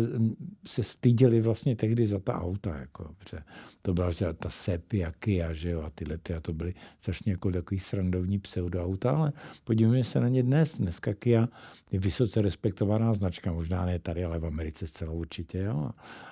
se 0.67 0.83
styděli 0.83 1.41
vlastně 1.41 1.75
tehdy 1.75 2.05
za 2.05 2.19
ta 2.19 2.41
auta. 2.41 2.75
Jako, 2.75 3.15
protože 3.17 3.43
to 3.81 3.93
byla 3.93 4.11
že 4.11 4.33
ta 4.33 4.49
Sepia, 4.49 5.11
Kia, 5.11 5.53
že 5.53 5.69
jo, 5.69 5.81
a 5.81 5.89
tyhle 5.89 6.17
ty, 6.17 6.33
a 6.33 6.39
to 6.39 6.53
byly 6.53 6.73
strašně 6.99 7.31
jako 7.31 7.51
takový 7.51 7.79
srandovní 7.79 8.39
pseudoauta, 8.39 9.11
ale 9.11 9.33
podívejme 9.63 10.03
se 10.03 10.19
na 10.19 10.27
ně 10.27 10.43
dnes. 10.43 10.77
Dneska 10.77 11.13
Kia 11.13 11.47
je 11.91 11.99
vysoce 11.99 12.41
respektovaná 12.41 13.13
značka, 13.13 13.53
možná 13.53 13.85
ne 13.85 13.99
tady, 13.99 14.23
ale 14.23 14.39
v 14.39 14.45
Americe 14.45 14.87
zcela 14.87 15.11
určitě. 15.11 15.59
Jo. 15.59 15.89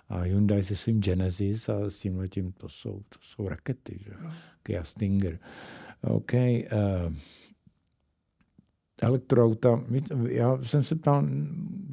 A 0.10 0.20
Hyundai 0.20 0.64
se 0.64 0.76
svým 0.76 1.02
Genesis 1.02 1.70
a 1.70 1.90
s 1.90 2.00
tím 2.00 2.18
letím, 2.18 2.52
to 2.52 2.70
jsou, 2.70 3.02
to 3.10 3.20
jsou 3.22 3.48
rakety. 3.48 4.00
Že? 4.06 4.12
Kia 4.64 4.84
Stinger. 4.84 5.40
OK. 6.02 6.34
Uh, 6.34 7.14
elektroauta, 9.02 9.84
já 10.30 10.64
jsem 10.64 10.84
se 10.84 10.96
ptal 10.96 11.28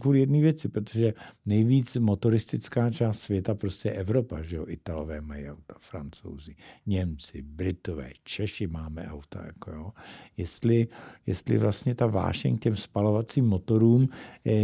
kvůli 0.01 0.21
jedné 0.21 0.41
věci, 0.41 0.69
protože 0.69 1.15
nejvíc 1.47 1.97
motoristická 1.97 2.91
část 2.91 3.21
světa 3.21 3.55
prostě 3.55 3.89
je 3.89 3.93
Evropa, 3.93 4.43
že 4.43 4.57
jo, 4.57 4.65
Italové 4.69 5.21
mají 5.21 5.51
auta, 5.51 5.75
Francouzi, 5.79 6.57
Němci, 6.87 7.43
Britové, 7.43 8.11
Češi 8.25 8.67
máme 8.67 9.09
auta, 9.09 9.43
jako 9.47 9.71
jo. 9.71 9.93
Jestli, 10.37 10.89
jestli 11.27 11.59
vlastně 11.59 11.95
ta 11.95 12.07
vášeň 12.07 12.57
k 12.59 12.61
těm 12.61 12.77
spalovacím 12.77 13.45
motorům 13.45 14.09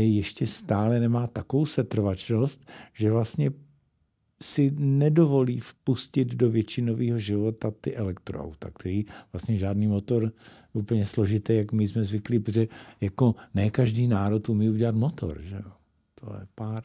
ještě 0.01 0.47
stále 0.47 1.01
nemá 1.01 1.27
takovou 1.27 1.67
setrvačnost, 1.67 2.71
že 2.93 3.11
vlastně 3.11 3.51
si 4.43 4.73
nedovolí 4.79 5.61
vpustit 5.61 6.35
do 6.35 6.51
většinového 6.51 7.19
života 7.19 7.71
ty 7.81 7.97
elektroauta, 7.97 8.71
který 8.71 9.05
vlastně 9.33 9.59
žádný 9.59 9.87
motor 9.87 10.33
úplně 10.73 11.07
složitý, 11.07 11.57
jak 11.57 11.73
my 11.73 11.89
jsme 11.89 12.05
zvyklí, 12.05 12.39
protože 12.39 12.67
jako 13.01 13.35
ne 13.55 13.71
každý 13.71 14.09
národ 14.09 14.49
umí 14.49 14.71
udělat 14.71 14.95
motor. 14.95 15.43
Že 15.43 15.57
jo? 15.57 15.73
To 16.15 16.37
je 16.41 16.47
pár. 16.55 16.85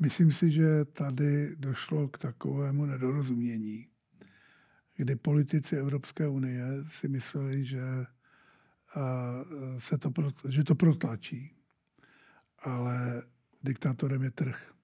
Myslím 0.00 0.32
si, 0.32 0.50
že 0.50 0.84
tady 0.84 1.56
došlo 1.56 2.08
k 2.08 2.18
takovému 2.18 2.86
nedorozumění, 2.86 3.86
kdy 4.96 5.16
politici 5.16 5.76
Evropské 5.76 6.28
unie 6.28 6.64
si 6.90 7.08
mysleli, 7.08 7.64
že, 7.64 7.82
se 9.78 9.98
to, 9.98 10.12
že 10.48 10.64
to 10.64 10.74
protlačí. 10.74 11.50
Ale 12.58 13.22
diktátorem 13.62 14.22
je 14.22 14.30
trh 14.30 14.74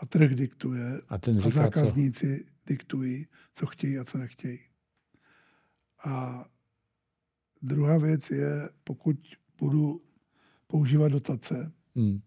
a 0.00 0.06
trh 0.06 0.34
diktuje 0.34 1.00
a, 1.08 1.18
ten 1.18 1.38
a 1.38 1.50
zákazníci 1.50 2.44
co? 2.44 2.50
diktují, 2.66 3.26
co 3.54 3.66
chtějí 3.66 3.98
a 3.98 4.04
co 4.04 4.18
nechtějí. 4.18 4.58
A 6.04 6.44
druhá 7.62 7.98
věc 7.98 8.30
je, 8.30 8.70
pokud 8.84 9.16
budu 9.58 10.02
používat 10.66 11.08
dotace, 11.08 11.72
hmm. 11.96 12.20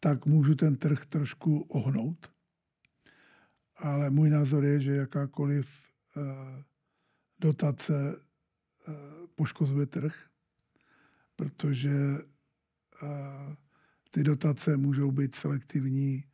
tak 0.00 0.26
můžu 0.26 0.54
ten 0.54 0.76
trh 0.76 1.06
trošku 1.06 1.60
ohnout. 1.60 2.30
Ale 3.76 4.10
můj 4.10 4.30
názor 4.30 4.64
je, 4.64 4.80
že 4.80 4.94
jakákoliv 4.94 5.82
uh, 6.16 6.22
dotace 7.40 8.16
uh, 8.88 8.94
poškozuje 9.34 9.86
trh, 9.86 10.14
protože 11.36 11.94
uh, 13.02 13.54
ty 14.10 14.22
dotace 14.22 14.76
můžou 14.76 15.10
být 15.10 15.34
selektivní 15.34 16.24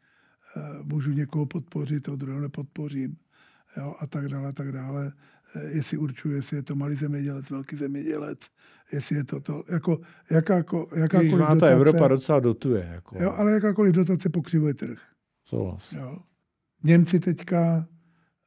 Eh, 0.57 0.83
můžu 0.83 1.13
někoho 1.13 1.47
podpořit, 1.47 2.03
toho 2.03 2.17
druhého 2.17 2.41
nepodpořím 2.41 3.17
jo, 3.77 3.97
a 4.01 4.07
tak 4.07 4.29
dále, 4.29 4.49
a 4.49 4.53
tak 4.53 4.73
dále. 4.73 5.13
Jestli 5.69 5.99
určuje, 5.99 6.37
jestli 6.37 6.57
je 6.57 6.63
to 6.63 6.75
malý 6.75 6.97
zemědělec, 6.97 7.51
velký 7.51 7.77
zemědělec, 7.77 8.39
jestli 8.93 9.17
je 9.17 9.25
to 9.25 9.41
to, 9.41 9.65
jako 9.69 10.01
jakáko, 10.31 10.89
jakákoliv 10.97 11.33
Když 11.33 11.41
má 11.41 11.47
ta 11.47 11.55
dotace, 11.55 11.73
Evropa 11.73 12.09
docela 12.09 12.41
dotuje. 12.41 12.89
Jako. 12.93 13.23
Jo, 13.23 13.33
ale 13.33 13.53
jakákoliv 13.53 13.95
dotace 13.95 14.29
pokřivuje 14.29 14.75
trh. 14.75 14.99
Souhlas. 15.45 15.93
Jo. 15.93 16.19
Němci 16.83 17.21
teďka 17.21 17.87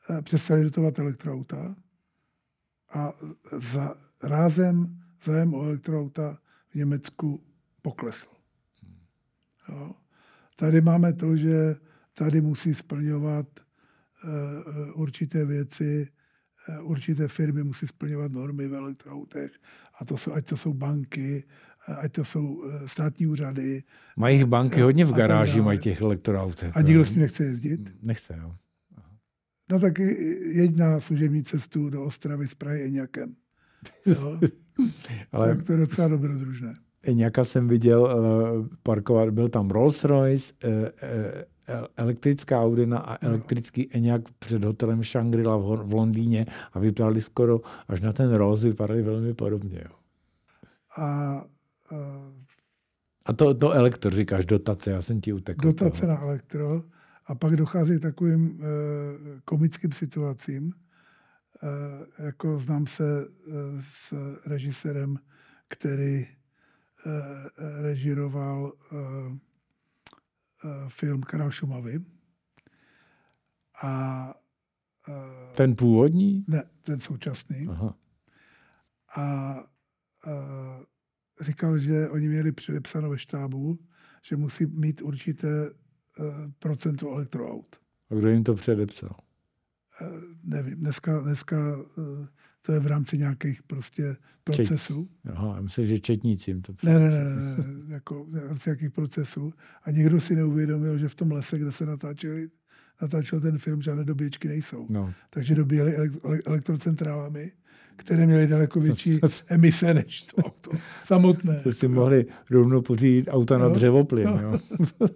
eh, 0.10 0.22
přestali 0.22 0.64
dotovat 0.64 1.00
elektroauta 1.00 1.76
a 2.94 3.14
za 3.52 3.96
rázem 4.24 5.00
zájem 5.24 5.54
o 5.54 5.64
elektroauta 5.64 6.38
v 6.70 6.76
Německu 6.76 7.44
poklesl. 7.82 8.28
Jo. 9.70 9.92
Tady 10.56 10.82
máme 10.82 11.14
to, 11.14 11.36
že 11.36 11.76
tady 12.14 12.42
musí 12.42 12.76
splňovat 12.76 13.48
eh, 13.60 14.92
určité 14.92 15.46
věci, 15.46 16.08
určité 16.82 17.28
firmy 17.28 17.64
musí 17.64 17.88
splňovat 17.88 18.32
normy 18.32 18.66
elektroautech, 18.66 19.52
a 20.00 20.06
to 20.06 20.18
jsou, 20.18 20.34
ať 20.34 20.46
to 20.46 20.58
jsou 20.58 20.74
banky, 20.74 21.44
ať 21.98 22.12
to 22.12 22.26
jsou 22.26 22.64
státní 22.86 23.28
úřady. 23.28 23.84
Mají 24.18 24.44
banky 24.44 24.82
hodně 24.82 25.06
v 25.06 25.14
garáži, 25.14 25.62
mají 25.62 25.80
těch 25.80 26.02
elektroautech. 26.02 26.78
A 26.78 26.82
nikdo 26.82 27.06
s 27.06 27.10
tím 27.10 27.22
nechce 27.22 27.44
jezdit? 27.44 27.94
Nechce, 28.02 28.38
jo. 28.42 28.56
No 29.72 29.80
tak 29.80 30.00
jeď 30.00 30.76
na 30.76 31.00
služební 31.00 31.44
cestu 31.44 31.90
do 31.90 32.04
Ostravy 32.04 32.48
s 32.48 32.56
Prahy 32.56 32.84
Eňakem. 32.84 33.36
Ale... 35.32 35.56
Tak 35.56 35.66
to 35.66 35.72
je 35.72 35.78
docela 35.78 36.08
dobrodružné. 36.08 36.74
Eňaka 37.04 37.44
jsem 37.44 37.68
viděl 37.68 38.02
uh, 38.02 38.68
parkovat, 38.84 39.30
byl 39.30 39.50
tam 39.50 39.70
Rolls 39.70 40.04
Royce, 40.04 40.54
uh, 40.64 40.72
uh, 40.72 40.88
elektrická 41.98 42.62
Audina 42.62 43.00
a 43.00 43.26
elektrický 43.26 43.90
Eňak 43.96 44.22
před 44.40 44.64
hotelem 44.64 45.04
Shangri-La 45.04 45.58
v, 45.58 45.94
Londýně 45.94 46.46
a 46.74 46.80
vypadali 46.80 47.22
skoro 47.22 47.62
až 47.88 48.02
na 48.02 48.14
ten 48.14 48.34
Rolls, 48.34 48.64
vypadali 48.64 49.02
velmi 49.02 49.34
podobně. 49.34 49.82
Jo. 49.86 49.92
A, 50.98 51.44
uh, 51.92 52.00
a 53.26 53.34
to, 53.34 53.54
to 53.54 53.72
elektro, 53.72 54.12
říkáš, 54.12 54.46
dotace, 54.46 54.92
já 54.92 55.02
jsem 55.02 55.22
ti 55.22 55.34
utekl. 55.34 55.68
Dotace 55.68 56.02
toho. 56.02 56.14
na 56.14 56.22
elektro 56.22 56.84
a 57.26 57.36
pak 57.36 57.56
dochází 57.56 57.98
k 58.00 58.02
takovým 58.02 58.50
uh, 58.50 58.66
komickým 59.46 59.92
situacím, 59.92 60.66
uh, 60.66 62.26
jako 62.26 62.60
znám 62.60 62.88
se 62.88 63.28
uh, 63.28 63.54
s 63.80 64.14
režisérem, 64.46 65.18
který 65.68 66.28
režíroval 67.82 68.74
eh, 68.74 68.96
eh, 68.96 69.38
film 70.88 71.22
Král 71.22 71.52
Šumavy. 71.52 72.00
A, 73.84 74.34
ten 75.56 75.76
původní? 75.76 76.46
Ne, 76.48 76.64
ten 76.82 77.00
současný. 77.00 77.68
Aha. 77.70 77.96
A, 79.16 79.22
a 79.22 79.64
říkal, 81.42 81.78
že 81.78 82.10
oni 82.10 82.28
měli 82.28 82.52
předepsáno 82.52 83.10
ve 83.10 83.18
štábu, 83.18 83.80
že 84.22 84.36
musí 84.36 84.66
mít 84.66 85.02
určité 85.02 85.48
procento 86.60 87.12
elektroaut. 87.12 87.76
A 88.10 88.16
kdo 88.16 88.30
jim 88.30 88.44
to 88.44 88.54
předepsal? 88.54 89.16
nevím, 90.44 90.76
dneska, 90.76 91.22
dneska 91.22 91.58
to 92.68 92.74
je 92.74 92.80
v 92.80 92.88
rámci 92.88 93.18
nějakých 93.18 93.64
prostě 93.64 94.16
procesů. 94.44 95.08
Čet, 95.26 95.32
aha, 95.32 95.54
já 95.56 95.62
myslím, 95.62 95.88
že 95.88 96.00
četníci 96.00 96.52
jim 96.52 96.62
to 96.62 96.74
ne, 96.84 97.00
ne, 97.00 97.10
ne, 97.10 97.24
ne, 97.24 97.36
ne, 97.36 97.94
jako 97.94 98.26
v 98.30 98.48
rámci 98.48 98.70
nějakých 98.70 98.92
procesů. 98.92 99.54
A 99.84 99.92
někdo 99.92 100.22
si 100.22 100.36
neuvědomil, 100.36 100.98
že 100.98 101.08
v 101.08 101.16
tom 101.16 101.32
lese, 101.32 101.60
kde 101.60 101.72
se 101.72 101.86
natáčeli, 101.86 102.48
natáčel 103.02 103.40
ten 103.40 103.58
film, 103.58 103.82
žádné 103.82 104.04
dobíječky 104.04 104.48
nejsou. 104.48 104.88
No. 104.90 105.14
Takže 105.30 105.56
dobíjeli 105.56 105.96
elektrocentrálami, 106.46 107.52
které 107.96 108.28
měly 108.28 108.48
daleko 108.48 108.80
větší 108.80 109.20
emise 109.48 109.94
než 109.94 110.22
to 110.22 110.42
auto 110.42 110.72
samotné. 111.04 111.60
To 111.64 111.72
si 111.72 111.88
mohli 111.88 112.26
rovnou 112.52 112.82
pořídit 112.82 113.28
auta 113.32 113.58
no, 113.58 113.64
na 113.64 113.70
dřevoplyn. 113.70 114.26
No. 114.26 114.42
Jo. 114.42 114.60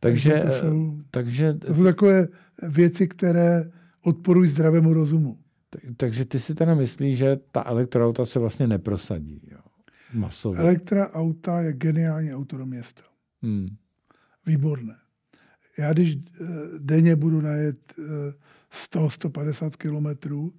takže, 0.00 0.42
to 0.46 0.52
jsou, 0.52 0.98
takže... 1.10 1.54
To 1.54 1.74
jsou 1.74 1.84
takové 1.84 2.28
věci, 2.62 3.08
které 3.08 3.70
odporují 4.02 4.48
zdravému 4.48 4.92
rozumu. 4.92 5.38
Takže 5.96 6.24
ty 6.24 6.40
si 6.40 6.54
teda 6.54 6.74
myslíš, 6.74 7.18
že 7.18 7.36
ta 7.52 7.62
elektroauta 7.66 8.24
se 8.24 8.38
vlastně 8.38 8.66
neprosadí 8.66 9.40
jo? 9.50 9.58
masově? 10.12 10.60
Elektroauta 10.60 11.60
je 11.60 11.72
geniální 11.72 12.34
auto 12.34 12.56
do 12.56 12.66
města. 12.66 13.02
Hmm. 13.42 13.68
výborné. 14.46 14.96
Já 15.78 15.92
když 15.92 16.16
eh, 16.16 16.44
denně 16.78 17.16
budu 17.16 17.40
najet 17.40 17.94
100-150 18.92 19.66
eh, 19.66 19.70
kilometrů, 19.78 20.54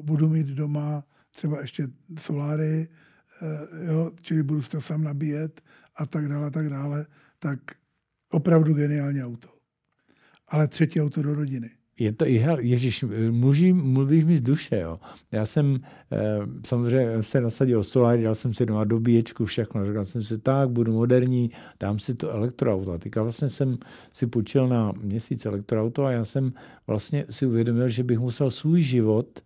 budu 0.00 0.28
mít 0.28 0.46
doma 0.46 1.04
třeba 1.30 1.60
ještě 1.60 1.88
soláry, 2.18 2.88
eh, 3.42 3.86
jo, 3.86 4.12
čili 4.22 4.42
budu 4.42 4.62
to 4.62 4.80
sám 4.80 5.04
nabíjet 5.04 5.60
a 5.96 6.06
tak 6.06 6.28
dále, 6.28 6.46
a 6.46 6.50
tak 6.50 6.70
dále, 6.70 7.06
tak 7.38 7.58
opravdu 8.30 8.74
geniální 8.74 9.22
auto. 9.22 9.48
Ale 10.48 10.68
třetí 10.68 11.00
auto 11.00 11.22
do 11.22 11.34
rodiny 11.34 11.70
je 11.98 12.12
to 12.12 12.26
i, 12.26 12.46
Ježíš, 12.58 13.04
mluví, 13.30 13.72
mluvíš 13.72 14.24
mi 14.24 14.36
z 14.36 14.40
duše, 14.40 14.80
jo. 14.80 14.98
Já 15.32 15.46
jsem 15.46 15.80
eh, 16.12 16.38
samozřejmě 16.66 17.22
se 17.22 17.40
nasadil 17.40 17.84
solár, 17.84 18.22
dal 18.22 18.34
jsem 18.34 18.54
si 18.54 18.66
doma 18.66 18.84
dobíječku, 18.84 19.44
všechno. 19.44 19.86
Říkal 19.86 20.04
jsem 20.04 20.22
si, 20.22 20.38
tak, 20.38 20.70
budu 20.70 20.92
moderní, 20.92 21.50
dám 21.80 21.98
si 21.98 22.14
to 22.14 22.30
elektroauto. 22.30 22.92
A 22.92 22.98
teďka 22.98 23.22
vlastně 23.22 23.50
jsem 23.50 23.78
si 24.12 24.26
půjčil 24.26 24.68
na 24.68 24.92
měsíc 25.02 25.46
elektroauto 25.46 26.04
a 26.04 26.10
já 26.10 26.24
jsem 26.24 26.52
vlastně 26.86 27.26
si 27.30 27.46
uvědomil, 27.46 27.88
že 27.88 28.04
bych 28.04 28.18
musel 28.18 28.50
svůj 28.50 28.82
život 28.82 29.40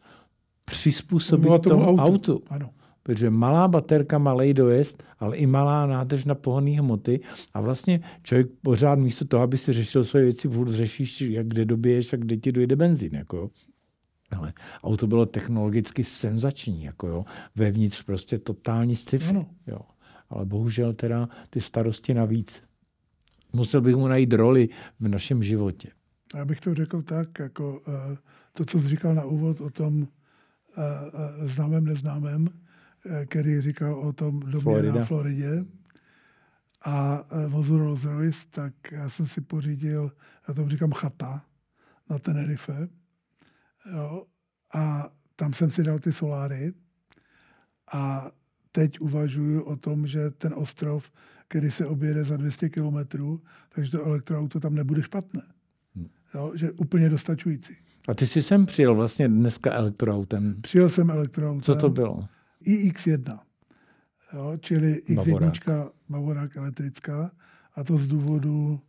přizpůsobit 0.64 1.62
tomu, 1.62 1.84
tomu 1.84 1.84
autu. 1.84 2.02
autu. 2.02 2.42
Ano 2.50 2.70
protože 3.08 3.30
malá 3.30 3.68
baterka, 3.68 4.18
malý 4.18 4.54
dojezd, 4.54 5.02
ale 5.18 5.36
i 5.36 5.46
malá 5.46 5.86
nádrž 5.86 6.24
na 6.24 6.34
pohonné 6.34 6.70
hmoty 6.70 7.20
a 7.54 7.60
vlastně 7.60 8.00
člověk 8.22 8.48
pořád 8.62 8.98
místo 8.98 9.24
toho, 9.24 9.42
aby 9.42 9.58
si 9.58 9.72
řešil 9.72 10.04
své 10.04 10.22
věci, 10.22 10.48
furt 10.48 10.68
řešíš, 10.68 11.20
jak 11.20 11.46
kde 11.46 11.64
dobiješ 11.64 12.12
a 12.12 12.16
kde 12.16 12.36
ti 12.36 12.52
dojde 12.52 12.76
benzín. 12.76 13.14
Jako 13.14 13.50
Ale 14.30 14.52
auto 14.84 15.06
bylo 15.06 15.26
technologicky 15.26 16.04
senzační, 16.04 16.84
jako 16.84 17.08
jo. 17.08 17.24
Vevnitř 17.56 18.02
prostě 18.02 18.38
totální 18.38 18.96
sci-fi. 18.96 19.30
Ano. 19.30 19.46
Jo. 19.66 19.80
Ale 20.30 20.44
bohužel 20.44 20.92
teda 20.92 21.28
ty 21.50 21.60
starosti 21.60 22.14
navíc. 22.14 22.62
Musel 23.52 23.80
bych 23.80 23.96
mu 23.96 24.08
najít 24.08 24.32
roli 24.32 24.68
v 25.00 25.08
našem 25.08 25.42
životě. 25.42 25.88
Já 26.34 26.44
bych 26.44 26.60
to 26.60 26.74
řekl 26.74 27.02
tak, 27.02 27.38
jako 27.38 27.80
uh, 27.88 28.16
to, 28.52 28.64
co 28.64 28.78
jsi 28.78 28.88
říkal 28.88 29.14
na 29.14 29.24
úvod 29.24 29.60
o 29.60 29.70
tom 29.70 29.98
uh, 29.98 30.04
uh, 30.04 31.46
známém, 31.46 31.84
neznámém, 31.84 32.48
který 33.26 33.60
říkal 33.60 33.94
o 33.94 34.12
tom 34.12 34.40
domě 34.40 34.60
Florida. 34.60 34.94
na 34.94 35.04
Floridě 35.04 35.64
a 36.84 37.26
e, 37.30 37.46
vozu 37.48 37.78
Rolls 37.78 38.04
Royce, 38.04 38.46
tak 38.50 38.72
já 38.92 39.10
jsem 39.10 39.26
si 39.26 39.40
pořídil, 39.40 40.12
já 40.48 40.54
tomu 40.54 40.68
říkám 40.68 40.92
chata 40.92 41.44
na 42.10 42.18
Tenerife. 42.18 42.88
Jo, 43.92 44.24
a 44.74 45.08
tam 45.36 45.52
jsem 45.52 45.70
si 45.70 45.82
dal 45.82 45.98
ty 45.98 46.12
soláry 46.12 46.72
a 47.92 48.30
teď 48.72 49.00
uvažuji 49.00 49.62
o 49.62 49.76
tom, 49.76 50.06
že 50.06 50.30
ten 50.30 50.54
ostrov, 50.56 51.10
který 51.48 51.70
se 51.70 51.86
objede 51.86 52.24
za 52.24 52.36
200 52.36 52.68
kilometrů, 52.68 53.42
takže 53.74 53.90
to 53.90 54.04
elektroauto 54.04 54.60
tam 54.60 54.74
nebude 54.74 55.02
špatné. 55.02 55.42
Hmm. 55.94 56.08
Jo, 56.34 56.52
že 56.54 56.72
úplně 56.72 57.08
dostačující. 57.08 57.76
A 58.08 58.14
ty 58.14 58.26
jsi 58.26 58.42
sem 58.42 58.66
přijel 58.66 58.94
vlastně 58.94 59.28
dneska 59.28 59.72
elektroautem. 59.72 60.54
Přijel 60.62 60.88
jsem 60.88 61.10
elektroautem. 61.10 61.62
Co 61.62 61.74
to 61.74 61.88
bylo? 61.88 62.28
iX1, 62.66 63.38
jo, 64.32 64.56
čili 64.60 65.02
X1 65.06 65.90
Bavorák 66.08 66.56
elektrická 66.56 67.30
a 67.74 67.84
to 67.84 67.98
z 67.98 68.06
důvodu, 68.06 68.80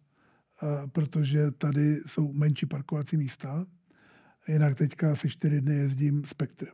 a, 0.61 0.88
protože 0.88 1.51
tady 1.51 2.01
jsou 2.05 2.34
menší 2.34 2.65
parkovací 2.65 3.17
místa, 3.17 3.65
jinak 4.47 4.78
teďka 4.78 5.11
asi 5.11 5.30
čtyři 5.30 5.61
dny 5.61 5.76
jezdím 5.76 6.26
spektrem. 6.26 6.74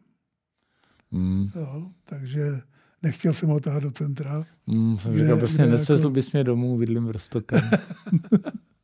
Mm. 1.12 1.48
Jo, 1.56 1.92
takže 2.04 2.62
nechtěl 3.04 3.34
jsem 3.34 3.50
ho 3.50 3.60
tahat 3.60 3.84
do 3.84 3.92
centra. 3.92 4.44
Mm, 4.68 4.98
jsem 4.98 5.18
říkal, 5.18 5.38
prostě 5.38 5.66
nesvezl 5.66 6.04
jako... 6.04 6.14
bys 6.14 6.32
mě 6.32 6.44
domů, 6.44 6.78
bydlím 6.78 7.06
v 7.06 7.12
Rostokem. 7.12 7.70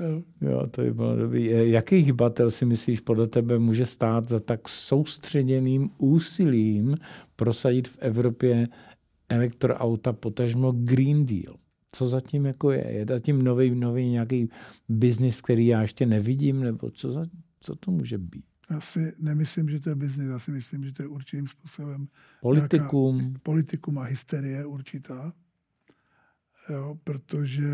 Jo. 0.00 0.22
jo, 0.40 0.66
to 0.66 0.82
by 0.82 0.94
bylo 0.94 1.16
dobrý. 1.16 1.44
Jaký 1.70 1.96
hybatel 1.96 2.50
si 2.50 2.64
myslíš 2.64 3.00
podle 3.00 3.26
tebe 3.26 3.58
může 3.58 3.86
stát 3.86 4.28
za 4.28 4.40
tak 4.40 4.68
soustředěným 4.68 5.90
úsilím 5.98 6.96
prosadit 7.36 7.88
v 7.88 7.96
Evropě 8.00 8.68
elektroauta, 9.28 10.12
potažmo 10.12 10.72
Green 10.72 11.26
Deal? 11.26 11.56
Co 11.92 12.08
zatím 12.08 12.46
jako 12.46 12.70
je? 12.70 12.90
Je 12.90 13.06
zatím 13.08 13.42
nový, 13.42 13.74
nový 13.74 14.10
nějaký 14.10 14.48
biznis, 14.88 15.40
který 15.40 15.66
já 15.66 15.82
ještě 15.82 16.06
nevidím? 16.06 16.60
Nebo 16.60 16.90
co, 16.90 17.12
za, 17.12 17.24
co 17.60 17.76
to 17.76 17.90
může 17.90 18.18
být? 18.18 18.44
Já 18.70 18.80
si 18.80 19.12
nemyslím, 19.18 19.68
že 19.68 19.80
to 19.80 19.88
je 19.88 19.94
biznis. 19.94 20.28
Já 20.28 20.38
si 20.38 20.50
myslím, 20.50 20.84
že 20.84 20.92
to 20.92 21.02
je 21.02 21.08
určitým 21.08 21.48
způsobem 21.48 22.08
politikum. 22.40 23.34
politikum 23.42 23.98
a 23.98 24.02
hysterie 24.02 24.66
určitá. 24.66 25.32
Jo, 26.68 26.98
protože 27.04 27.68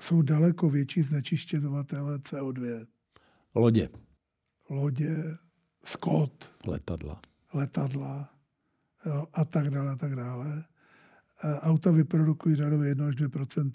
jsou 0.00 0.22
daleko 0.22 0.70
větší 0.70 1.02
znečišťovatele 1.02 2.18
CO2. 2.18 2.86
Lodě. 3.54 3.88
Lodě, 4.70 5.36
skot. 5.84 6.52
Letadla. 6.66 7.20
Letadla 7.54 8.30
jo, 9.06 9.26
a 9.32 9.44
tak 9.44 9.70
dále, 9.70 9.92
a 9.92 9.96
tak 9.96 10.16
dále. 10.16 10.64
Auta 11.60 11.90
vyprodukují 11.90 12.56
řadově 12.56 12.88
1 12.88 13.06
až 13.06 13.14
2% 13.14 13.72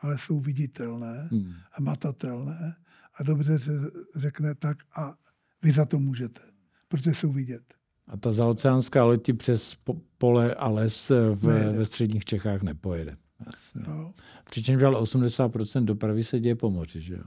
ale 0.00 0.18
jsou 0.18 0.40
viditelné, 0.40 1.28
hmm. 1.32 1.52
matatelné 1.80 2.76
a 3.14 3.22
dobře 3.22 3.58
se 3.58 3.72
řekne 4.16 4.54
tak 4.54 4.78
a 4.96 5.14
vy 5.62 5.72
za 5.72 5.84
to 5.84 5.98
můžete, 5.98 6.40
protože 6.88 7.14
jsou 7.14 7.32
vidět. 7.32 7.74
A 8.08 8.16
ta 8.16 8.32
zaoceánská 8.32 9.04
loď 9.04 9.30
přes 9.36 9.76
pole 10.18 10.54
a 10.54 10.68
les 10.68 11.08
v, 11.34 11.72
ve 11.72 11.84
středních 11.84 12.24
Čechách 12.24 12.62
nepojede. 12.62 13.16
Jasně. 13.46 13.82
No. 13.88 14.14
Přičemž 14.44 14.82
ale 14.82 15.00
80% 15.00 15.84
dopravy 15.84 16.24
se 16.24 16.40
děje 16.40 16.56
po 16.56 16.70
moři, 16.70 17.00
že 17.00 17.14
jo? 17.14 17.24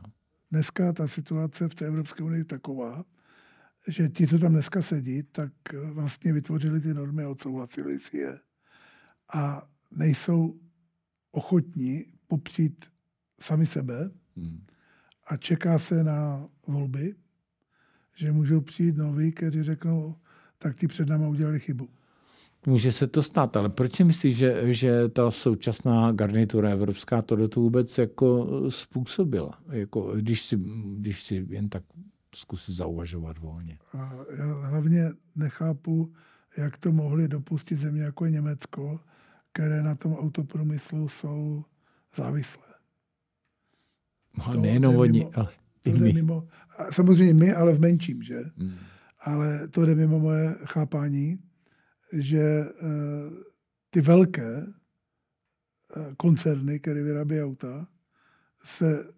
Dneska 0.51 0.93
ta 0.93 1.07
situace 1.07 1.69
v 1.69 1.75
té 1.75 1.85
Evropské 1.85 2.23
unii 2.23 2.41
je 2.41 2.45
taková, 2.45 3.05
že 3.87 4.09
ti, 4.09 4.27
co 4.27 4.39
tam 4.39 4.51
dneska 4.51 4.81
sedí, 4.81 5.23
tak 5.23 5.51
vlastně 5.93 6.33
vytvořili 6.33 6.81
ty 6.81 6.93
normy 6.93 7.25
odsouhlasili 7.25 7.99
si 7.99 8.17
je. 8.17 8.39
A 9.33 9.67
nejsou 9.91 10.59
ochotní 11.31 12.05
popřít 12.27 12.85
sami 13.39 13.65
sebe 13.65 14.11
hmm. 14.37 14.65
a 15.27 15.37
čeká 15.37 15.79
se 15.79 16.03
na 16.03 16.47
volby, 16.67 17.15
že 18.15 18.31
můžou 18.31 18.61
přijít 18.61 18.97
noví, 18.97 19.31
kteří 19.31 19.63
řeknou, 19.63 20.15
tak 20.61 20.77
ti 20.77 20.87
před 20.87 21.09
náma 21.09 21.27
udělali 21.27 21.59
chybu. 21.59 21.89
Může 22.65 22.91
se 22.91 23.07
to 23.07 23.23
stát, 23.23 23.57
ale 23.57 23.69
proč 23.69 23.95
si 23.95 24.03
myslíš, 24.03 24.37
že, 24.37 24.73
že 24.73 25.09
ta 25.09 25.31
současná 25.31 26.11
garnitura 26.11 26.69
evropská 26.69 27.21
to 27.21 27.35
do 27.35 27.47
toho 27.47 27.63
vůbec 27.63 27.97
jako 27.97 28.47
způsobila? 28.69 29.59
Jako, 29.69 30.15
když, 30.15 30.45
si, 30.45 30.59
když 30.97 31.23
si 31.23 31.45
jen 31.49 31.69
tak 31.69 31.83
zkusit 32.35 32.75
zauvažovat 32.75 33.37
volně. 33.37 33.77
A 33.93 34.13
já 34.37 34.53
hlavně 34.53 35.11
nechápu, 35.35 36.13
jak 36.57 36.77
to 36.77 36.91
mohli 36.91 37.27
dopustit 37.27 37.79
země 37.79 38.01
jako 38.01 38.25
je 38.25 38.31
Německo, 38.31 38.99
které 39.53 39.83
na 39.83 39.95
tom 39.95 40.13
autoprůmyslu 40.13 41.09
jsou 41.09 41.63
závislé. 42.15 42.63
No, 44.47 44.61
nejenom 44.61 44.95
oni, 44.95 45.27
ale 45.35 45.49
i 45.85 45.93
my. 45.93 46.13
Mimo, 46.13 46.47
samozřejmě 46.91 47.33
my, 47.33 47.53
ale 47.53 47.73
v 47.73 47.79
menším, 47.79 48.23
že? 48.23 48.43
Hmm. 48.57 48.75
Ale 49.21 49.67
to 49.67 49.85
jde 49.85 49.95
mimo 49.95 50.19
moje 50.19 50.55
chápání 50.65 51.39
že 52.13 52.41
eh, 52.41 52.65
ty 53.89 54.01
velké 54.01 54.65
eh, 54.65 56.15
koncerny, 56.17 56.79
které 56.79 57.03
vyrábí 57.03 57.41
auta, 57.41 57.87
se 58.63 59.13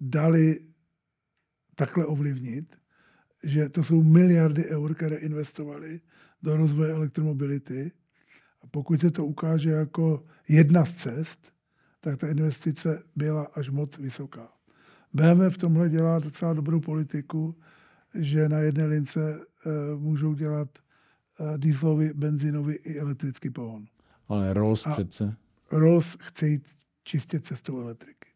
dali 0.00 0.60
takhle 1.74 2.06
ovlivnit, 2.06 2.76
že 3.44 3.68
to 3.68 3.84
jsou 3.84 4.02
miliardy 4.02 4.66
eur, 4.66 4.94
které 4.94 5.16
investovali 5.16 6.00
do 6.42 6.56
rozvoje 6.56 6.92
elektromobility. 6.92 7.92
A 8.62 8.66
pokud 8.66 9.00
se 9.00 9.10
to 9.10 9.26
ukáže 9.26 9.70
jako 9.70 10.26
jedna 10.48 10.84
z 10.84 10.94
cest, 10.94 11.52
tak 12.00 12.18
ta 12.18 12.28
investice 12.28 13.02
byla 13.16 13.44
až 13.44 13.70
moc 13.70 13.98
vysoká. 13.98 14.52
BMW 15.14 15.50
v 15.50 15.58
tomhle 15.58 15.88
dělá 15.88 16.18
docela 16.18 16.52
dobrou 16.52 16.80
politiku, 16.80 17.60
že 18.14 18.48
na 18.48 18.58
jedné 18.58 18.86
lince 18.86 19.40
e, 19.66 19.96
můžou 19.96 20.34
dělat 20.34 20.68
Eh, 21.40 21.58
dieselový, 21.58 22.10
benzínový 22.14 22.74
i 22.74 22.98
elektrický 22.98 23.50
pohon. 23.50 23.84
Ale 24.28 24.54
Rolls 24.54 24.86
a 24.86 24.90
přece. 24.90 25.36
Rolls 25.70 26.16
chce 26.20 26.48
jít 26.48 26.70
čistě 27.04 27.40
cestou 27.40 27.80
elektriky. 27.80 28.28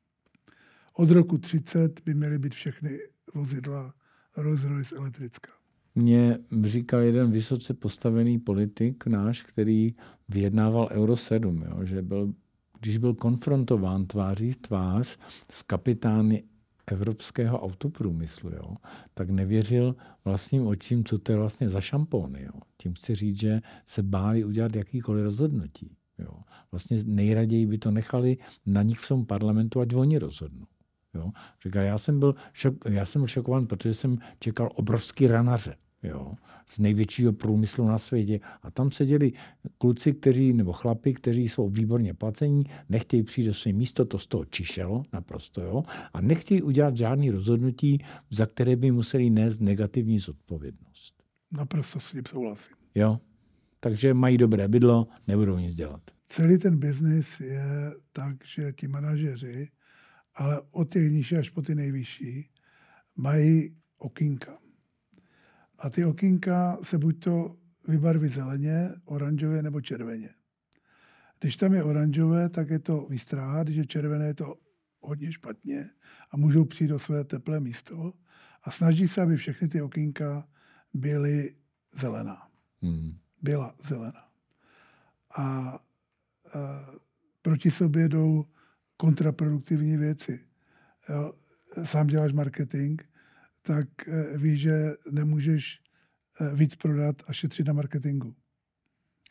Od 0.95 1.11
roku 1.11 1.39
30 1.39 2.01
by 2.05 2.15
měly 2.15 2.39
být 2.39 2.55
všechny 2.55 2.99
vozidla 3.35 3.95
Rolls-Royce 4.37 4.97
elektrická. 4.97 5.53
Mně 5.95 6.39
říkal 6.63 7.01
jeden 7.01 7.31
vysoce 7.31 7.75
postavený 7.75 8.39
politik 8.39 9.07
náš, 9.07 9.43
který 9.43 9.95
vyjednával 10.29 10.89
Euro 10.91 11.17
7, 11.17 11.65
jo, 11.69 11.85
že 11.85 12.03
byl, 12.03 12.35
když 12.81 12.99
byl 12.99 13.15
konfrontován 13.15 14.07
tváří 14.07 14.55
tvář 14.55 15.19
s 15.51 15.63
kapitány 15.63 16.45
evropského 16.87 17.61
autoprůmyslu, 17.61 18.51
jo, 18.51 18.75
tak 19.15 19.31
nevěřil 19.31 19.97
vlastním 20.25 20.67
očím, 20.67 21.05
co 21.05 21.19
to 21.19 21.33
je 21.33 21.39
vlastně 21.39 21.69
za 21.69 21.81
šampóny. 21.81 22.43
Jo. 22.43 22.61
Tím 22.77 22.95
chci 22.95 23.15
říct, 23.15 23.41
že 23.41 23.61
se 23.87 24.03
báli 24.03 24.45
udělat 24.45 24.77
jakýkoliv 24.77 25.25
rozhodnutí. 25.25 25.97
Jo. 26.19 26.33
Vlastně 26.73 26.99
nejraději 27.05 27.67
by 27.67 27.79
to 27.79 27.91
nechali 27.91 28.37
na 28.67 28.83
nich 28.83 28.99
v 28.99 29.09
tom 29.09 29.27
parlamentu, 29.27 29.81
ať 29.81 29.95
oni 29.95 30.19
rozhodnou. 30.19 30.67
Jo. 31.15 31.31
Říkal, 31.65 31.83
já 31.83 31.99
jsem 31.99 32.19
byl, 32.19 32.35
šok, 32.53 32.75
já 32.89 33.05
jsem 33.05 33.21
byl 33.21 33.27
šokovan, 33.27 33.67
protože 33.67 33.95
jsem 33.95 34.19
čekal 34.39 34.71
obrovský 34.75 35.27
ranaře 35.27 35.75
jo, 36.03 36.35
z 36.67 36.79
největšího 36.79 37.33
průmyslu 37.33 37.87
na 37.87 37.99
světě. 37.99 38.41
A 38.63 38.71
tam 38.71 38.91
seděli 38.91 39.33
kluci, 39.79 40.13
kteří, 40.13 40.53
nebo 40.53 40.73
chlapi, 40.73 41.15
kteří 41.15 41.49
jsou 41.49 41.69
výborně 41.69 42.15
placení, 42.15 42.65
nechtějí 42.89 43.23
přijít 43.23 43.47
do 43.47 43.55
své 43.55 43.73
místo, 43.73 44.05
to 44.05 44.19
z 44.19 44.27
toho 44.27 44.45
čišelo 44.45 45.03
naprosto, 45.13 45.63
jo, 45.63 45.85
a 46.13 46.21
nechtějí 46.21 46.63
udělat 46.63 46.97
žádný 46.97 47.31
rozhodnutí, 47.31 48.05
za 48.31 48.47
které 48.47 48.77
by 48.77 48.91
museli 48.91 49.31
nést 49.31 49.61
negativní 49.61 50.19
zodpovědnost. 50.19 51.23
Naprosto 51.51 52.01
s 52.01 52.11
tím 52.11 52.23
souhlasím. 52.29 52.77
Jo, 52.95 53.19
takže 53.81 54.15
mají 54.15 54.39
dobré 54.39 54.69
bydlo, 54.69 55.07
nebudou 55.27 55.59
nic 55.59 55.75
dělat. 55.75 56.01
Celý 56.29 56.59
ten 56.59 56.79
biznis 56.79 57.41
je 57.41 57.65
tak, 58.13 58.37
že 58.45 58.73
ti 58.73 58.89
manažeři, 58.89 59.69
ale 60.35 60.61
od 60.71 60.93
těch 60.93 61.13
nižší 61.13 61.37
až 61.37 61.51
po 61.51 61.63
ty 61.63 61.75
nejvyšší, 61.75 62.51
mají 63.17 63.77
okýnka. 63.99 64.62
A 65.83 65.91
ty 65.91 66.05
okýnka 66.05 66.79
se 66.83 66.99
buď 66.99 67.25
to 67.25 67.57
vybarví 67.89 68.29
zeleně, 68.29 68.91
oranžově 69.05 69.63
nebo 69.63 69.81
červeně. 69.81 70.31
Když 71.41 71.57
tam 71.57 71.75
je 71.75 71.83
oranžové, 71.83 72.49
tak 72.49 72.71
je 72.71 72.79
to 72.79 73.07
výstraha, 73.11 73.63
když 73.63 73.77
je 73.77 73.87
červené, 73.87 74.27
je 74.27 74.35
to 74.35 74.55
hodně 75.01 75.33
špatně 75.33 75.91
a 76.31 76.37
můžou 76.37 76.65
přijít 76.65 76.89
do 76.89 76.99
své 76.99 77.25
teplé 77.25 77.61
místo 77.61 78.13
a 78.63 78.71
snaží 78.71 79.09
se, 79.09 79.23
aby 79.23 79.37
všechny 79.37 79.69
ty 79.69 79.83
okýnka 79.83 80.49
byly 80.95 81.55
zelená. 81.95 82.49
Hmm. 82.83 83.11
Byla 83.43 83.75
zelená. 83.89 84.29
A, 85.37 85.43
a 85.43 85.79
proti 87.43 87.71
sobě 87.71 88.09
jdou 88.09 88.45
kontraproduktivní 88.97 89.97
věci. 89.97 90.41
Jo, 91.09 91.33
sám 91.85 92.07
děláš 92.07 92.33
marketing, 92.33 93.03
tak 93.63 94.09
eh, 94.09 94.39
víš, 94.39 94.61
že 94.61 94.95
nemůžeš 95.11 95.81
eh, 96.41 96.55
víc 96.55 96.77
prodat 96.77 97.17
a 97.27 97.33
šetřit 97.33 97.67
na 97.67 97.73
marketingu. 97.73 98.35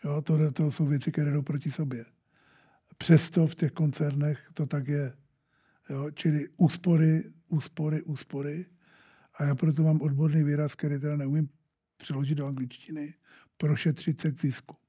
Jo, 0.04 0.22
to, 0.22 0.52
to 0.52 0.72
jsou 0.72 0.86
věci, 0.86 1.12
které 1.12 1.32
jdou 1.32 1.42
proti 1.42 1.72
sobě. 1.72 2.06
Přesto 2.98 3.48
v 3.48 3.56
těch 3.56 3.72
koncernech 3.72 4.50
to 4.54 4.66
tak 4.66 4.88
je. 4.88 5.14
Jo, 5.90 6.12
čili 6.12 6.48
úspory, 6.58 7.24
úspory, 7.48 8.02
úspory. 8.02 8.66
A 9.34 9.44
já 9.44 9.56
proto 9.56 9.84
mám 9.84 10.02
odborný 10.02 10.44
výraz, 10.44 10.76
který 10.76 11.00
teda 11.00 11.18
neumím 11.18 11.50
přeložit 11.98 12.36
do 12.36 12.46
angličtiny, 12.46 13.14
prošetřit 13.58 14.20
se 14.20 14.32
k 14.32 14.42
zisku 14.42 14.81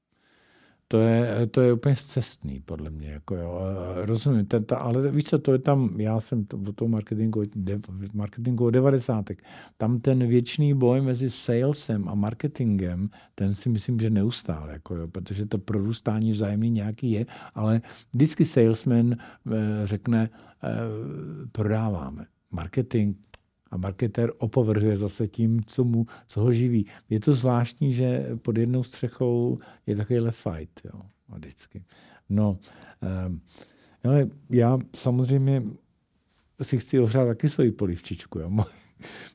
to 0.93 0.99
je, 0.99 1.47
to 1.47 1.61
je 1.61 1.73
úplně 1.73 1.95
cestný, 1.95 2.59
podle 2.59 2.89
mě. 2.89 3.09
Jako 3.09 3.35
jo. 3.35 3.61
Rozumím, 3.95 4.45
ten, 4.45 4.63
ta, 4.63 4.77
ale 4.77 5.11
víš 5.11 5.23
co, 5.23 5.39
to 5.39 5.53
je 5.53 5.59
tam, 5.59 5.99
já 6.01 6.19
jsem 6.19 6.45
to, 6.45 6.57
v 6.57 6.71
tom 6.73 6.91
marketingu, 6.91 7.43
de, 7.55 7.79
marketingu 8.13 8.69
90. 8.69 9.25
Tam 9.77 9.99
ten 9.99 10.27
věčný 10.27 10.73
boj 10.73 11.01
mezi 11.01 11.29
salesem 11.29 12.09
a 12.09 12.15
marketingem, 12.15 13.09
ten 13.35 13.55
si 13.55 13.69
myslím, 13.69 13.99
že 13.99 14.09
neustále, 14.09 14.73
jako 14.73 14.95
jo, 14.95 15.07
protože 15.07 15.45
to 15.45 15.57
prorůstání 15.57 16.31
vzájemný 16.31 16.69
nějaký 16.69 17.11
je, 17.11 17.25
ale 17.55 17.81
vždycky 18.13 18.45
salesman 18.45 19.13
eh, 19.13 19.57
řekne, 19.83 20.29
eh, 20.63 20.69
prodáváme. 21.51 22.25
Marketing 22.51 23.17
a 23.73 23.77
marketér 23.77 24.31
opovrhuje 24.37 24.97
zase 24.97 25.27
tím, 25.27 25.61
co, 25.65 25.83
mu, 25.83 26.05
co 26.27 26.41
ho 26.41 26.53
živí. 26.53 26.85
Je 27.09 27.19
to 27.19 27.33
zvláštní, 27.33 27.93
že 27.93 28.29
pod 28.41 28.57
jednou 28.57 28.83
střechou 28.83 29.59
je 29.85 29.95
takovýhle 29.95 30.31
fight. 30.31 30.81
Jo, 30.85 30.99
vždycky. 31.35 31.83
No, 32.29 32.57
um, 33.27 33.41
ale 34.03 34.27
já 34.49 34.79
samozřejmě 34.95 35.63
si 36.61 36.77
chci 36.77 36.99
ohřát 36.99 37.27
taky 37.27 37.49
svoji 37.49 37.71
polivčičku. 37.71 38.39
Jo. 38.39 38.49
Moje, 38.49 38.69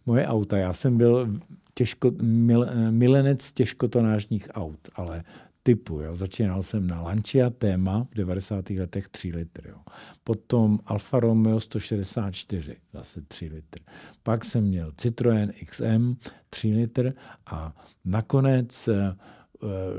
moje 0.06 0.26
auta, 0.26 0.56
já 0.58 0.72
jsem 0.72 0.96
byl 0.96 1.38
těžko, 1.74 2.12
mil, 2.22 2.66
milenec 2.90 3.52
těžkotonážních 3.52 4.48
aut, 4.54 4.88
ale 4.94 5.24
typu. 5.62 6.00
Jo. 6.00 6.16
Začínal 6.16 6.62
jsem 6.62 6.86
na 6.86 7.02
Lancia 7.02 7.50
Téma 7.50 8.06
v 8.10 8.14
90. 8.14 8.70
letech 8.70 9.08
3 9.08 9.32
litry. 9.32 9.70
Jo. 9.70 9.78
Potom 10.24 10.78
Alfa 10.86 11.20
Romeo 11.20 11.60
164, 11.60 12.76
zase 12.92 13.20
3 13.22 13.44
litry. 13.46 13.84
Pak 14.22 14.44
jsem 14.44 14.64
měl 14.64 14.90
Citroën 14.90 15.52
XM 15.66 16.16
3 16.50 16.68
litr 16.68 17.12
a 17.46 17.76
nakonec 18.04 18.88
uh, 18.88 18.94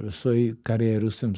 svoji 0.10 0.56
kariéru 0.64 1.12
jsem 1.12 1.34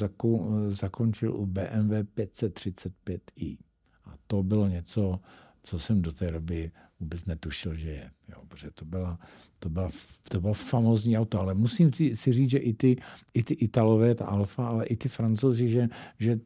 zakončil 0.68 1.36
u 1.36 1.46
BMW 1.46 1.94
535i. 2.16 3.58
A 4.06 4.14
to 4.28 4.44
bylo 4.44 4.68
něco, 4.68 5.20
co 5.64 5.80
jsem 5.80 6.02
do 6.02 6.12
té 6.12 6.32
doby 6.32 6.72
vůbec 7.00 7.26
netušil, 7.26 7.76
že 7.76 7.90
je. 7.90 8.12
Jo, 8.30 8.42
protože 8.48 8.72
to 8.72 8.86
byla, 8.86 9.20
to 9.60 9.70
byla, 9.70 9.90
to 10.30 10.42
bylo 10.42 10.54
famózní 10.54 11.18
auto, 11.18 11.40
ale 11.40 11.54
musím 11.54 11.94
si, 11.94 12.16
říct, 12.16 12.50
že 12.50 12.58
i 12.58 12.74
ty, 12.74 12.98
i 13.34 13.44
ty 13.44 13.54
Italové, 13.54 14.16
ta 14.16 14.26
Alfa, 14.26 14.68
ale 14.68 14.86
i 14.86 14.96
ty 14.96 15.10
Francouzi, 15.10 15.70
že, 15.70 15.90
že 16.20 16.40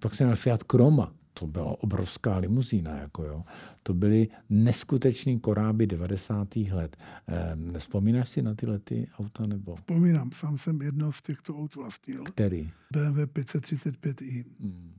pak 0.00 0.14
jsem 0.14 0.26
měl 0.26 0.36
Fiat 0.36 0.62
Croma, 0.62 1.12
to 1.34 1.46
byla 1.46 1.82
obrovská 1.82 2.36
limuzína. 2.36 2.96
Jako 2.96 3.24
jo. 3.24 3.42
To 3.82 3.94
byly 3.94 4.28
neskutečný 4.50 5.40
koráby 5.40 5.86
90. 5.86 6.56
let. 6.56 6.96
Eh, 7.28 7.78
vzpomínáš 7.78 8.28
si 8.28 8.42
na 8.42 8.54
ty 8.54 8.66
lety 8.66 9.06
auta? 9.18 9.46
nebo? 9.46 9.76
Vzpomínám, 9.76 10.32
sám 10.32 10.58
jsem 10.58 10.82
jedno 10.82 11.12
z 11.12 11.22
těchto 11.22 11.56
aut 11.56 11.74
vlastnil. 11.74 12.24
Který? 12.24 12.70
BMW 12.92 13.18
535i. 13.18 14.44
Hmm. 14.60 14.94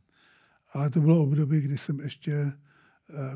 Ale 0.74 0.90
to 0.90 1.02
bylo 1.02 1.24
období, 1.24 1.62
kdy 1.62 1.78
jsem 1.78 2.00
ještě 2.00 2.34
Eh, 2.34 2.52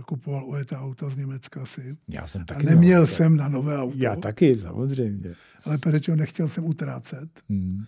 kupoval 0.05 0.45
ujetá 0.45 0.81
auta 0.81 1.09
z 1.09 1.15
Německa 1.15 1.65
si. 1.65 1.97
Já 2.07 2.27
jsem 2.27 2.45
taky. 2.45 2.67
A 2.67 2.69
neměl 2.69 3.07
jsem 3.07 3.37
na 3.37 3.47
nové 3.47 3.77
auto. 3.77 3.97
Já 3.97 4.15
taky, 4.15 4.57
samozřejmě. 4.57 5.33
Ale 5.63 5.77
proč 5.77 6.07
nechtěl 6.07 6.47
jsem 6.47 6.65
utrácet. 6.65 7.29
Hmm. 7.49 7.83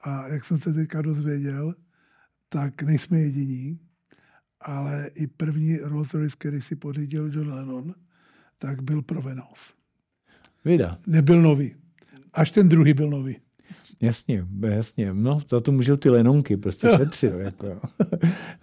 A 0.00 0.28
jak 0.28 0.44
jsem 0.44 0.58
se 0.58 0.72
teďka 0.72 1.02
dozvěděl, 1.02 1.74
tak 2.48 2.82
nejsme 2.82 3.20
jediní, 3.20 3.78
ale 4.60 5.10
i 5.14 5.26
první 5.26 5.76
Rolls 5.76 6.14
Royce, 6.14 6.36
který 6.38 6.62
si 6.62 6.76
pořídil 6.76 7.30
John 7.32 7.52
Lennon, 7.52 7.94
tak 8.58 8.82
byl 8.82 9.02
Provenance. 9.02 9.72
Vida. 10.64 10.98
Nebyl 11.06 11.42
nový. 11.42 11.74
Až 12.32 12.50
ten 12.50 12.68
druhý 12.68 12.94
byl 12.94 13.10
nový. 13.10 13.36
Jasně, 14.00 14.46
jasně. 14.68 15.14
No, 15.14 15.38
za 15.48 15.60
to 15.60 15.72
můžou 15.72 15.96
ty 15.96 16.10
lenonky, 16.10 16.56
prostě 16.56 16.88
šetřil. 16.96 17.38
jako. 17.40 17.80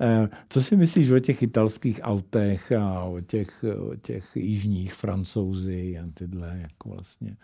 Eh, 0.04 0.30
co 0.50 0.62
si 0.62 0.76
myslíš 0.76 1.12
o 1.12 1.20
těch 1.20 1.42
italských 1.42 2.00
autech 2.04 2.72
a 2.72 3.04
o 3.04 3.22
těch, 3.22 3.66
o 3.80 3.96
těch 3.96 4.36
jižních 4.36 4.94
francouzi 4.94 6.00
a 6.00 6.04
tyhle, 6.14 6.60
jako 6.62 6.90
vlastně. 6.90 7.38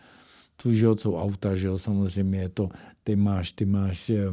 Tu, 0.56 0.74
že 0.74 0.88
jsou 0.98 1.16
auta, 1.16 1.56
že 1.56 1.68
jo, 1.68 1.78
samozřejmě 1.78 2.40
je 2.40 2.50
to, 2.50 2.70
ty 3.04 3.16
máš, 3.16 3.52
ty 3.52 3.66
máš, 3.66 4.10
eh, 4.10 4.26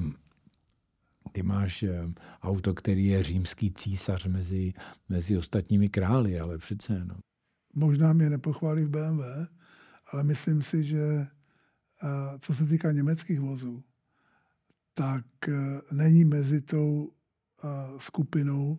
ty 1.32 1.42
máš 1.42 1.82
eh, 1.82 2.04
auto, 2.42 2.74
který 2.74 3.06
je 3.06 3.22
římský 3.22 3.72
císař 3.72 4.26
mezi, 4.26 4.72
mezi 5.08 5.38
ostatními 5.38 5.88
králi, 5.88 6.40
ale 6.40 6.58
přece, 6.58 7.04
no. 7.04 7.14
Možná 7.74 8.12
mě 8.12 8.30
nepochválí 8.30 8.84
v 8.84 8.88
BMW, 8.88 9.22
ale 10.12 10.22
myslím 10.22 10.62
si, 10.62 10.84
že 10.84 11.26
co 12.40 12.54
se 12.54 12.66
týká 12.66 12.92
německých 12.92 13.40
vozů, 13.40 13.84
tak 14.94 15.48
e, 15.48 15.80
není 15.92 16.24
mezi 16.24 16.60
tou 16.60 17.12
e, 17.12 17.68
skupinou 18.00 18.78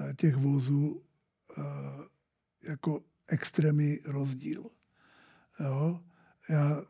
e, 0.00 0.14
těch 0.14 0.36
vozů 0.36 1.02
jako 2.62 3.04
extrémní 3.26 3.98
rozdíl. 4.04 4.70
Jo? 5.60 6.00
Já 6.48 6.82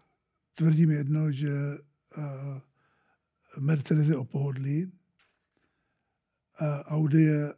tvrdím 0.55 0.91
jedno, 0.91 1.33
že 1.33 1.51
Mercedes 3.59 4.09
je 4.09 4.17
opohodlý, 4.17 4.93
Audi 6.85 7.23
je 7.23 7.55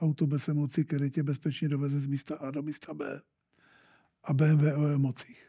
auto 0.00 0.26
bez 0.26 0.48
emocí, 0.48 0.84
který 0.84 1.10
tě 1.10 1.22
bezpečně 1.22 1.68
doveze 1.68 2.00
z 2.00 2.06
místa 2.06 2.36
A 2.36 2.50
do 2.50 2.62
místa 2.62 2.94
B 2.94 3.22
a 4.22 4.32
BMW 4.32 4.66
o 4.78 4.86
emocích 4.86 5.45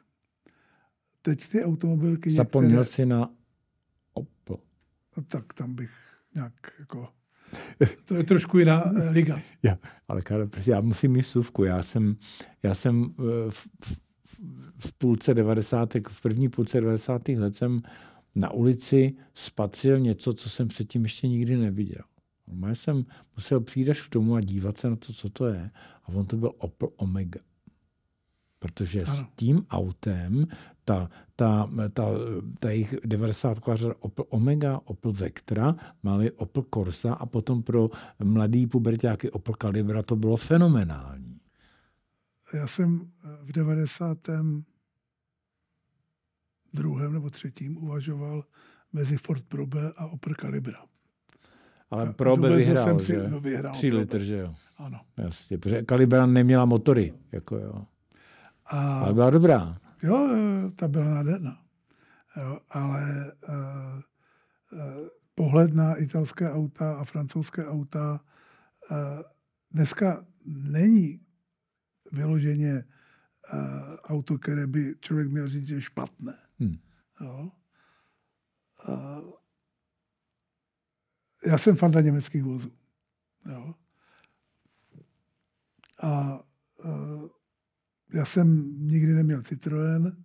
teď 1.27 1.47
ty 1.51 1.63
automobilky 1.63 2.29
Zapomněl 2.29 2.79
některé... 2.79 2.95
si 2.95 3.05
na 3.05 3.29
Opel. 4.13 4.57
No, 5.17 5.23
tak 5.23 5.53
tam 5.53 5.75
bych 5.75 5.91
nějak 6.35 6.53
jako... 6.79 7.09
To 8.05 8.15
je 8.15 8.23
trošku 8.23 8.59
jiná 8.59 8.91
eh, 8.95 9.09
liga. 9.09 9.39
Já, 9.63 9.77
ale 10.07 10.21
Karel, 10.21 10.49
já 10.67 10.81
musím 10.81 11.11
mít 11.11 11.21
suvku. 11.21 11.63
Já 11.63 11.83
jsem, 11.83 12.15
já 12.63 12.73
jsem 12.73 13.15
eh, 13.19 13.23
v, 13.51 13.67
v, 13.85 13.99
v 14.77 14.93
půlce 14.97 15.33
90. 15.33 15.93
v 16.09 16.21
první 16.21 16.49
půlce 16.49 16.81
90. 16.81 17.29
let 17.29 17.55
jsem 17.55 17.81
na 18.35 18.51
ulici 18.51 19.15
spatřil 19.33 19.99
něco, 19.99 20.33
co 20.33 20.49
jsem 20.49 20.67
předtím 20.67 21.03
ještě 21.03 21.27
nikdy 21.27 21.57
neviděl. 21.57 22.03
Já 22.67 22.75
jsem 22.75 23.05
musel 23.35 23.61
přijít 23.61 23.89
až 23.89 24.01
k 24.01 24.09
tomu 24.09 24.35
a 24.35 24.41
dívat 24.41 24.77
se 24.77 24.89
na 24.89 24.95
to, 24.95 25.13
co 25.13 25.29
to 25.29 25.47
je. 25.47 25.71
A 26.03 26.07
on 26.07 26.25
to 26.25 26.37
byl 26.37 26.51
Opel 26.57 26.89
Omega. 26.95 27.39
Protože 28.59 29.03
ano. 29.03 29.15
s 29.15 29.25
tím 29.35 29.65
autem 29.69 30.47
ta, 30.85 31.09
ta, 31.35 31.69
ta, 31.93 32.03
ta 32.59 32.69
jejich 32.69 32.95
90 33.05 33.57
Opel 33.99 34.25
Omega, 34.29 34.79
Opel 34.85 35.11
Vectra, 35.13 35.75
mali 36.03 36.31
Opel 36.31 36.63
Corsa 36.73 37.13
a 37.13 37.25
potom 37.25 37.63
pro 37.63 37.89
mladý 38.23 38.67
pubertáky 38.67 39.31
Opel 39.31 39.55
Calibra 39.61 40.03
to 40.03 40.15
bylo 40.15 40.37
fenomenální. 40.37 41.39
Já 42.53 42.67
jsem 42.67 43.11
v 43.41 43.51
90. 43.51 44.17
druhém 46.73 47.13
nebo 47.13 47.29
třetím 47.29 47.77
uvažoval 47.77 48.43
mezi 48.93 49.17
Ford 49.17 49.43
Probe 49.43 49.91
a 49.97 50.05
Opel 50.07 50.33
Calibra. 50.41 50.85
Ale 51.89 52.13
Probe 52.13 52.55
vyhrál, 52.55 52.99
že? 52.99 53.05
Si, 53.05 53.29
no, 53.29 53.39
vyhrál 53.39 53.73
Tři 53.73 53.93
litr, 53.93 54.19
že 54.19 54.37
jo? 54.37 54.55
Ano. 54.77 54.99
Jasně, 55.17 55.57
protože 55.57 55.83
Calibra 55.89 56.25
neměla 56.25 56.65
motory. 56.65 57.13
Jako 57.31 57.57
jo. 57.57 57.85
A, 58.67 58.99
ale 58.99 59.13
byla 59.13 59.29
dobrá. 59.29 59.77
Jo, 60.03 60.29
ta 60.75 60.87
byla 60.87 61.05
nádherná. 61.05 61.63
Jo, 62.37 62.59
ale 62.69 63.31
uh, 63.49 64.01
uh, 64.79 65.07
pohled 65.35 65.73
na 65.73 65.95
italské 65.95 66.51
auta 66.51 66.95
a 66.95 67.03
francouzské 67.03 67.65
auta 67.67 68.19
uh, 68.91 68.97
dneska 69.71 70.25
není 70.45 71.25
vyloženě 72.11 72.85
uh, 73.53 73.95
auto, 74.03 74.37
které 74.37 74.67
by 74.67 74.95
člověk 74.99 75.31
měl 75.31 75.47
říct, 75.47 75.67
že 75.67 75.75
je 75.75 75.81
špatné. 75.81 76.37
Hmm. 76.59 76.77
Jo. 77.21 77.51
Já 81.45 81.57
jsem 81.57 81.75
fanda 81.75 82.01
německých 82.01 82.43
vozů. 82.43 82.71
Jo. 83.51 83.75
A 86.01 86.39
uh, 86.85 87.27
já 88.13 88.25
jsem 88.25 88.77
nikdy 88.87 89.13
neměl 89.13 89.41
Citroën, 89.41 90.15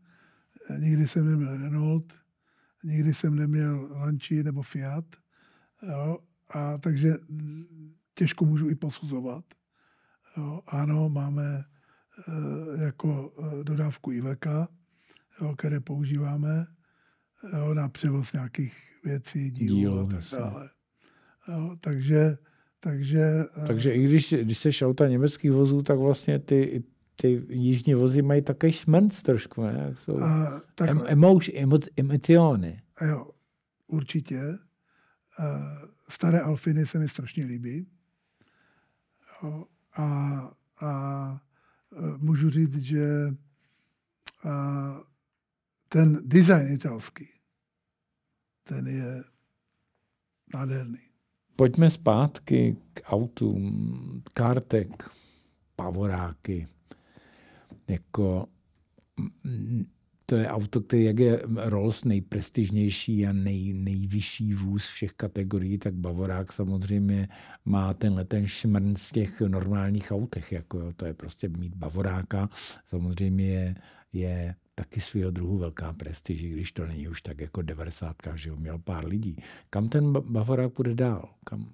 nikdy 0.78 1.09
jsem 1.09 1.30
neměl 1.30 1.57
Renault, 1.57 2.14
nikdy 2.85 3.14
jsem 3.14 3.37
neměl 3.37 3.89
Lancia 3.91 4.43
nebo 4.43 4.62
Fiat. 4.62 5.05
Jo, 5.89 6.18
a 6.49 6.78
takže 6.78 7.14
těžko 8.14 8.45
můžu 8.45 8.68
i 8.68 8.74
posuzovat. 8.74 9.45
Jo, 10.37 10.61
ano, 10.66 11.09
máme 11.09 11.64
e, 12.28 12.85
jako 12.85 13.33
e, 13.61 13.64
dodávku 13.64 14.12
IVK, 14.12 14.47
jo, 15.41 15.55
které 15.57 15.80
používáme 15.80 16.66
jo, 17.53 17.74
na 17.74 17.89
převoz 17.89 18.33
nějakých 18.33 18.74
věcí, 19.05 19.51
dílů 19.51 19.76
Díl, 19.76 20.01
a 20.01 20.07
tak 20.07 20.41
dále. 20.41 20.70
Jo, 21.49 21.76
takže, 21.80 22.39
takže, 22.80 23.20
e, 23.64 23.66
takže 23.66 23.93
i 23.93 24.05
když, 24.05 24.35
když 24.43 24.59
seš 24.59 24.83
auta 24.83 25.09
německých 25.09 25.53
vozů, 25.53 25.83
tak 25.83 25.99
vlastně 25.99 26.39
ty, 26.39 26.85
ty 27.16 27.46
jižní 27.48 27.94
vozy 27.94 28.22
mají 28.22 28.42
takový 28.42 28.72
šmrnc 28.72 29.22
trošku, 29.22 29.62
ne? 29.62 29.94
Jsou 29.98 30.22
a, 30.22 30.62
tak, 30.74 30.88
em, 30.88 31.02
emotion, 31.06 31.58
emo, 31.58 31.78
emociony. 31.96 32.82
Jo, 33.00 33.30
určitě. 33.86 34.58
Uh, 35.38 35.88
staré 36.08 36.40
Alfiny 36.40 36.86
se 36.86 36.98
mi 36.98 37.08
strašně 37.08 37.44
líbí. 37.44 37.86
Jo, 39.42 39.64
a, 39.96 40.04
a 40.80 41.42
uh, 41.90 42.18
můžu 42.18 42.50
říct, 42.50 42.76
že 42.76 43.34
uh, 44.44 44.50
ten 45.88 46.20
design 46.22 46.72
italský, 46.72 47.28
ten 48.64 48.86
je 48.86 49.24
nádherný. 50.54 50.98
Pojďme 51.56 51.90
zpátky 51.90 52.76
k 52.94 53.02
autům. 53.04 54.22
Kartek, 54.34 55.10
pavoráky, 55.76 56.68
jako 57.89 58.47
to 60.26 60.37
je 60.37 60.49
auto, 60.49 60.80
který 60.80 61.05
jak 61.05 61.18
je 61.18 61.43
Rolls 61.57 62.05
nejprestižnější 62.05 63.26
a 63.26 63.33
nej, 63.33 63.72
nejvyšší 63.72 64.55
vůz 64.55 64.87
všech 64.87 65.12
kategorií, 65.12 65.78
tak 65.78 65.95
Bavorák 65.95 66.53
samozřejmě 66.53 67.28
má 67.64 67.95
tenhle 67.95 68.24
ten 68.24 68.47
šmrn 68.47 68.97
z 68.97 69.11
těch 69.11 69.41
normálních 69.41 70.12
autech. 70.12 70.53
Jako 70.53 70.78
jo, 70.78 70.93
to 70.97 71.07
je 71.07 71.14
prostě 71.14 71.49
mít 71.49 71.74
Bavoráka. 71.74 72.49
Samozřejmě 72.89 73.47
je, 73.47 73.74
je 74.12 74.55
taky 74.74 75.01
svého 75.01 75.30
druhu 75.30 75.59
velká 75.59 75.93
prestiž, 75.93 76.43
když 76.43 76.72
to 76.72 76.87
není 76.87 77.09
už 77.09 77.22
tak 77.22 77.41
jako 77.41 77.62
90, 77.62 78.16
že 78.35 78.49
jo, 78.49 78.57
měl 78.57 78.78
pár 78.78 79.07
lidí. 79.07 79.37
Kam 79.70 79.89
ten 79.89 80.12
Bavorák 80.12 80.72
půjde 80.72 80.95
dál? 80.95 81.28
Kam, 81.45 81.70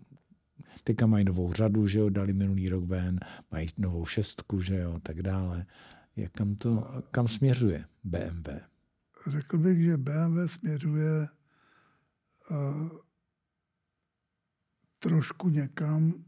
teďka 0.84 1.06
mají 1.06 1.24
novou 1.24 1.52
řadu, 1.52 1.86
že 1.86 1.98
jo, 1.98 2.10
dali 2.10 2.32
minulý 2.32 2.68
rok 2.68 2.84
ven, 2.84 3.20
mají 3.52 3.68
novou 3.78 4.06
šestku, 4.06 4.60
že 4.60 4.76
jo, 4.76 4.98
tak 5.02 5.22
dále. 5.22 5.66
Jak 6.18 6.32
kam, 6.32 6.56
to, 6.56 6.88
kam 7.10 7.28
směřuje 7.28 7.84
BMW? 8.04 8.48
Řekl 9.26 9.58
bych, 9.58 9.84
že 9.84 9.96
BMW 9.96 10.46
směřuje 10.46 11.28
uh, 12.50 12.88
trošku 14.98 15.48
někam, 15.48 16.24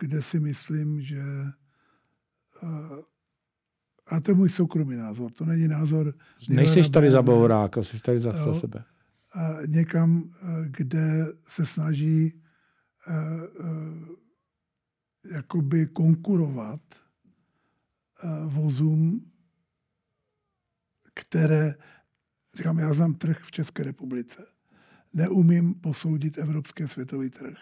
kde 0.00 0.22
si 0.22 0.40
myslím, 0.40 1.00
že 1.00 1.22
uh, 2.62 2.98
a 4.06 4.20
to 4.20 4.30
je 4.30 4.34
můj 4.34 4.48
soukromý 4.48 4.96
názor, 4.96 5.32
to 5.32 5.44
není 5.44 5.68
názor... 5.68 6.14
Nejsi 6.48 6.90
tady 6.90 7.10
za 7.10 7.22
Bavoráka, 7.22 7.82
jsi 7.82 8.00
tady 8.00 8.20
za, 8.20 8.36
za 8.36 8.54
sebe. 8.54 8.84
A 9.32 9.56
někam, 9.66 10.34
kde 10.66 11.26
se 11.48 11.66
snaží 11.66 12.42
uh, 13.08 13.66
uh, 13.66 14.08
jakoby 15.32 15.86
konkurovat 15.86 16.80
vozům, 18.46 19.32
které, 21.14 21.74
říkám, 22.54 22.78
já 22.78 22.94
znám 22.94 23.14
trh 23.14 23.42
v 23.44 23.50
České 23.50 23.82
republice. 23.82 24.46
Neumím 25.12 25.74
posoudit 25.74 26.38
evropský 26.38 26.88
světový 26.88 27.30
trh. 27.30 27.58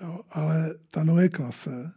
Jo, 0.00 0.20
ale 0.30 0.74
ta 0.90 1.04
nové 1.04 1.28
klase 1.28 1.92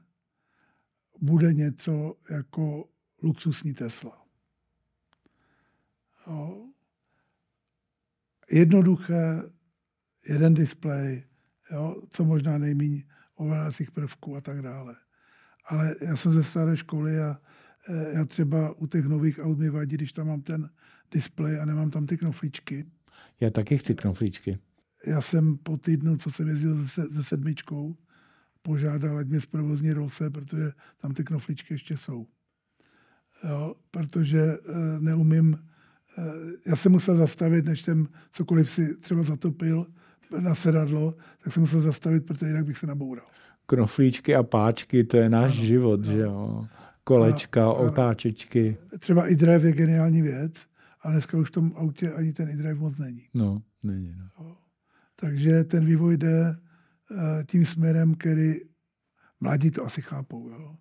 bude 1.19 1.53
něco 1.53 2.17
jako 2.29 2.89
luxusní 3.23 3.73
Tesla. 3.73 4.25
Jo. 6.27 6.69
Jednoduché, 8.51 9.41
jeden 10.27 10.53
displej, 10.53 11.27
jo, 11.71 12.01
co 12.09 12.25
možná 12.25 12.57
nejméně 12.57 13.03
ovládacích 13.35 13.91
prvků 13.91 14.35
a 14.35 14.41
tak 14.41 14.61
dále. 14.61 14.95
Ale 15.67 15.95
já 16.01 16.15
jsem 16.15 16.31
ze 16.31 16.43
staré 16.43 16.77
školy 16.77 17.19
a 17.19 17.39
e, 17.87 18.17
já 18.17 18.25
třeba 18.25 18.73
u 18.73 18.87
těch 18.87 19.05
nových 19.05 19.39
aut 19.39 19.57
mi 19.57 19.69
vadí, 19.69 19.95
když 19.95 20.11
tam 20.11 20.27
mám 20.27 20.41
ten 20.41 20.69
displej 21.11 21.59
a 21.59 21.65
nemám 21.65 21.89
tam 21.89 22.05
ty 22.05 22.17
knoflíčky. 22.17 22.85
Já 23.39 23.49
taky 23.49 23.77
chci 23.77 23.95
knoflíčky. 23.95 24.59
Já 25.05 25.21
jsem 25.21 25.57
po 25.57 25.77
týdnu, 25.77 26.17
co 26.17 26.31
jsem 26.31 26.47
jezdil 26.47 26.87
se, 26.87 27.09
se 27.13 27.23
sedmičkou, 27.23 27.97
požádal, 28.61 29.17
ať 29.17 29.27
mě 29.27 29.41
zprovozní 29.41 29.93
rolse, 29.93 30.29
protože 30.29 30.71
tam 30.97 31.13
ty 31.13 31.23
knoflíčky 31.23 31.73
ještě 31.73 31.97
jsou. 31.97 32.27
Jo, 33.49 33.75
protože 33.91 34.41
e, 34.41 34.57
neumím, 34.99 35.53
e, 36.17 36.23
já 36.65 36.75
jsem 36.75 36.91
musel 36.91 37.15
zastavit, 37.15 37.65
než 37.65 37.81
jsem 37.81 38.07
cokoliv 38.31 38.71
si 38.71 38.95
třeba 38.95 39.23
zatopil 39.23 39.87
na 40.39 40.55
sedadlo, 40.55 41.15
tak 41.43 41.53
jsem 41.53 41.61
musel 41.61 41.81
zastavit, 41.81 42.25
protože 42.25 42.47
jinak 42.47 42.65
bych 42.65 42.77
se 42.77 42.87
naboural 42.87 43.25
knoflíčky 43.67 44.35
a 44.35 44.43
páčky, 44.43 45.03
to 45.03 45.17
je 45.17 45.29
náš 45.29 45.51
ano, 45.57 45.65
život, 45.65 45.99
ano. 46.03 46.11
že 46.11 46.19
jo. 46.19 46.65
Kolečka, 47.03 47.65
a, 47.65 47.73
otáčečky. 47.73 48.77
Třeba 48.99 49.27
i 49.27 49.35
drive 49.35 49.67
je 49.67 49.73
geniální 49.73 50.21
věc, 50.21 50.53
ale 51.01 51.13
dneska 51.13 51.37
už 51.37 51.49
v 51.49 51.51
tom 51.51 51.73
autě 51.75 52.11
ani 52.13 52.33
ten 52.33 52.49
e-drive 52.49 52.79
moc 52.79 52.97
není. 52.97 53.27
No, 53.33 53.61
není. 53.83 54.15
No. 54.39 54.57
Takže 55.15 55.63
ten 55.63 55.85
vývoj 55.85 56.17
jde 56.17 56.57
uh, 57.11 57.17
tím 57.45 57.65
směrem, 57.65 58.15
který 58.15 58.53
mladí 59.39 59.71
to 59.71 59.85
asi 59.85 60.01
chápou, 60.01 60.49
jo. 60.49 60.75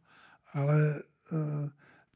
ale 0.52 1.02
uh, 1.32 1.68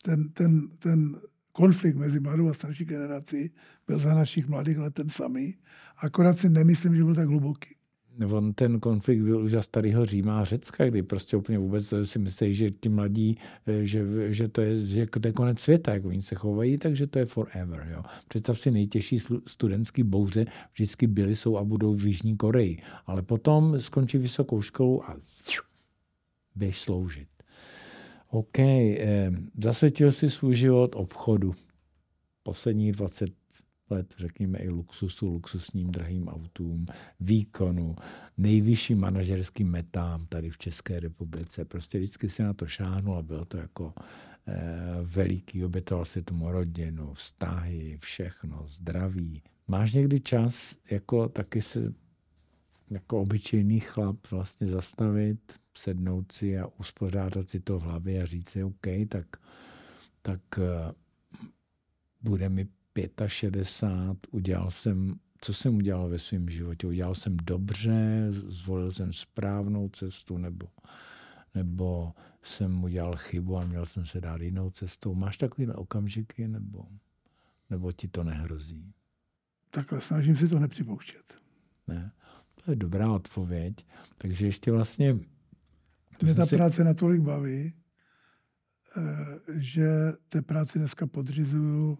ten, 0.03 0.29
ten, 0.29 0.69
ten 0.79 1.17
konflikt 1.53 1.97
mezi 1.97 2.21
mladou 2.21 2.49
a 2.49 2.55
starší 2.55 2.85
generací 2.85 3.51
byl 3.87 3.99
za 3.99 4.15
našich 4.15 4.49
mladých 4.49 4.79
let 4.79 4.95
ten 4.95 5.09
samý, 5.09 5.55
akorát 5.97 6.39
si 6.39 6.49
nemyslím, 6.49 6.97
že 6.97 7.05
byl 7.05 7.15
tak 7.15 7.29
hluboký 7.29 7.77
on 8.27 8.53
ten 8.53 8.81
konflikt 8.81 9.23
byl 9.23 9.43
už 9.43 9.51
za 9.51 9.63
starého 9.63 10.05
Říma 10.05 10.41
a 10.41 10.45
Řecka, 10.45 10.87
kdy 10.87 11.03
prostě 11.03 11.37
úplně 11.37 11.59
vůbec 11.59 11.95
si 12.05 12.19
myslí, 12.19 12.55
že 12.55 12.71
ti 12.71 12.89
mladí, 12.89 13.39
eh, 13.67 13.87
že, 13.87 14.05
že, 14.35 14.49
to 14.49 14.61
je, 14.61 14.79
že 14.79 15.07
to 15.07 15.29
je 15.29 15.33
konec 15.33 15.61
světa, 15.61 15.95
jak 15.95 16.05
oni 16.05 16.21
se 16.21 16.35
chovají, 16.35 16.79
takže 16.79 17.07
to 17.07 17.19
je 17.19 17.25
forever. 17.25 17.89
Jo. 17.91 18.03
Představ 18.29 18.59
si 18.59 18.71
nejtěžší 18.71 19.19
studentský 19.47 20.03
bouře 20.03 20.47
vždycky 20.73 21.07
byly, 21.07 21.37
jsou 21.37 21.57
a 21.57 21.65
budou 21.65 21.95
v 21.95 22.07
Jižní 22.07 22.37
Koreji. 22.37 22.83
Ale 23.07 23.23
potom 23.23 23.81
skončí 23.81 24.19
vysokou 24.19 24.63
školu 24.63 25.11
a 25.11 25.17
běž 26.55 26.81
sloužit. 26.81 27.29
OK, 28.31 28.59
eh, 28.59 29.31
zasvětil 29.63 30.13
si 30.13 30.31
svůj 30.31 30.55
život 30.55 30.97
obchodu. 30.97 31.55
Poslední 32.43 32.93
20 32.93 33.40
let, 33.91 34.15
řekněme, 34.19 34.59
i 34.59 34.69
luxusu, 34.69 35.27
luxusním 35.27 35.91
drahým 35.91 36.29
autům, 36.29 36.87
výkonu, 37.21 37.97
nejvyšším 38.39 39.01
manažerským 39.01 39.71
metám 39.71 40.27
tady 40.27 40.51
v 40.51 40.59
České 40.59 41.01
republice. 41.01 41.65
Prostě 41.65 41.99
vždycky 41.99 42.29
se 42.29 42.43
na 42.43 42.55
to 42.55 42.67
šáhnul 42.67 43.17
a 43.17 43.23
bylo 43.23 43.45
to 43.45 43.57
jako 43.57 43.95
veliký, 45.03 45.65
obětoval 45.65 46.05
si 46.05 46.23
tomu 46.23 46.51
rodinu, 46.51 47.15
vztahy, 47.15 47.99
všechno, 48.01 48.65
zdraví. 48.69 49.43
Máš 49.69 49.93
někdy 49.93 50.21
čas 50.21 50.77
jako 50.91 51.29
taky 51.29 51.63
se 51.63 51.93
jako 52.91 53.23
obyčejný 53.23 53.81
chlap 53.81 54.17
vlastně 54.31 54.67
zastavit, 54.67 55.53
sednout 55.75 56.33
si 56.33 56.59
a 56.59 56.67
uspořádat 56.67 57.49
si 57.49 57.61
to 57.61 57.79
v 57.79 57.83
hlavě 57.83 58.23
a 58.23 58.27
říct 58.27 58.51
si, 58.51 58.65
OK, 58.65 58.87
tak, 59.09 59.37
tak 60.23 60.41
eh, 60.59 60.93
bude 62.23 62.49
mi 62.49 62.69
65, 63.27 64.27
udělal 64.31 64.71
jsem, 64.71 65.15
co 65.41 65.55
jsem 65.55 65.77
udělal 65.77 66.09
ve 66.09 66.19
svém 66.19 66.49
životě? 66.49 66.87
Udělal 66.87 67.15
jsem 67.15 67.37
dobře, 67.37 68.27
zvolil 68.31 68.93
jsem 68.93 69.13
správnou 69.13 69.89
cestu, 69.89 70.39
nebo, 70.39 70.69
nebo 71.55 72.13
jsem 72.43 72.85
udělal 72.85 73.17
chybu 73.17 73.59
a 73.59 73.65
měl 73.65 73.87
jsem 73.87 74.07
se 74.07 74.21
dát 74.21 74.41
jinou 74.41 74.71
cestou. 74.71 75.15
Máš 75.15 75.39
takovýhle 75.39 75.75
okamžiky, 75.75 76.49
nebo, 76.49 76.87
nebo 77.71 77.93
ti 77.93 78.09
to 78.09 78.25
nehrozí? 78.25 78.95
Takhle 79.71 80.01
snažím 80.01 80.37
si 80.37 80.49
to 80.49 80.59
nepřipouštět. 80.59 81.35
Ne? 81.89 82.13
To 82.65 82.71
je 82.71 82.77
dobrá 82.77 83.13
odpověď. 83.13 83.87
Takže 84.19 84.47
ještě 84.47 84.73
vlastně... 84.73 85.19
Mě 86.23 86.35
ta 86.35 86.47
si... 86.47 86.57
práce 86.57 86.85
natolik 86.85 87.21
baví, 87.21 87.75
eh, 88.97 89.03
že 89.49 89.89
té 90.29 90.43
práci 90.43 90.79
dneska 90.79 91.07
podřizuju 91.07 91.99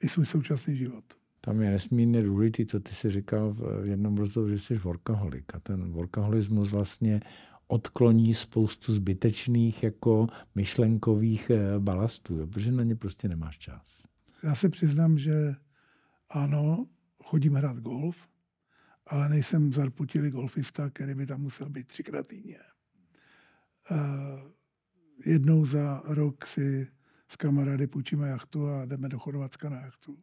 i 0.00 0.08
svůj 0.08 0.26
současný 0.26 0.76
život. 0.76 1.04
Tam 1.40 1.60
je 1.60 1.70
nesmírně 1.70 2.22
důležitý, 2.22 2.66
co 2.66 2.80
ty 2.80 2.94
jsi 2.94 3.10
říkal 3.10 3.52
v 3.52 3.88
jednom 3.88 4.16
rozhovoru, 4.16 4.52
že 4.52 4.58
jsi 4.58 4.76
workaholik. 4.76 5.54
A 5.54 5.60
ten 5.60 5.92
workaholismus 5.92 6.72
vlastně 6.72 7.20
odkloní 7.66 8.34
spoustu 8.34 8.94
zbytečných 8.94 9.82
jako 9.82 10.26
myšlenkových 10.54 11.50
eh, 11.50 11.78
balastů, 11.78 12.36
jo, 12.36 12.46
protože 12.46 12.72
na 12.72 12.82
ně 12.82 12.96
prostě 12.96 13.28
nemáš 13.28 13.58
čas. 13.58 14.02
Já 14.42 14.54
se 14.54 14.68
přiznám, 14.68 15.18
že 15.18 15.54
ano, 16.28 16.86
chodím 17.24 17.54
hrát 17.54 17.76
golf, 17.76 18.28
ale 19.06 19.28
nejsem 19.28 19.72
zarputilý 19.72 20.30
golfista, 20.30 20.90
který 20.90 21.14
by 21.14 21.26
tam 21.26 21.40
musel 21.40 21.70
být 21.70 21.86
třikrát 21.86 22.26
týdně. 22.26 22.58
jednou 25.26 25.66
za 25.66 26.02
rok 26.04 26.46
si 26.46 26.88
s 27.30 27.36
kamarády 27.36 27.86
půjčíme 27.86 28.28
jachtu 28.28 28.68
a 28.68 28.84
jdeme 28.84 29.08
do 29.08 29.18
Chorvatska 29.18 29.68
na 29.68 29.80
jachtu. 29.80 30.18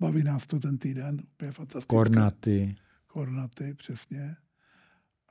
Baví 0.00 0.22
nás 0.22 0.46
to 0.46 0.58
ten 0.58 0.78
týden, 0.78 1.22
úplně 1.32 1.52
fantastické. 1.52 1.96
Kornaty. 1.96 2.76
Kornaty, 3.06 3.74
přesně. 3.74 4.36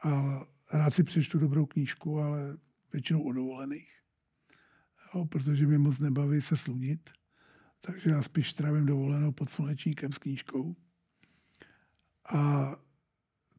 A 0.04 0.42
rád 0.74 0.94
si 0.94 1.04
přečtu 1.04 1.40
dobrou 1.40 1.66
knížku, 1.66 2.20
ale 2.20 2.58
většinou 2.94 3.24
o 3.24 3.32
dovolených. 3.32 3.92
Jo, 5.16 5.26
protože 5.26 5.68
mě 5.68 5.78
moc 5.78 6.00
nebaví 6.00 6.42
se 6.42 6.58
slunit. 6.58 7.10
Takže 7.82 8.10
já 8.10 8.22
spíš 8.22 8.54
trávím 8.54 8.86
dovolenou 8.86 9.32
pod 9.32 9.50
slunečníkem 9.50 10.14
s 10.14 10.18
knížkou. 10.18 10.76
A 12.34 12.72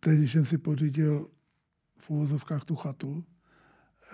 teď, 0.01 0.19
když 0.19 0.33
jsem 0.33 0.45
si 0.45 0.59
pořídil 0.59 1.31
v 1.99 2.11
úvozovkách 2.11 2.65
tu 2.65 2.77
chatu, 2.77 3.25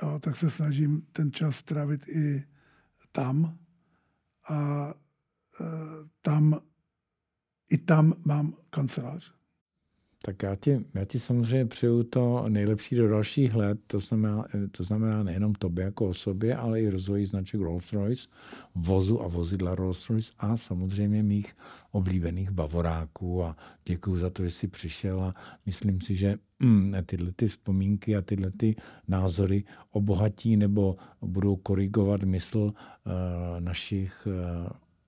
jo, 0.03 0.19
tak 0.19 0.37
se 0.37 0.51
snažím 0.51 1.07
ten 1.13 1.33
čas 1.33 1.63
trávit 1.63 2.09
i 2.09 2.45
tam. 3.13 3.59
A 4.49 4.89
e, 5.61 5.65
tam, 6.23 6.61
i 7.71 7.79
tam 7.79 8.15
mám 8.25 8.57
kancelář. 8.71 9.42
Tak 10.25 10.43
já 10.43 10.57
ti, 10.57 10.85
já 10.95 11.05
ti 11.05 11.21
samozřejmě 11.21 11.67
přeju 11.67 12.03
to 12.03 12.45
nejlepší 12.49 12.97
do 12.97 13.09
dalších 13.09 13.55
let, 13.55 13.79
to 13.87 14.01
znamená, 14.01 14.45
to 14.71 14.85
znamená 14.85 15.23
nejenom 15.23 15.55
tobě 15.55 15.85
jako 15.85 16.09
osobě, 16.09 16.57
ale 16.57 16.81
i 16.81 16.89
rozvoji 16.91 17.27
značek 17.27 17.61
Rolls-Royce, 17.61 18.29
vozu 18.75 19.23
a 19.23 19.29
vozidla 19.29 19.75
Rolls-Royce 19.75 20.33
a 20.39 20.57
samozřejmě 20.57 21.23
mých 21.23 21.57
oblíbených 21.91 22.51
bavoráků 22.51 23.45
a 23.45 23.57
děkuji 23.85 24.17
za 24.17 24.31
to, 24.31 24.45
že 24.45 24.51
jsi 24.51 24.69
přišel 24.69 25.23
a 25.23 25.35
myslím 25.67 26.01
si, 26.01 26.17
že 26.17 26.37
mm, 26.59 26.95
tyhle 27.07 27.33
ty 27.33 27.49
vzpomínky 27.49 28.17
a 28.17 28.23
tyhle 28.23 28.51
ty 28.51 28.77
názory 29.09 29.65
obohatí 29.91 30.57
nebo 30.57 30.97
budou 31.21 31.57
korigovat 31.57 32.23
mysl 32.23 32.59
uh, 32.59 32.73
našich 33.59 34.27
uh, 34.27 34.33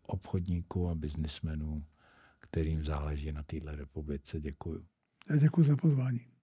obchodníků 0.06 0.88
a 0.88 0.94
biznismenů, 0.94 1.84
kterým 2.40 2.84
záleží 2.84 3.32
na 3.32 3.42
této 3.42 3.76
republice. 3.76 4.40
Děkuji. 4.40 4.93
Děkuji 5.38 5.62
za 5.62 5.76
pozvání. 5.76 6.34